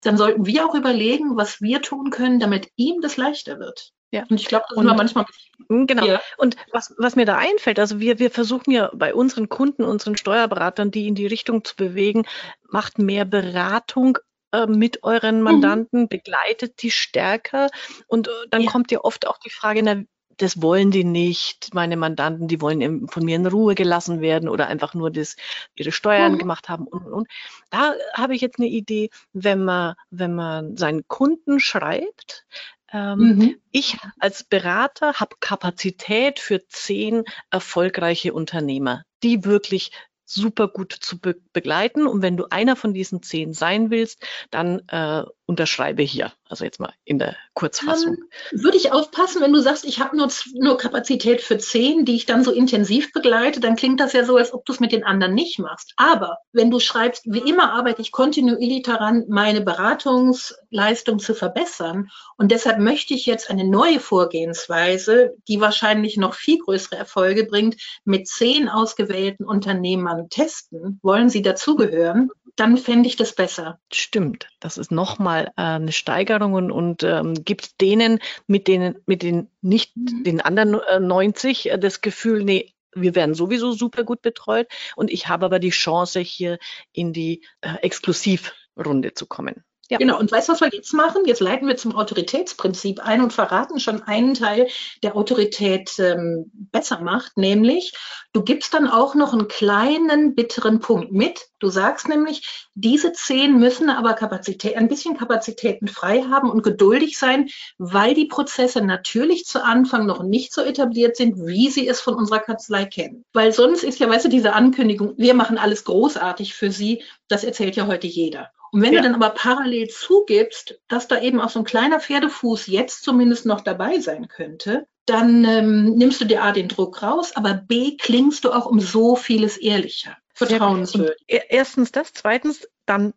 dann 0.00 0.16
sollten 0.16 0.46
wir 0.46 0.66
auch 0.66 0.74
überlegen, 0.74 1.36
was 1.36 1.60
wir 1.60 1.82
tun 1.82 2.08
können, 2.08 2.40
damit 2.40 2.70
ihm 2.76 3.02
das 3.02 3.18
leichter 3.18 3.58
wird. 3.58 3.92
Ja. 4.12 4.24
Und 4.30 4.40
ich 4.40 4.46
glaube, 4.46 4.64
das 4.70 4.78
und, 4.78 4.88
ist 4.88 4.96
manchmal. 4.96 5.26
Hm, 5.68 5.86
genau. 5.86 6.06
Ja. 6.06 6.22
Und 6.38 6.56
was, 6.72 6.94
was 6.96 7.16
mir 7.16 7.26
da 7.26 7.36
einfällt, 7.36 7.78
also 7.78 8.00
wir, 8.00 8.18
wir 8.18 8.30
versuchen 8.30 8.70
ja 8.70 8.90
bei 8.94 9.14
unseren 9.14 9.50
Kunden, 9.50 9.84
unseren 9.84 10.16
Steuerberatern, 10.16 10.90
die 10.90 11.06
in 11.06 11.14
die 11.14 11.26
Richtung 11.26 11.64
zu 11.64 11.76
bewegen, 11.76 12.24
macht 12.70 12.98
mehr 12.98 13.26
Beratung 13.26 14.16
äh, 14.52 14.66
mit 14.66 15.02
euren 15.02 15.36
mhm. 15.36 15.42
Mandanten, 15.42 16.00
mhm. 16.02 16.08
begleitet 16.08 16.82
die 16.82 16.90
stärker. 16.90 17.68
Und 18.06 18.28
äh, 18.28 18.30
dann 18.50 18.62
ja. 18.62 18.70
kommt 18.70 18.90
ja 18.90 19.00
oft 19.00 19.26
auch 19.26 19.36
die 19.38 19.50
Frage, 19.50 19.82
na, 19.82 20.02
das 20.38 20.60
wollen 20.62 20.90
die 20.90 21.04
nicht. 21.04 21.74
Meine 21.74 21.96
Mandanten, 21.96 22.48
die 22.48 22.60
wollen 22.60 23.08
von 23.08 23.24
mir 23.24 23.36
in 23.36 23.46
Ruhe 23.46 23.74
gelassen 23.74 24.20
werden 24.20 24.48
oder 24.48 24.68
einfach 24.68 24.94
nur 24.94 25.10
das, 25.10 25.36
ihre 25.74 25.92
Steuern 25.92 26.32
mhm. 26.32 26.38
gemacht 26.38 26.68
haben 26.68 26.86
und, 26.86 27.06
und, 27.06 27.12
und. 27.12 27.28
Da 27.70 27.94
habe 28.14 28.34
ich 28.34 28.40
jetzt 28.40 28.58
eine 28.58 28.68
Idee, 28.68 29.10
wenn 29.32 29.64
man, 29.64 29.94
wenn 30.10 30.34
man 30.34 30.76
seinen 30.76 31.06
Kunden 31.08 31.60
schreibt, 31.60 32.46
ähm, 32.92 33.18
mhm. 33.18 33.60
Ich 33.72 33.98
als 34.20 34.44
Berater 34.44 35.14
habe 35.14 35.36
Kapazität 35.40 36.38
für 36.38 36.66
zehn 36.68 37.24
erfolgreiche 37.50 38.32
Unternehmer, 38.32 39.02
die 39.22 39.44
wirklich 39.44 39.90
super 40.24 40.68
gut 40.68 40.92
zu 40.92 41.18
be 41.18 41.36
begleiten. 41.52 42.06
Und 42.06 42.22
wenn 42.22 42.36
du 42.36 42.46
einer 42.50 42.76
von 42.76 42.92
diesen 42.92 43.22
zehn 43.22 43.54
sein 43.54 43.90
willst, 43.90 44.24
dann 44.50 44.80
äh, 44.88 45.24
unterschreibe 45.46 46.02
hier. 46.02 46.32
Also 46.48 46.64
jetzt 46.64 46.78
mal 46.78 46.92
in 47.04 47.18
der 47.18 47.36
Kurzfassung. 47.54 48.16
Um, 48.52 48.62
würde 48.62 48.76
ich 48.76 48.92
aufpassen, 48.92 49.42
wenn 49.42 49.52
du 49.52 49.60
sagst, 49.60 49.84
ich 49.84 49.98
habe 50.00 50.16
nur, 50.16 50.28
nur 50.54 50.78
Kapazität 50.78 51.40
für 51.40 51.58
zehn, 51.58 52.04
die 52.04 52.14
ich 52.14 52.26
dann 52.26 52.44
so 52.44 52.52
intensiv 52.52 53.12
begleite, 53.12 53.58
dann 53.58 53.74
klingt 53.74 53.98
das 53.98 54.12
ja 54.12 54.24
so, 54.24 54.36
als 54.36 54.52
ob 54.52 54.64
du 54.64 54.72
es 54.72 54.78
mit 54.78 54.92
den 54.92 55.02
anderen 55.02 55.34
nicht 55.34 55.58
machst. 55.58 55.92
Aber 55.96 56.38
wenn 56.52 56.70
du 56.70 56.78
schreibst, 56.78 57.24
wie 57.26 57.50
immer 57.50 57.72
arbeite 57.72 58.00
ich 58.00 58.12
kontinuierlich 58.12 58.82
daran, 58.82 59.24
meine 59.28 59.60
Beratungsleistung 59.60 61.18
zu 61.18 61.34
verbessern. 61.34 62.10
Und 62.36 62.52
deshalb 62.52 62.78
möchte 62.78 63.14
ich 63.14 63.26
jetzt 63.26 63.50
eine 63.50 63.64
neue 63.64 63.98
Vorgehensweise, 63.98 65.34
die 65.48 65.60
wahrscheinlich 65.60 66.16
noch 66.16 66.34
viel 66.34 66.58
größere 66.58 66.96
Erfolge 66.96 67.44
bringt, 67.44 67.76
mit 68.04 68.28
zehn 68.28 68.68
ausgewählten 68.68 69.44
Unternehmern 69.44 70.28
testen. 70.28 71.00
Wollen 71.02 71.28
sie 71.28 71.42
dazugehören? 71.42 72.30
Dann 72.56 72.78
fände 72.78 73.06
ich 73.06 73.16
das 73.16 73.34
besser. 73.34 73.78
Stimmt, 73.92 74.48
das 74.60 74.78
ist 74.78 74.90
nochmal 74.90 75.52
äh, 75.56 75.62
eine 75.62 75.92
Steigerung 75.92 76.54
und, 76.54 76.70
und 76.72 77.02
ähm, 77.02 77.34
gibt 77.44 77.80
denen 77.80 78.18
mit 78.46 78.66
denen, 78.66 78.96
mit 79.06 79.22
den 79.22 79.48
nicht 79.60 79.96
mhm. 79.96 80.24
den 80.24 80.40
anderen 80.40 80.80
äh, 80.80 80.98
90 80.98 81.70
äh, 81.70 81.78
das 81.78 82.00
Gefühl, 82.00 82.44
nee, 82.44 82.74
wir 82.94 83.14
werden 83.14 83.34
sowieso 83.34 83.72
super 83.72 84.04
gut 84.04 84.22
betreut 84.22 84.68
und 84.96 85.10
ich 85.10 85.28
habe 85.28 85.46
aber 85.46 85.58
die 85.58 85.70
Chance, 85.70 86.20
hier 86.20 86.58
in 86.92 87.12
die 87.12 87.44
äh, 87.60 87.76
Exklusivrunde 87.82 89.12
zu 89.12 89.26
kommen. 89.26 89.62
Ja. 89.88 89.98
Genau, 89.98 90.18
und 90.18 90.32
weißt 90.32 90.48
du, 90.48 90.52
was 90.52 90.60
wir 90.60 90.68
jetzt 90.72 90.92
machen? 90.92 91.22
Jetzt 91.26 91.40
leiten 91.40 91.68
wir 91.68 91.76
zum 91.76 91.94
Autoritätsprinzip 91.94 93.00
ein 93.00 93.20
und 93.20 93.32
verraten 93.32 93.78
schon 93.78 94.02
einen 94.02 94.34
Teil, 94.34 94.68
der 95.02 95.16
Autorität 95.16 95.98
ähm, 95.98 96.50
besser 96.72 97.00
macht, 97.00 97.36
nämlich 97.36 97.92
du 98.32 98.42
gibst 98.42 98.74
dann 98.74 98.88
auch 98.88 99.14
noch 99.14 99.32
einen 99.32 99.48
kleinen 99.48 100.34
bitteren 100.34 100.80
Punkt 100.80 101.12
mit. 101.12 101.46
Du 101.58 101.70
sagst 101.70 102.08
nämlich, 102.08 102.68
diese 102.74 103.12
zehn 103.12 103.58
müssen 103.58 103.88
aber 103.88 104.12
Kapazität, 104.12 104.76
ein 104.76 104.88
bisschen 104.88 105.16
Kapazitäten 105.16 105.88
frei 105.88 106.22
haben 106.22 106.50
und 106.50 106.62
geduldig 106.62 107.18
sein, 107.18 107.48
weil 107.78 108.12
die 108.12 108.26
Prozesse 108.26 108.82
natürlich 108.82 109.44
zu 109.46 109.64
Anfang 109.64 110.04
noch 110.04 110.22
nicht 110.22 110.52
so 110.52 110.62
etabliert 110.62 111.16
sind, 111.16 111.38
wie 111.46 111.70
sie 111.70 111.88
es 111.88 112.00
von 112.00 112.14
unserer 112.14 112.40
Kanzlei 112.40 112.84
kennen. 112.84 113.24
Weil 113.32 113.52
sonst 113.52 113.84
ist 113.84 114.00
ja, 114.00 114.08
weißt 114.08 114.26
du, 114.26 114.28
diese 114.28 114.52
Ankündigung, 114.52 115.14
wir 115.16 115.32
machen 115.32 115.56
alles 115.56 115.84
großartig 115.84 116.54
für 116.54 116.70
sie, 116.70 117.02
das 117.28 117.42
erzählt 117.44 117.76
ja 117.76 117.86
heute 117.86 118.06
jeder. 118.06 118.50
Und 118.72 118.82
wenn 118.82 118.92
ja. 118.92 119.00
du 119.00 119.08
dann 119.08 119.22
aber 119.22 119.30
parallel 119.30 119.88
zugibst, 119.88 120.80
dass 120.88 121.08
da 121.08 121.20
eben 121.20 121.40
auch 121.40 121.50
so 121.50 121.60
ein 121.60 121.64
kleiner 121.64 122.00
Pferdefuß 122.00 122.66
jetzt 122.66 123.02
zumindest 123.02 123.46
noch 123.46 123.60
dabei 123.60 124.00
sein 124.00 124.28
könnte, 124.28 124.86
dann 125.06 125.44
ähm, 125.44 125.94
nimmst 125.96 126.20
du 126.20 126.24
dir 126.24 126.42
A 126.42 126.52
den 126.52 126.68
Druck 126.68 127.02
raus, 127.02 127.34
aber 127.36 127.54
B 127.54 127.96
klingst 127.96 128.44
du 128.44 128.52
auch 128.52 128.66
um 128.66 128.80
so 128.80 129.14
vieles 129.14 129.56
ehrlicher, 129.56 130.16
vertrauenswürdig. 130.34 131.24
Ja, 131.28 131.40
erstens 131.48 131.92
das, 131.92 132.12
zweitens 132.12 132.68
dann 132.86 133.14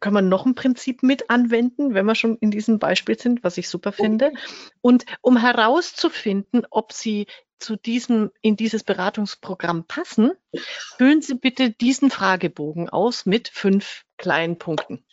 kann 0.00 0.12
man 0.12 0.28
noch 0.28 0.46
ein 0.46 0.56
Prinzip 0.56 1.02
mit 1.04 1.30
anwenden, 1.30 1.94
wenn 1.94 2.06
wir 2.06 2.16
schon 2.16 2.36
in 2.38 2.50
diesem 2.50 2.80
Beispiel 2.80 3.18
sind, 3.18 3.44
was 3.44 3.56
ich 3.56 3.68
super 3.68 3.92
finde. 3.92 4.32
Und 4.80 5.04
um 5.20 5.36
herauszufinden, 5.36 6.66
ob 6.70 6.92
Sie 6.92 7.26
zu 7.60 7.76
diesem, 7.76 8.30
in 8.40 8.56
dieses 8.56 8.82
Beratungsprogramm 8.82 9.84
passen, 9.84 10.32
füllen 10.96 11.22
Sie 11.22 11.34
bitte 11.34 11.70
diesen 11.70 12.10
Fragebogen 12.10 12.88
aus 12.88 13.26
mit 13.26 13.48
fünf 13.48 14.04
kleinen 14.16 14.58
Punkten. 14.58 15.04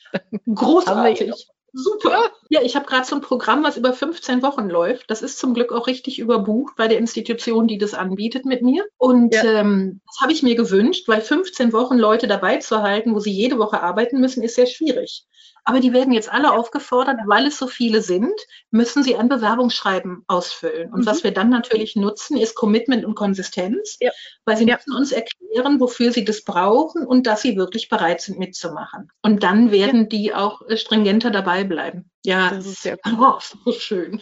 Großartig. 0.54 1.48
Super. 1.74 2.32
Ja, 2.50 2.62
ich 2.64 2.76
habe 2.76 2.88
gerade 2.88 3.06
so 3.06 3.16
ein 3.16 3.22
Programm, 3.22 3.64
was 3.64 3.78
über 3.78 3.94
15 3.94 4.42
Wochen 4.42 4.68
läuft. 4.68 5.12
Das 5.12 5.22
ist 5.22 5.38
zum 5.38 5.54
Glück 5.54 5.72
auch 5.72 5.86
richtig 5.86 6.18
überbucht 6.18 6.76
bei 6.76 6.88
der 6.88 6.98
Institution, 6.98 7.68
die 7.68 7.78
das 7.78 7.94
anbietet 7.94 8.46
mit 8.46 8.64
mir. 8.64 8.86
Und 8.98 9.36
ja. 9.36 9.44
ähm, 9.44 10.02
das 10.08 10.22
habe 10.22 10.32
ich 10.32 10.42
mir 10.42 10.56
gewünscht, 10.56 11.08
weil 11.08 11.22
15 11.22 11.74
Wochen 11.74 11.98
Leute 11.98 12.28
dabei 12.28 12.58
zu 12.58 12.82
halten, 12.82 13.14
wo 13.14 13.20
sie 13.20 13.32
jede 13.32 13.60
Woche 13.60 13.84
arbeiten 13.84 14.20
müssen, 14.20 14.42
ist 14.42 14.56
sehr 14.56 14.66
schwierig. 14.66 15.26
Aber 15.68 15.82
die 15.82 15.92
werden 15.92 16.14
jetzt 16.14 16.32
alle 16.32 16.54
aufgefordert, 16.54 17.18
weil 17.26 17.46
es 17.48 17.58
so 17.58 17.68
viele 17.68 18.02
sind, 18.02 18.32
müssen 18.72 19.04
sie 19.04 19.18
ein 19.18 19.28
Bewerbungsschreiben 19.28 20.24
ausfüllen. 20.26 20.94
Und 20.94 21.02
mhm. 21.02 21.06
was 21.06 21.26
wir 21.26 21.32
dann 21.32 21.50
natürlich 21.50 21.98
nutzen, 21.98 22.38
ist 22.38 22.56
Commitment 22.56 23.04
und 23.04 23.16
Konsistenz, 23.16 23.98
ja. 24.00 24.12
weil 24.46 24.56
sie 24.56 24.66
ja. 24.66 24.78
müssen 24.78 24.96
uns 24.96 25.12
erklären, 25.12 25.82
wofür 25.82 26.14
sie 26.14 26.24
das 26.24 26.46
brauchen 26.46 27.06
und 27.06 27.28
dass 27.28 27.42
sie 27.42 27.58
wirklich 27.58 27.90
bereit 27.90 28.22
sind 28.22 28.40
mitzumachen. 28.40 29.12
Und 29.22 29.44
dann 29.44 29.70
werden 29.70 30.04
ja. 30.04 30.08
die 30.08 30.34
auch 30.34 30.62
äh, 30.70 30.78
stringenter 30.78 31.32
dabei 31.32 31.66
bleiben. 31.66 32.12
Ja, 32.24 32.50
das 32.50 32.66
ist 32.66 32.84
sehr 32.84 32.98
cool. 33.06 33.16
Oh, 33.20 33.40
so 33.40 33.74
schön. 33.74 34.22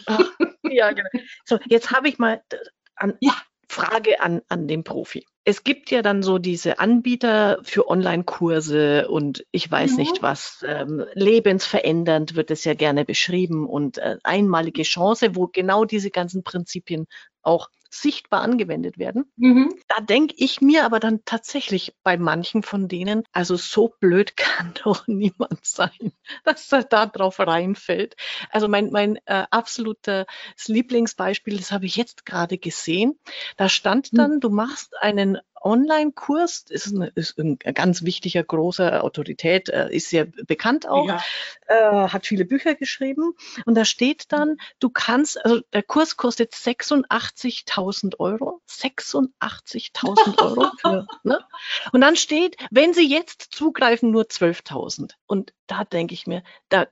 Ja, 0.68 0.90
genau. 0.90 1.08
So, 1.44 1.60
jetzt 1.66 1.92
habe 1.92 2.08
ich 2.08 2.18
mal 2.18 2.42
äh, 2.50 2.56
an, 2.96 3.14
ja, 3.20 3.34
Frage 3.76 4.20
an, 4.20 4.42
an 4.48 4.66
den 4.66 4.84
Profi 4.84 5.24
es 5.48 5.62
gibt 5.62 5.92
ja 5.92 6.02
dann 6.02 6.24
so 6.24 6.38
diese 6.38 6.80
Anbieter 6.80 7.60
für 7.62 7.88
Online-Kurse 7.88 9.06
und 9.08 9.46
ich 9.52 9.70
weiß 9.70 9.92
mhm. 9.92 9.98
nicht 9.98 10.20
was. 10.20 10.64
Ähm, 10.66 11.04
lebensverändernd 11.14 12.34
wird 12.34 12.50
es 12.50 12.64
ja 12.64 12.74
gerne 12.74 13.04
beschrieben 13.04 13.64
und 13.64 13.98
äh, 13.98 14.16
einmalige 14.24 14.82
Chance, 14.82 15.36
wo 15.36 15.46
genau 15.46 15.84
diese 15.84 16.10
ganzen 16.10 16.42
Prinzipien 16.42 17.06
auch 17.42 17.68
sichtbar 18.00 18.42
angewendet 18.42 18.98
werden. 18.98 19.30
Mhm. 19.36 19.74
Da 19.88 20.00
denke 20.00 20.34
ich 20.36 20.60
mir 20.60 20.84
aber 20.84 21.00
dann 21.00 21.24
tatsächlich 21.24 21.94
bei 22.02 22.16
manchen 22.16 22.62
von 22.62 22.88
denen, 22.88 23.24
also 23.32 23.56
so 23.56 23.94
blöd 24.00 24.36
kann 24.36 24.74
doch 24.84 25.06
niemand 25.06 25.64
sein, 25.64 26.12
dass 26.44 26.70
er 26.72 26.84
da 26.84 27.06
drauf 27.06 27.38
reinfällt. 27.38 28.16
Also 28.50 28.68
mein, 28.68 28.90
mein 28.90 29.16
äh, 29.26 29.44
absolutes 29.50 30.26
Lieblingsbeispiel, 30.66 31.56
das 31.56 31.72
habe 31.72 31.86
ich 31.86 31.96
jetzt 31.96 32.26
gerade 32.26 32.58
gesehen. 32.58 33.18
Da 33.56 33.68
stand 33.68 34.08
hm. 34.08 34.16
dann, 34.16 34.30
mhm. 34.34 34.40
du 34.40 34.50
machst 34.50 34.94
einen 35.00 35.38
Online-Kurs, 35.62 36.64
ist, 36.68 36.94
ist 37.14 37.38
ein 37.38 37.58
ganz 37.58 38.02
wichtiger, 38.02 38.42
großer 38.44 39.02
Autorität, 39.02 39.68
äh, 39.68 39.88
ist 39.94 40.10
sehr 40.10 40.26
bekannt 40.26 40.88
auch, 40.88 41.06
ja. 41.06 41.20
äh, 41.66 42.08
hat 42.08 42.26
viele 42.26 42.44
Bücher 42.44 42.74
geschrieben. 42.74 43.32
Und 43.64 43.74
da 43.74 43.84
steht 43.84 44.32
dann, 44.32 44.56
du 44.78 44.90
kannst, 44.90 45.44
also 45.44 45.60
der 45.72 45.82
Kurs 45.82 46.16
kostet 46.16 46.54
86.000 46.54 48.18
Euro. 48.18 48.60
86.000 48.68 50.42
Euro. 50.42 50.70
Für, 50.80 51.06
ne? 51.22 51.44
Und 51.92 52.00
dann 52.00 52.16
steht, 52.16 52.56
wenn 52.70 52.94
Sie 52.94 53.08
jetzt 53.08 53.42
zugreifen, 53.52 54.10
nur 54.10 54.24
12.000. 54.24 55.12
Und 55.26 55.52
da 55.66 55.84
denke 55.84 56.14
ich 56.14 56.26
mir, 56.26 56.42
da, 56.68 56.86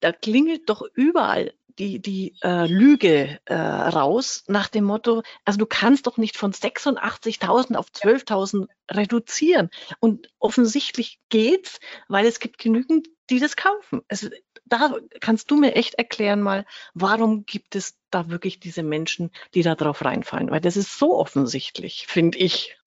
da 0.00 0.12
klingelt 0.12 0.68
doch 0.68 0.82
überall 0.94 1.52
die, 1.80 1.98
die 2.00 2.36
äh, 2.42 2.66
Lüge 2.66 3.40
äh, 3.46 3.54
raus 3.54 4.44
nach 4.46 4.68
dem 4.68 4.84
Motto, 4.84 5.22
also 5.44 5.58
du 5.58 5.66
kannst 5.66 6.06
doch 6.06 6.18
nicht 6.18 6.36
von 6.36 6.52
86.000 6.52 7.74
auf 7.74 7.86
12.000 7.88 8.68
reduzieren. 8.90 9.70
Und 9.98 10.28
offensichtlich 10.38 11.18
geht's, 11.30 11.80
weil 12.08 12.26
es 12.26 12.38
gibt 12.38 12.58
genügend, 12.58 13.08
die 13.30 13.40
das 13.40 13.56
kaufen. 13.56 14.02
Also 14.08 14.28
da 14.70 14.94
kannst 15.20 15.50
du 15.50 15.56
mir 15.56 15.74
echt 15.74 15.94
erklären 15.94 16.40
mal, 16.40 16.64
warum 16.94 17.44
gibt 17.44 17.74
es 17.74 17.96
da 18.10 18.30
wirklich 18.30 18.60
diese 18.60 18.82
Menschen, 18.82 19.30
die 19.54 19.62
da 19.62 19.74
drauf 19.74 20.04
reinfallen? 20.04 20.50
Weil 20.50 20.60
das 20.60 20.76
ist 20.76 20.98
so 20.98 21.16
offensichtlich, 21.18 22.06
finde 22.08 22.38
ich. 22.38 22.76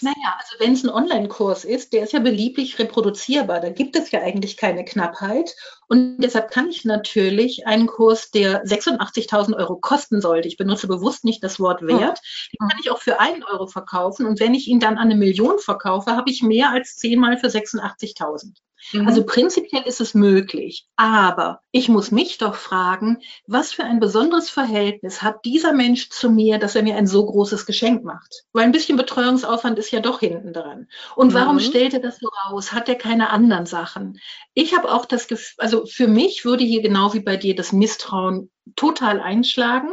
Naja, 0.00 0.38
also 0.38 0.56
wenn 0.58 0.72
es 0.72 0.84
ein 0.84 0.90
Online-Kurs 0.90 1.64
ist, 1.64 1.92
der 1.92 2.04
ist 2.04 2.12
ja 2.12 2.20
beliebig 2.20 2.78
reproduzierbar. 2.78 3.60
Da 3.60 3.70
gibt 3.70 3.96
es 3.96 4.10
ja 4.10 4.20
eigentlich 4.20 4.56
keine 4.56 4.84
Knappheit. 4.84 5.54
Und 5.88 6.18
deshalb 6.18 6.50
kann 6.50 6.68
ich 6.68 6.84
natürlich 6.84 7.66
einen 7.66 7.86
Kurs, 7.86 8.30
der 8.30 8.64
86.000 8.64 9.56
Euro 9.56 9.76
kosten 9.76 10.20
sollte, 10.20 10.48
ich 10.48 10.56
benutze 10.56 10.86
bewusst 10.86 11.24
nicht 11.24 11.42
das 11.44 11.60
Wort 11.60 11.82
Wert, 11.82 12.20
den 12.52 12.68
kann 12.68 12.78
ich 12.80 12.90
auch 12.90 12.98
für 12.98 13.20
einen 13.20 13.44
Euro 13.44 13.66
verkaufen. 13.66 14.26
Und 14.26 14.40
wenn 14.40 14.54
ich 14.54 14.68
ihn 14.68 14.80
dann 14.80 14.98
an 14.98 15.10
eine 15.10 15.16
Million 15.16 15.58
verkaufe, 15.58 16.16
habe 16.16 16.30
ich 16.30 16.42
mehr 16.42 16.70
als 16.70 16.96
zehnmal 16.96 17.38
für 17.38 17.48
86.000. 17.48 18.54
Mhm. 18.92 19.06
Also 19.06 19.24
prinzipiell 19.24 19.82
ist 19.84 20.00
es 20.00 20.14
möglich. 20.14 20.86
Aber 20.96 21.60
ich 21.70 21.88
muss 21.88 22.10
mich 22.10 22.38
doch 22.38 22.54
fragen, 22.54 23.18
was 23.46 23.72
für 23.72 23.84
ein 23.84 24.00
besonderes 24.00 24.50
Verhältnis 24.50 25.22
hat 25.22 25.44
dieser 25.44 25.72
Mensch 25.72 26.10
zu 26.10 26.30
mir, 26.30 26.58
dass 26.58 26.74
er 26.74 26.82
mir 26.82 26.96
ein 26.96 27.06
so 27.06 27.24
großes 27.24 27.66
Geschenk 27.66 28.04
macht? 28.04 28.44
Weil 28.52 28.64
ein 28.64 28.72
bisschen 28.72 28.96
Betreuungsaufwand 28.96 29.78
ist 29.78 29.90
ja 29.90 30.00
doch 30.00 30.20
hinten 30.20 30.52
dran. 30.52 30.88
Und 31.16 31.34
warum 31.34 31.56
mhm. 31.56 31.60
stellt 31.60 31.94
er 31.94 32.00
das 32.00 32.18
so 32.18 32.28
raus? 32.46 32.72
Hat 32.72 32.88
er 32.88 32.96
keine 32.96 33.30
anderen 33.30 33.66
Sachen? 33.66 34.18
Ich 34.54 34.76
habe 34.76 34.90
auch 34.90 35.06
das 35.06 35.28
Gefühl, 35.28 35.54
also 35.58 35.86
für 35.86 36.08
mich 36.08 36.44
würde 36.44 36.64
hier 36.64 36.82
genau 36.82 37.14
wie 37.14 37.20
bei 37.20 37.36
dir 37.36 37.54
das 37.54 37.72
Misstrauen 37.72 38.50
total 38.76 39.20
einschlagen. 39.20 39.90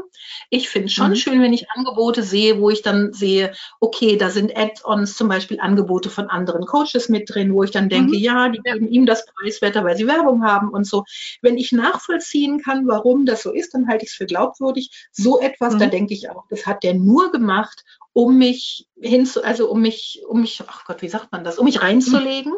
Ich 0.49 0.69
finde 0.69 0.87
es 0.87 0.93
schon 0.93 1.11
mhm. 1.11 1.15
schön, 1.15 1.41
wenn 1.41 1.53
ich 1.53 1.69
Angebote 1.71 2.23
sehe, 2.23 2.59
wo 2.59 2.69
ich 2.69 2.81
dann 2.81 3.13
sehe, 3.13 3.53
okay, 3.79 4.17
da 4.17 4.29
sind 4.29 4.55
Add-ons, 4.55 5.15
zum 5.15 5.27
Beispiel 5.27 5.59
Angebote 5.59 6.09
von 6.09 6.29
anderen 6.29 6.65
Coaches 6.65 7.09
mit 7.09 7.29
drin, 7.29 7.53
wo 7.53 7.63
ich 7.63 7.71
dann 7.71 7.89
denke, 7.89 8.15
mhm. 8.15 8.23
ja, 8.23 8.49
die 8.49 8.59
geben 8.59 8.87
ihm 8.87 9.05
das 9.05 9.25
preiswerter, 9.25 9.83
weil 9.83 9.97
sie 9.97 10.07
Werbung 10.07 10.43
haben 10.43 10.69
und 10.69 10.85
so. 10.85 11.03
Wenn 11.41 11.57
ich 11.57 11.71
nachvollziehen 11.71 12.61
kann, 12.61 12.87
warum 12.87 13.25
das 13.25 13.43
so 13.43 13.51
ist, 13.51 13.73
dann 13.73 13.87
halte 13.87 14.05
ich 14.05 14.11
es 14.11 14.15
für 14.15 14.25
glaubwürdig. 14.25 15.07
So 15.11 15.39
etwas, 15.39 15.75
mhm. 15.75 15.79
da 15.79 15.85
denke 15.87 16.13
ich 16.13 16.29
auch, 16.29 16.45
das 16.49 16.65
hat 16.65 16.83
der 16.83 16.93
nur 16.93 17.31
gemacht, 17.31 17.83
um 18.13 18.37
mich 18.37 18.87
hinzu, 18.99 19.43
also 19.43 19.69
um 19.69 19.81
mich, 19.81 20.23
um 20.27 20.41
mich, 20.41 20.61
ach 20.65 20.85
Gott, 20.85 21.01
wie 21.01 21.09
sagt 21.09 21.31
man 21.31 21.43
das, 21.43 21.59
um 21.59 21.65
mich 21.65 21.81
reinzulegen. 21.81 22.53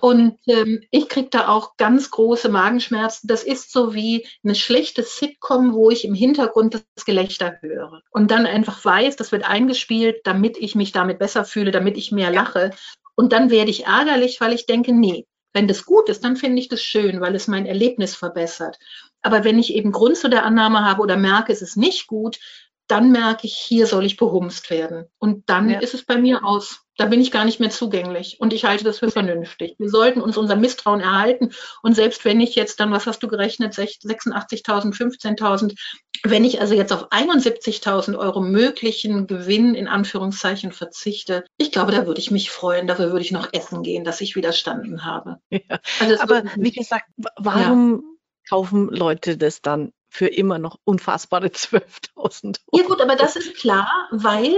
Und 0.00 0.38
ähm, 0.46 0.82
ich 0.90 1.08
kriege 1.08 1.28
da 1.30 1.48
auch 1.48 1.76
ganz 1.76 2.10
große 2.10 2.48
Magenschmerzen. 2.48 3.26
Das 3.26 3.42
ist 3.42 3.72
so 3.72 3.94
wie 3.94 4.26
eine 4.44 4.54
schlechte 4.54 5.02
Sitcom, 5.02 5.74
wo 5.74 5.90
ich 5.90 6.04
im 6.04 6.14
Hintergrund 6.14 6.74
das 6.74 7.04
Gelächter 7.04 7.58
höre. 7.60 8.02
Und 8.10 8.30
dann 8.30 8.46
einfach 8.46 8.84
weiß, 8.84 9.16
das 9.16 9.32
wird 9.32 9.48
eingespielt, 9.48 10.20
damit 10.24 10.56
ich 10.56 10.74
mich 10.74 10.92
damit 10.92 11.18
besser 11.18 11.44
fühle, 11.44 11.70
damit 11.70 11.96
ich 11.96 12.12
mehr 12.12 12.30
lache. 12.30 12.70
Und 13.14 13.32
dann 13.32 13.50
werde 13.50 13.70
ich 13.70 13.86
ärgerlich, 13.86 14.40
weil 14.40 14.52
ich 14.52 14.66
denke, 14.66 14.92
nee, 14.92 15.26
wenn 15.52 15.68
das 15.68 15.84
gut 15.84 16.08
ist, 16.08 16.24
dann 16.24 16.36
finde 16.36 16.60
ich 16.60 16.68
das 16.68 16.82
schön, 16.82 17.20
weil 17.20 17.34
es 17.34 17.48
mein 17.48 17.66
Erlebnis 17.66 18.14
verbessert. 18.14 18.78
Aber 19.22 19.44
wenn 19.44 19.58
ich 19.58 19.74
eben 19.74 19.92
Grund 19.92 20.16
zu 20.16 20.30
der 20.30 20.44
Annahme 20.44 20.84
habe 20.84 21.02
oder 21.02 21.16
merke, 21.16 21.52
es 21.52 21.62
ist 21.62 21.76
nicht 21.76 22.06
gut, 22.06 22.38
dann 22.86 23.12
merke 23.12 23.46
ich, 23.46 23.56
hier 23.56 23.86
soll 23.86 24.04
ich 24.04 24.16
behumst 24.16 24.70
werden. 24.70 25.06
Und 25.18 25.48
dann 25.48 25.70
ja. 25.70 25.78
ist 25.78 25.94
es 25.94 26.04
bei 26.04 26.18
mir 26.18 26.44
aus. 26.44 26.80
Da 27.00 27.06
bin 27.06 27.22
ich 27.22 27.30
gar 27.30 27.46
nicht 27.46 27.60
mehr 27.60 27.70
zugänglich. 27.70 28.38
Und 28.40 28.52
ich 28.52 28.66
halte 28.66 28.84
das 28.84 28.98
für 28.98 29.10
vernünftig. 29.10 29.74
Wir 29.78 29.88
sollten 29.88 30.20
uns 30.20 30.36
unser 30.36 30.54
Misstrauen 30.54 31.00
erhalten. 31.00 31.48
Und 31.82 31.94
selbst 31.94 32.26
wenn 32.26 32.42
ich 32.42 32.54
jetzt 32.56 32.78
dann, 32.78 32.92
was 32.92 33.06
hast 33.06 33.22
du 33.22 33.28
gerechnet, 33.28 33.72
86.000, 33.72 34.94
15.000, 34.94 35.78
wenn 36.24 36.44
ich 36.44 36.60
also 36.60 36.74
jetzt 36.74 36.92
auf 36.92 37.10
71.000 37.10 38.18
Euro 38.18 38.42
möglichen 38.42 39.26
Gewinn 39.26 39.74
in 39.74 39.88
Anführungszeichen 39.88 40.72
verzichte, 40.72 41.46
ich 41.56 41.72
glaube, 41.72 41.92
da 41.92 42.06
würde 42.06 42.20
ich 42.20 42.30
mich 42.30 42.50
freuen. 42.50 42.86
Dafür 42.86 43.12
würde 43.12 43.24
ich 43.24 43.32
noch 43.32 43.48
essen 43.54 43.82
gehen, 43.82 44.04
dass 44.04 44.20
ich 44.20 44.36
widerstanden 44.36 45.06
habe. 45.06 45.38
Ja. 45.48 45.80
Also 46.00 46.20
Aber 46.20 46.42
wie 46.56 46.72
gesagt, 46.72 47.06
warum 47.38 48.02
ja. 48.02 48.50
kaufen 48.50 48.90
Leute 48.90 49.38
das 49.38 49.62
dann 49.62 49.94
für 50.10 50.26
immer 50.26 50.58
noch 50.58 50.76
unfassbare 50.84 51.46
12.000 51.48 52.58
Ja 52.74 52.82
gut, 52.82 53.00
aber 53.00 53.16
das 53.16 53.36
ist 53.36 53.56
klar, 53.56 53.88
weil 54.10 54.54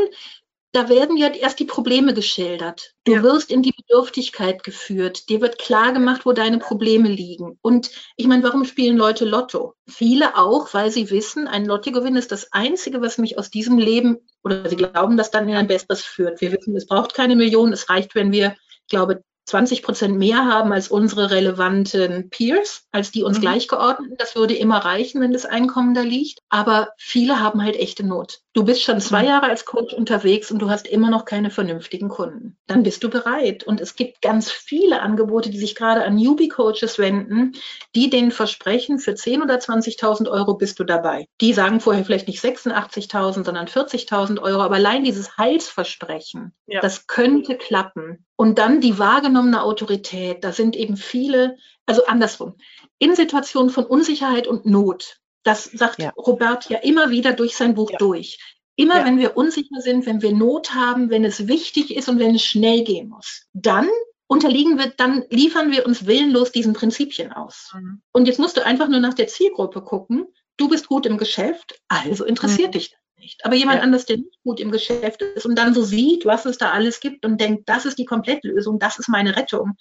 da 0.73 0.89
werden 0.89 1.19
ja 1.19 1.29
erst 1.29 1.61
die 1.61 1.67
Probleme 1.67 2.15
geschildert. 2.15 2.95
Du 3.05 3.13
ja. 3.13 3.23
wirst 3.23 3.51
in 3.51 3.63
die 3.63 3.73
Bedürftigkeit 3.73 4.65
geführt. 4.65 5.29
Dir 5.29 5.43
wird 5.43 5.59
klar 5.59 5.93
gemacht, 5.93 6.25
wo 6.25 6.33
deine 6.33 6.59
Probleme 6.59 7.09
liegen. 7.09 7.59
Und 7.61 7.91
ich 8.17 8.27
meine, 8.27 8.43
warum 8.43 8.65
spielen 8.65 8.97
Leute 8.97 9.27
Lotto? 9.27 9.75
Viele 9.87 10.37
auch, 10.37 10.73
weil 10.73 10.91
sie 10.91 11.11
wissen, 11.11 11.47
ein 11.47 11.67
Lottogewinn 11.67 12.17
ist 12.17 12.33
das 12.33 12.53
Einzige, 12.53 13.03
was 13.03 13.19
mich 13.19 13.39
aus 13.39 13.51
diesem 13.51 13.79
Leben 13.79 14.19
oder 14.43 14.67
sie 14.69 14.77
glauben, 14.77 15.19
dass 15.19 15.31
dann 15.31 15.49
in 15.49 15.57
ein 15.57 15.67
besseres 15.67 16.03
führt. 16.03 16.41
Wir 16.41 16.53
wissen, 16.53 16.75
es 16.75 16.87
braucht 16.87 17.13
keine 17.13 17.37
Millionen. 17.37 17.75
Es 17.75 17.91
reicht, 17.91 18.15
wenn 18.15 18.33
wir, 18.33 18.57
ich 18.87 18.89
glaube, 18.89 19.23
20 19.47 19.83
Prozent 19.83 20.19
mehr 20.19 20.47
haben 20.47 20.73
als 20.73 20.89
unsere 20.89 21.31
relevanten 21.31 22.31
Peers, 22.31 22.87
als 22.93 23.11
die 23.11 23.25
uns 23.25 23.39
mhm. 23.39 23.43
gleichgeordneten. 23.43 24.17
Das 24.17 24.37
würde 24.37 24.55
immer 24.55 24.79
reichen, 24.79 25.21
wenn 25.21 25.33
das 25.33 25.45
Einkommen 25.45 25.95
da 25.95 26.03
liegt. 26.03 26.39
Aber 26.49 26.91
viele 26.97 27.41
haben 27.41 27.63
halt 27.63 27.77
echte 27.77 28.07
Not. 28.07 28.41
Du 28.55 28.65
bist 28.65 28.83
schon 28.83 29.01
zwei 29.01 29.25
Jahre 29.25 29.47
als 29.47 29.65
Coach 29.65 29.95
unterwegs 29.95 30.51
und 30.51 30.61
du 30.61 30.69
hast 30.69 30.87
immer 30.87 31.09
noch 31.09 31.25
keine 31.25 31.51
vernünftigen 31.51 32.11
Kunden. 32.11 32.59
Dann 32.67 32.83
bist 32.83 33.03
du 33.03 33.09
bereit. 33.09 33.65
Und 33.65 33.81
es 33.81 33.97
gibt 33.97 34.21
ganz 34.21 34.51
viele 34.51 35.01
Angebote, 35.01 35.49
die 35.49 35.59
sich 35.59 35.75
gerade 35.75 36.05
an 36.05 36.17
Newbie-Coaches 36.17 36.99
wenden, 36.99 37.53
die 37.95 38.11
denen 38.11 38.31
versprechen, 38.31 38.99
für 38.99 39.13
10.000 39.13 39.43
oder 39.43 39.57
20.000 39.57 40.31
Euro 40.31 40.55
bist 40.55 40.79
du 40.79 40.85
dabei. 40.85 41.25
Die 41.41 41.55
sagen 41.55 41.81
vorher 41.81 42.05
vielleicht 42.05 42.29
nicht 42.29 42.45
86.000, 42.45 43.45
sondern 43.45 43.69
40.000 43.69 44.39
Euro. 44.43 44.61
Aber 44.61 44.75
allein 44.75 45.05
dieses 45.05 45.39
Heilsversprechen, 45.39 46.53
ja. 46.67 46.81
das 46.81 47.07
könnte 47.07 47.57
klappen. 47.57 48.27
Und 48.37 48.59
dann 48.59 48.83
die 48.83 48.99
wahrgenommene 48.99 49.63
Autorität. 49.63 50.45
Da 50.45 50.53
sind 50.53 50.77
eben 50.77 50.99
viele, 50.99 51.57
also 51.87 52.05
andersrum. 52.05 52.57
In 52.99 53.17
Situationen 53.17 53.71
von 53.71 53.87
Unsicherheit 53.87 54.47
und 54.47 54.67
Not 54.67 55.22
das 55.43 55.65
sagt 55.65 56.01
ja. 56.01 56.11
Robert 56.17 56.69
ja 56.71 56.79
immer 56.79 57.11
wieder 57.11 57.33
durch 57.33 57.57
sein 57.57 57.75
Buch 57.75 57.91
ja. 57.91 57.99
durch. 57.99 58.39
Immer 58.77 59.01
ja. 59.01 59.05
wenn 59.05 59.19
wir 59.19 59.37
unsicher 59.37 59.81
sind, 59.81 60.07
wenn 60.07 60.23
wir 60.23 60.33
Not 60.33 60.75
haben, 60.75 61.11
wenn 61.11 61.25
es 61.25 61.47
wichtig 61.47 61.95
ist 61.95 62.09
und 62.09 62.19
wenn 62.19 62.35
es 62.35 62.43
schnell 62.43 62.85
gehen 62.85 63.09
muss, 63.09 63.47
dann 63.53 63.89
unterliegen 64.27 64.79
wir, 64.79 64.89
dann 64.97 65.25
liefern 65.29 65.71
wir 65.71 65.85
uns 65.85 66.07
willenlos 66.07 66.53
diesen 66.53 66.73
Prinzipien 66.73 67.33
aus. 67.33 67.71
Mhm. 67.75 68.03
Und 68.13 68.27
jetzt 68.27 68.39
musst 68.39 68.57
du 68.57 68.65
einfach 68.65 68.89
nur 68.89 69.01
nach 69.01 69.15
der 69.15 69.29
Zielgruppe 69.29 69.83
gucken. 69.83 70.27
Du 70.57 70.69
bist 70.69 70.89
gut 70.89 71.05
im 71.05 71.19
Geschäft, 71.19 71.79
also 71.89 72.25
interessiert 72.25 72.69
mhm. 72.69 72.79
dich 72.79 72.91
das 72.91 73.01
nicht. 73.19 73.45
Aber 73.45 73.55
jemand 73.55 73.79
ja. 73.79 73.83
anders, 73.83 74.07
der 74.07 74.19
nicht 74.19 74.43
gut 74.43 74.59
im 74.59 74.71
Geschäft 74.71 75.21
ist 75.21 75.45
und 75.45 75.57
dann 75.57 75.75
so 75.75 75.83
sieht, 75.83 76.25
was 76.25 76.47
es 76.47 76.57
da 76.57 76.71
alles 76.71 77.01
gibt 77.01 77.27
und 77.27 77.41
denkt, 77.41 77.69
das 77.69 77.85
ist 77.85 77.99
die 77.99 78.07
Komplettlösung, 78.07 78.79
das 78.79 78.99
ist 78.99 79.09
meine 79.09 79.37
Rettung, 79.37 79.73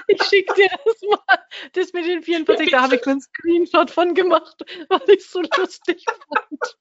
Ich 0.07 0.24
schicke 0.24 0.53
dir 0.53 0.70
das 0.86 1.01
mal. 1.09 1.39
Das 1.74 1.91
mit 1.91 2.05
den 2.05 2.24
44, 2.24 2.72
da 2.72 2.84
habe 2.84 2.95
ich 2.95 3.05
einen 3.05 3.20
Screenshot 3.20 3.91
von 3.91 4.14
gemacht, 4.14 4.64
weil 4.88 5.01
ich 5.07 5.20
es 5.20 5.32
so 5.32 5.41
lustig 5.57 6.05
fand. 6.05 6.78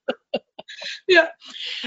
Ja, 1.07 1.29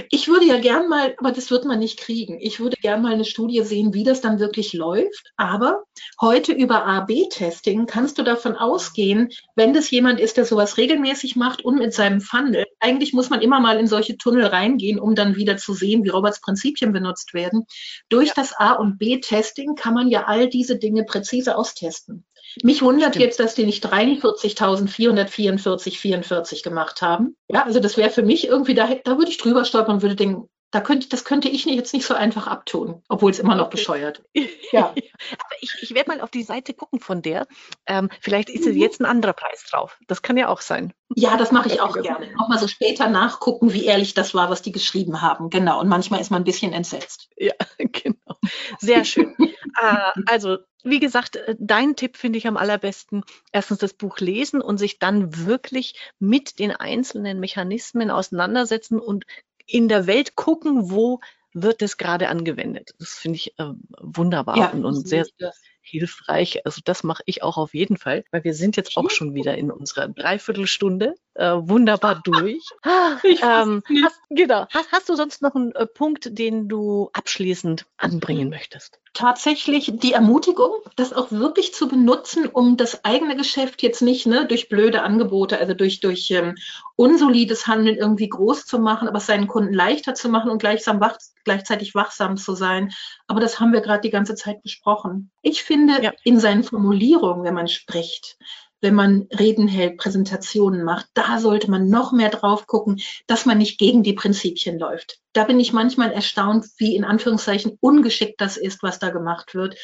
ich 0.09 0.27
würde 0.27 0.45
ja 0.45 0.59
gern 0.59 0.89
mal, 0.89 1.15
aber 1.17 1.31
das 1.31 1.49
wird 1.49 1.65
man 1.65 1.79
nicht 1.79 1.97
kriegen. 1.99 2.39
Ich 2.41 2.59
würde 2.59 2.75
gern 2.81 3.01
mal 3.01 3.13
eine 3.13 3.25
Studie 3.25 3.63
sehen, 3.63 3.93
wie 3.93 4.03
das 4.03 4.21
dann 4.21 4.39
wirklich 4.39 4.73
läuft. 4.73 5.31
Aber 5.37 5.83
heute 6.19 6.51
über 6.51 6.85
A-B-Testing 6.85 7.85
kannst 7.85 8.17
du 8.17 8.23
davon 8.23 8.55
ausgehen, 8.55 9.29
wenn 9.55 9.73
das 9.73 9.89
jemand 9.91 10.19
ist, 10.19 10.37
der 10.37 10.45
sowas 10.45 10.77
regelmäßig 10.77 11.35
macht 11.35 11.63
und 11.63 11.77
mit 11.77 11.93
seinem 11.93 12.21
Funnel, 12.21 12.65
eigentlich 12.79 13.13
muss 13.13 13.29
man 13.29 13.41
immer 13.41 13.59
mal 13.59 13.79
in 13.79 13.87
solche 13.87 14.17
Tunnel 14.17 14.45
reingehen, 14.45 14.99
um 14.99 15.15
dann 15.15 15.35
wieder 15.35 15.57
zu 15.57 15.73
sehen, 15.73 16.03
wie 16.03 16.09
Roberts 16.09 16.41
Prinzipien 16.41 16.91
benutzt 16.91 17.33
werden. 17.33 17.65
Durch 18.09 18.29
ja. 18.29 18.33
das 18.35 18.53
A- 18.53 18.73
und 18.73 18.97
B-Testing 18.97 19.75
kann 19.75 19.93
man 19.93 20.09
ja 20.09 20.25
all 20.25 20.49
diese 20.49 20.77
Dinge 20.77 21.05
präzise 21.05 21.57
austesten. 21.57 22.25
Mich 22.61 22.81
wundert 22.81 23.15
Stimmt. 23.15 23.25
jetzt, 23.25 23.39
dass 23.39 23.55
die 23.55 23.65
nicht 23.65 23.85
43.444,44 23.85 26.63
gemacht 26.63 27.01
haben. 27.01 27.35
Ja, 27.49 27.63
also 27.63 27.79
das 27.79 27.95
wäre 27.97 28.09
für 28.09 28.23
mich 28.23 28.47
irgendwie, 28.47 28.75
da, 28.75 28.89
da 29.03 29.17
würde 29.17 29.31
ich 29.31 29.37
drüber 29.37 29.65
stolpern 29.65 29.95
und 29.95 30.01
würde 30.01 30.15
denken, 30.15 30.47
da 30.73 30.81
könnte, 30.81 31.07
das 31.07 31.23
könnte 31.23 31.49
ich 31.49 31.65
jetzt 31.65 31.93
nicht 31.93 32.03
so 32.03 32.15
einfach 32.15 32.47
abtun, 32.47 33.03
obwohl 33.07 33.29
es 33.29 33.37
immer 33.37 33.53
noch 33.53 33.67
okay. 33.67 33.77
bescheuert. 33.77 34.23
Ja. 34.71 34.85
Aber 34.85 35.55
ich, 35.61 35.71
ich 35.83 35.93
werde 35.93 36.09
mal 36.09 36.21
auf 36.21 36.31
die 36.31 36.41
Seite 36.41 36.73
gucken 36.73 36.99
von 36.99 37.21
der. 37.21 37.45
Ähm, 37.85 38.09
vielleicht 38.21 38.49
ist 38.49 38.65
mhm. 38.65 38.75
jetzt 38.75 38.99
ein 38.99 39.05
anderer 39.05 39.33
Preis 39.33 39.63
drauf. 39.69 39.99
Das 40.07 40.23
kann 40.23 40.35
ja 40.35 40.47
auch 40.47 40.61
sein. 40.61 40.93
Ja, 41.15 41.37
das 41.37 41.51
mache 41.51 41.69
ich 41.69 41.79
auch 41.79 41.93
gerne. 41.93 42.33
Auch 42.39 42.47
mal 42.47 42.57
so 42.57 42.67
später 42.67 43.07
nachgucken, 43.07 43.71
wie 43.71 43.85
ehrlich 43.85 44.15
das 44.15 44.33
war, 44.33 44.49
was 44.49 44.63
die 44.63 44.71
geschrieben 44.71 45.21
haben. 45.21 45.51
Genau. 45.51 45.79
Und 45.79 45.89
manchmal 45.89 46.21
ist 46.21 46.31
man 46.31 46.41
ein 46.41 46.45
bisschen 46.45 46.73
entsetzt. 46.73 47.29
Ja, 47.37 47.53
genau. 47.77 48.39
Sehr 48.79 49.05
schön. 49.05 49.35
äh, 49.37 50.21
also, 50.25 50.57
wie 50.83 50.99
gesagt, 50.99 51.35
äh, 51.35 51.55
dein 51.59 51.95
Tipp 51.95 52.17
finde 52.17 52.39
ich 52.39 52.47
am 52.47 52.57
allerbesten. 52.57 53.23
Erstens 53.51 53.77
das 53.77 53.93
Buch 53.93 54.17
lesen 54.17 54.59
und 54.59 54.79
sich 54.79 54.97
dann 54.97 55.45
wirklich 55.45 55.93
mit 56.17 56.57
den 56.57 56.71
einzelnen 56.71 57.39
Mechanismen 57.39 58.09
auseinandersetzen 58.09 58.99
und 58.99 59.25
in 59.65 59.87
der 59.87 60.07
Welt 60.07 60.35
gucken, 60.35 60.91
wo 60.91 61.19
wird 61.53 61.81
es 61.81 61.97
gerade 61.97 62.29
angewendet. 62.29 62.91
Das 62.99 63.13
finde 63.13 63.37
ich 63.37 63.57
äh, 63.59 63.71
wunderbar 64.01 64.57
ja, 64.57 64.69
und, 64.71 64.85
und 64.85 65.07
sehr, 65.07 65.25
sehr 65.25 65.53
hilfreich. 65.83 66.65
Also 66.65 66.81
das 66.83 67.03
mache 67.03 67.23
ich 67.25 67.43
auch 67.43 67.57
auf 67.57 67.73
jeden 67.73 67.97
Fall, 67.97 68.23
weil 68.31 68.43
wir 68.43 68.53
sind 68.53 68.77
jetzt 68.77 68.97
auch 68.97 69.09
schon 69.09 69.33
wieder 69.33 69.57
in 69.57 69.71
unserer 69.71 70.07
Dreiviertelstunde 70.07 71.15
äh, 71.35 71.53
wunderbar 71.53 72.21
durch. 72.23 72.63
ähm, 72.83 73.83
hast, 74.03 74.21
genau. 74.29 74.65
Hast, 74.69 74.91
hast, 74.91 75.09
du 75.09 75.15
sonst 75.15 75.41
noch 75.41 75.55
einen 75.55 75.73
äh, 75.73 75.85
Punkt, 75.85 76.37
den 76.37 76.67
du 76.67 77.09
abschließend 77.13 77.85
anbringen 77.97 78.49
möchtest? 78.49 78.99
tatsächlich 79.13 79.91
die 79.95 80.13
Ermutigung, 80.13 80.71
das 80.95 81.13
auch 81.13 81.31
wirklich 81.31 81.73
zu 81.73 81.87
benutzen, 81.87 82.47
um 82.47 82.77
das 82.77 83.05
eigene 83.05 83.35
Geschäft 83.35 83.83
jetzt 83.83 84.01
nicht 84.01 84.25
ne, 84.25 84.47
durch 84.47 84.69
blöde 84.69 85.03
Angebote, 85.03 85.59
also 85.59 85.75
durch, 85.75 85.99
durch 85.99 86.31
ähm, 86.31 86.55
unsolides 86.95 87.67
Handeln 87.67 87.97
irgendwie 87.97 88.27
groß 88.27 88.65
zu 88.65 88.79
machen, 88.79 89.07
aber 89.07 89.19
es 89.19 89.27
seinen 89.27 89.47
Kunden 89.47 89.73
leichter 89.73 90.15
zu 90.15 90.29
machen 90.29 90.49
und 90.49 90.57
gleichsam 90.57 90.99
wach, 90.99 91.17
gleichzeitig 91.43 91.93
wachsam 91.93 92.37
zu 92.37 92.55
sein. 92.55 92.91
Aber 93.27 93.39
das 93.39 93.59
haben 93.59 93.71
wir 93.71 93.81
gerade 93.81 94.01
die 94.01 94.09
ganze 94.09 94.35
Zeit 94.35 94.63
besprochen. 94.63 95.31
Ich 95.43 95.63
finde, 95.63 95.72
ja. 96.01 96.13
in 96.23 96.39
seinen 96.39 96.63
Formulierungen, 96.63 97.43
wenn 97.43 97.53
man 97.53 97.67
spricht, 97.67 98.37
wenn 98.81 98.95
man 98.95 99.27
Reden 99.39 99.67
hält, 99.67 99.97
Präsentationen 99.97 100.83
macht, 100.83 101.07
da 101.13 101.39
sollte 101.39 101.71
man 101.71 101.89
noch 101.89 102.11
mehr 102.11 102.29
drauf 102.29 102.67
gucken, 102.67 102.99
dass 103.27 103.45
man 103.45 103.57
nicht 103.57 103.79
gegen 103.79 104.03
die 104.03 104.13
Prinzipien 104.13 104.77
läuft. 104.77 105.19
Da 105.31 105.45
bin 105.45 105.59
ich 105.59 105.71
manchmal 105.71 106.11
erstaunt, 106.11 106.65
wie 106.77 106.95
in 106.95 107.05
Anführungszeichen 107.05 107.77
ungeschickt 107.79 108.41
das 108.41 108.57
ist, 108.57 108.83
was 108.83 108.99
da 108.99 109.09
gemacht 109.09 109.55
wird, 109.55 109.77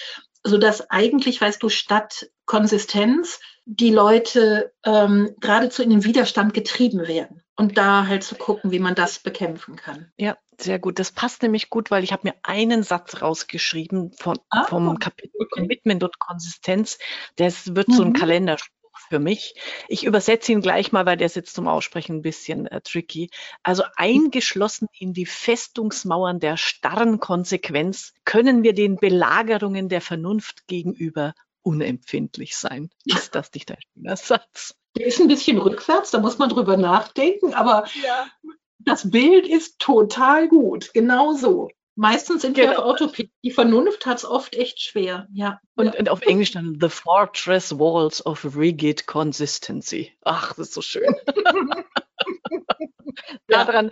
so 0.43 0.57
dass 0.57 0.89
eigentlich, 0.89 1.39
weißt 1.39 1.63
du, 1.63 1.69
statt 1.69 2.29
Konsistenz 2.45 3.39
die 3.65 3.91
Leute 3.91 4.73
ähm, 4.83 5.35
geradezu 5.39 5.81
in 5.81 5.91
den 5.91 6.03
Widerstand 6.03 6.53
getrieben 6.53 7.07
werden. 7.07 7.41
Und 7.59 7.77
da 7.77 8.07
halt 8.07 8.23
zu 8.23 8.35
gucken, 8.35 8.71
wie 8.71 8.79
man 8.79 8.95
das 8.95 9.19
bekämpfen 9.19 9.75
kann. 9.75 10.13
Ja, 10.15 10.37
sehr 10.57 10.79
gut. 10.79 10.97
Das 10.97 11.11
passt 11.11 11.41
nämlich 11.41 11.69
gut, 11.69 11.91
weil 11.91 12.05
ich 12.05 12.13
habe 12.13 12.29
mir 12.29 12.35
einen 12.41 12.83
Satz 12.83 13.21
rausgeschrieben 13.21 14.13
von, 14.13 14.39
ah, 14.49 14.63
vom 14.63 14.97
Kapitel 14.97 15.35
okay. 15.41 15.61
Commitment 15.61 16.01
und 16.01 16.17
Konsistenz. 16.19 16.99
Das 17.35 17.75
wird 17.75 17.89
mhm. 17.89 17.93
so 17.93 18.03
ein 18.03 18.09
mhm. 18.09 18.13
Kalender 18.13 18.55
für 19.09 19.19
mich. 19.19 19.55
Ich 19.89 20.05
übersetze 20.05 20.53
ihn 20.53 20.61
gleich 20.61 20.93
mal, 20.93 21.05
weil 21.05 21.17
der 21.17 21.25
ist 21.25 21.35
jetzt 21.35 21.53
zum 21.53 21.67
Aussprechen 21.67 22.17
ein 22.17 22.21
bisschen 22.21 22.65
äh, 22.67 22.79
tricky. 22.79 23.29
Also 23.61 23.83
eingeschlossen 23.97 24.87
in 24.97 25.11
die 25.11 25.25
Festungsmauern 25.25 26.39
der 26.39 26.55
starren 26.55 27.19
Konsequenz 27.19 28.13
können 28.23 28.63
wir 28.63 28.73
den 28.73 28.95
Belagerungen 28.95 29.89
der 29.89 29.99
Vernunft 29.99 30.65
gegenüber 30.67 31.33
unempfindlich 31.61 32.55
sein. 32.55 32.89
Ist 33.05 33.35
das 33.35 33.51
nicht 33.53 33.69
ein 33.69 33.81
schöner 33.93 34.15
Satz? 34.15 34.78
Der 34.97 35.05
ist 35.05 35.19
ein 35.19 35.27
bisschen 35.27 35.57
rückwärts, 35.57 36.11
da 36.11 36.19
muss 36.19 36.37
man 36.37 36.49
drüber 36.49 36.77
nachdenken, 36.77 37.53
aber 37.53 37.85
ja. 38.03 38.27
das 38.79 39.09
Bild 39.09 39.47
ist 39.47 39.79
total 39.79 40.47
gut. 40.47 40.91
Genau 40.93 41.33
so. 41.33 41.69
Meistens 41.95 42.43
sind 42.43 42.55
genau. 42.55 42.71
wir 42.71 42.79
auf 42.79 42.85
Autopilot. 42.85 43.29
Die 43.43 43.51
Vernunft 43.51 44.05
hat 44.05 44.19
es 44.19 44.25
oft 44.25 44.55
echt 44.55 44.79
schwer. 44.79 45.27
Ja. 45.33 45.59
Und, 45.75 45.97
und 45.97 46.07
auf 46.07 46.21
Englisch 46.21 46.51
dann 46.51 46.77
The 46.79 46.87
Fortress 46.87 47.77
Walls 47.77 48.25
of 48.25 48.45
Rigid 48.55 49.05
Consistency. 49.05 50.13
Ach, 50.23 50.53
das 50.53 50.69
ist 50.69 50.73
so 50.75 50.81
schön. 50.81 51.13
ja. 53.47 53.65
Daran, 53.65 53.91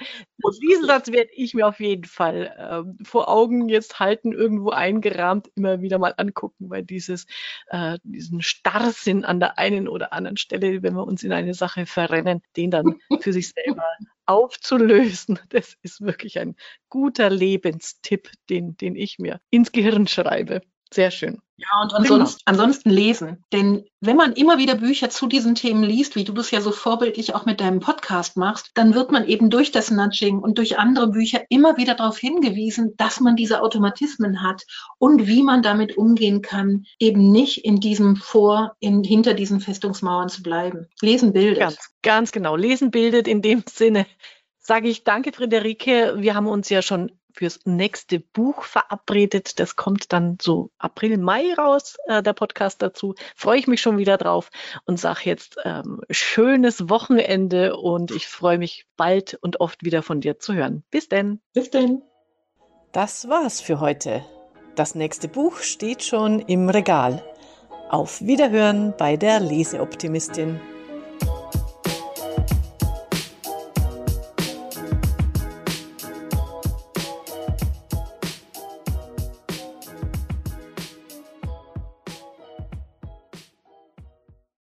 diesen 0.61 0.85
Satz 0.85 1.11
werde 1.11 1.31
ich 1.33 1.53
mir 1.53 1.67
auf 1.67 1.79
jeden 1.79 2.05
Fall 2.05 2.55
ähm, 2.57 2.97
vor 3.03 3.29
Augen 3.29 3.69
jetzt 3.69 3.99
halten, 3.99 4.31
irgendwo 4.31 4.69
eingerahmt, 4.69 5.49
immer 5.55 5.81
wieder 5.81 5.99
mal 5.99 6.13
angucken, 6.17 6.69
weil 6.69 6.83
dieses, 6.83 7.25
äh, 7.67 7.97
diesen 8.03 8.41
Starrsinn 8.41 9.25
an 9.25 9.39
der 9.39 9.57
einen 9.57 9.87
oder 9.87 10.13
anderen 10.13 10.37
Stelle, 10.37 10.83
wenn 10.83 10.95
wir 10.95 11.05
uns 11.05 11.23
in 11.23 11.31
eine 11.31 11.53
Sache 11.53 11.85
verrennen, 11.85 12.41
den 12.55 12.71
dann 12.71 12.99
für 13.21 13.33
sich 13.33 13.49
selber 13.49 13.83
aufzulösen, 14.25 15.39
das 15.49 15.77
ist 15.81 16.01
wirklich 16.01 16.39
ein 16.39 16.55
guter 16.89 17.29
Lebenstipp, 17.29 18.29
den, 18.49 18.77
den 18.77 18.95
ich 18.95 19.19
mir 19.19 19.39
ins 19.49 19.71
Gehirn 19.71 20.07
schreibe. 20.07 20.61
Sehr 20.93 21.11
schön. 21.11 21.39
Ja, 21.59 21.81
und 21.81 21.93
ansonsten, 21.93 22.41
ansonsten 22.45 22.89
lesen. 22.91 23.43
Denn 23.51 23.83
wenn 23.99 24.15
man 24.15 24.33
immer 24.33 24.59
wieder 24.59 24.75
Bücher 24.75 25.09
zu 25.09 25.25
diesen 25.25 25.55
Themen 25.55 25.83
liest, 25.83 26.15
wie 26.15 26.23
du 26.23 26.31
das 26.31 26.51
ja 26.51 26.61
so 26.61 26.71
vorbildlich 26.71 27.33
auch 27.33 27.45
mit 27.45 27.59
deinem 27.59 27.79
Podcast 27.79 28.37
machst, 28.37 28.69
dann 28.75 28.93
wird 28.93 29.11
man 29.11 29.27
eben 29.27 29.49
durch 29.49 29.71
das 29.71 29.89
Nudging 29.89 30.37
und 30.37 30.59
durch 30.59 30.77
andere 30.77 31.07
Bücher 31.07 31.41
immer 31.49 31.77
wieder 31.77 31.95
darauf 31.95 32.19
hingewiesen, 32.19 32.93
dass 32.97 33.19
man 33.19 33.35
diese 33.35 33.61
Automatismen 33.63 34.43
hat 34.43 34.63
und 34.99 35.25
wie 35.25 35.41
man 35.41 35.63
damit 35.63 35.97
umgehen 35.97 36.43
kann, 36.43 36.85
eben 36.99 37.31
nicht 37.31 37.65
in 37.65 37.79
diesem 37.79 38.17
Vor, 38.17 38.75
in, 38.79 39.03
hinter 39.03 39.33
diesen 39.33 39.59
Festungsmauern 39.59 40.29
zu 40.29 40.43
bleiben. 40.43 40.85
Lesen 41.01 41.33
bildet. 41.33 41.59
Ganz, 41.59 41.89
ganz 42.03 42.31
genau. 42.31 42.55
Lesen 42.55 42.91
bildet 42.91 43.27
in 43.27 43.41
dem 43.41 43.63
Sinne 43.67 44.05
sage 44.67 44.89
ich 44.89 45.05
danke, 45.05 45.31
Friederike. 45.31 46.15
Wir 46.17 46.35
haben 46.35 46.47
uns 46.47 46.69
ja 46.69 46.81
schon 46.81 47.17
fürs 47.37 47.59
nächste 47.65 48.19
Buch 48.19 48.63
verabredet. 48.63 49.59
Das 49.59 49.75
kommt 49.75 50.11
dann 50.11 50.37
so 50.41 50.71
April, 50.77 51.17
Mai 51.17 51.53
raus, 51.53 51.97
äh, 52.07 52.23
der 52.23 52.33
Podcast 52.33 52.81
dazu. 52.81 53.13
Freue 53.35 53.59
ich 53.59 53.67
mich 53.67 53.81
schon 53.81 53.97
wieder 53.97 54.17
drauf 54.17 54.49
und 54.85 54.99
sage 54.99 55.21
jetzt 55.23 55.57
ähm, 55.63 56.01
schönes 56.09 56.89
Wochenende 56.89 57.77
und 57.77 58.11
ich 58.11 58.27
freue 58.27 58.57
mich 58.57 58.87
bald 58.97 59.35
und 59.41 59.59
oft 59.59 59.83
wieder 59.83 60.01
von 60.01 60.21
dir 60.21 60.39
zu 60.39 60.53
hören. 60.53 60.83
Bis 60.89 61.09
denn. 61.09 61.39
Bis 61.53 61.69
denn. 61.69 62.01
Das 62.91 63.29
war's 63.29 63.61
für 63.61 63.79
heute. 63.79 64.25
Das 64.75 64.95
nächste 64.95 65.27
Buch 65.27 65.59
steht 65.59 66.03
schon 66.03 66.39
im 66.39 66.69
Regal. 66.69 67.23
Auf 67.89 68.21
Wiederhören 68.21 68.93
bei 68.97 69.15
der 69.15 69.39
Leseoptimistin. 69.39 70.59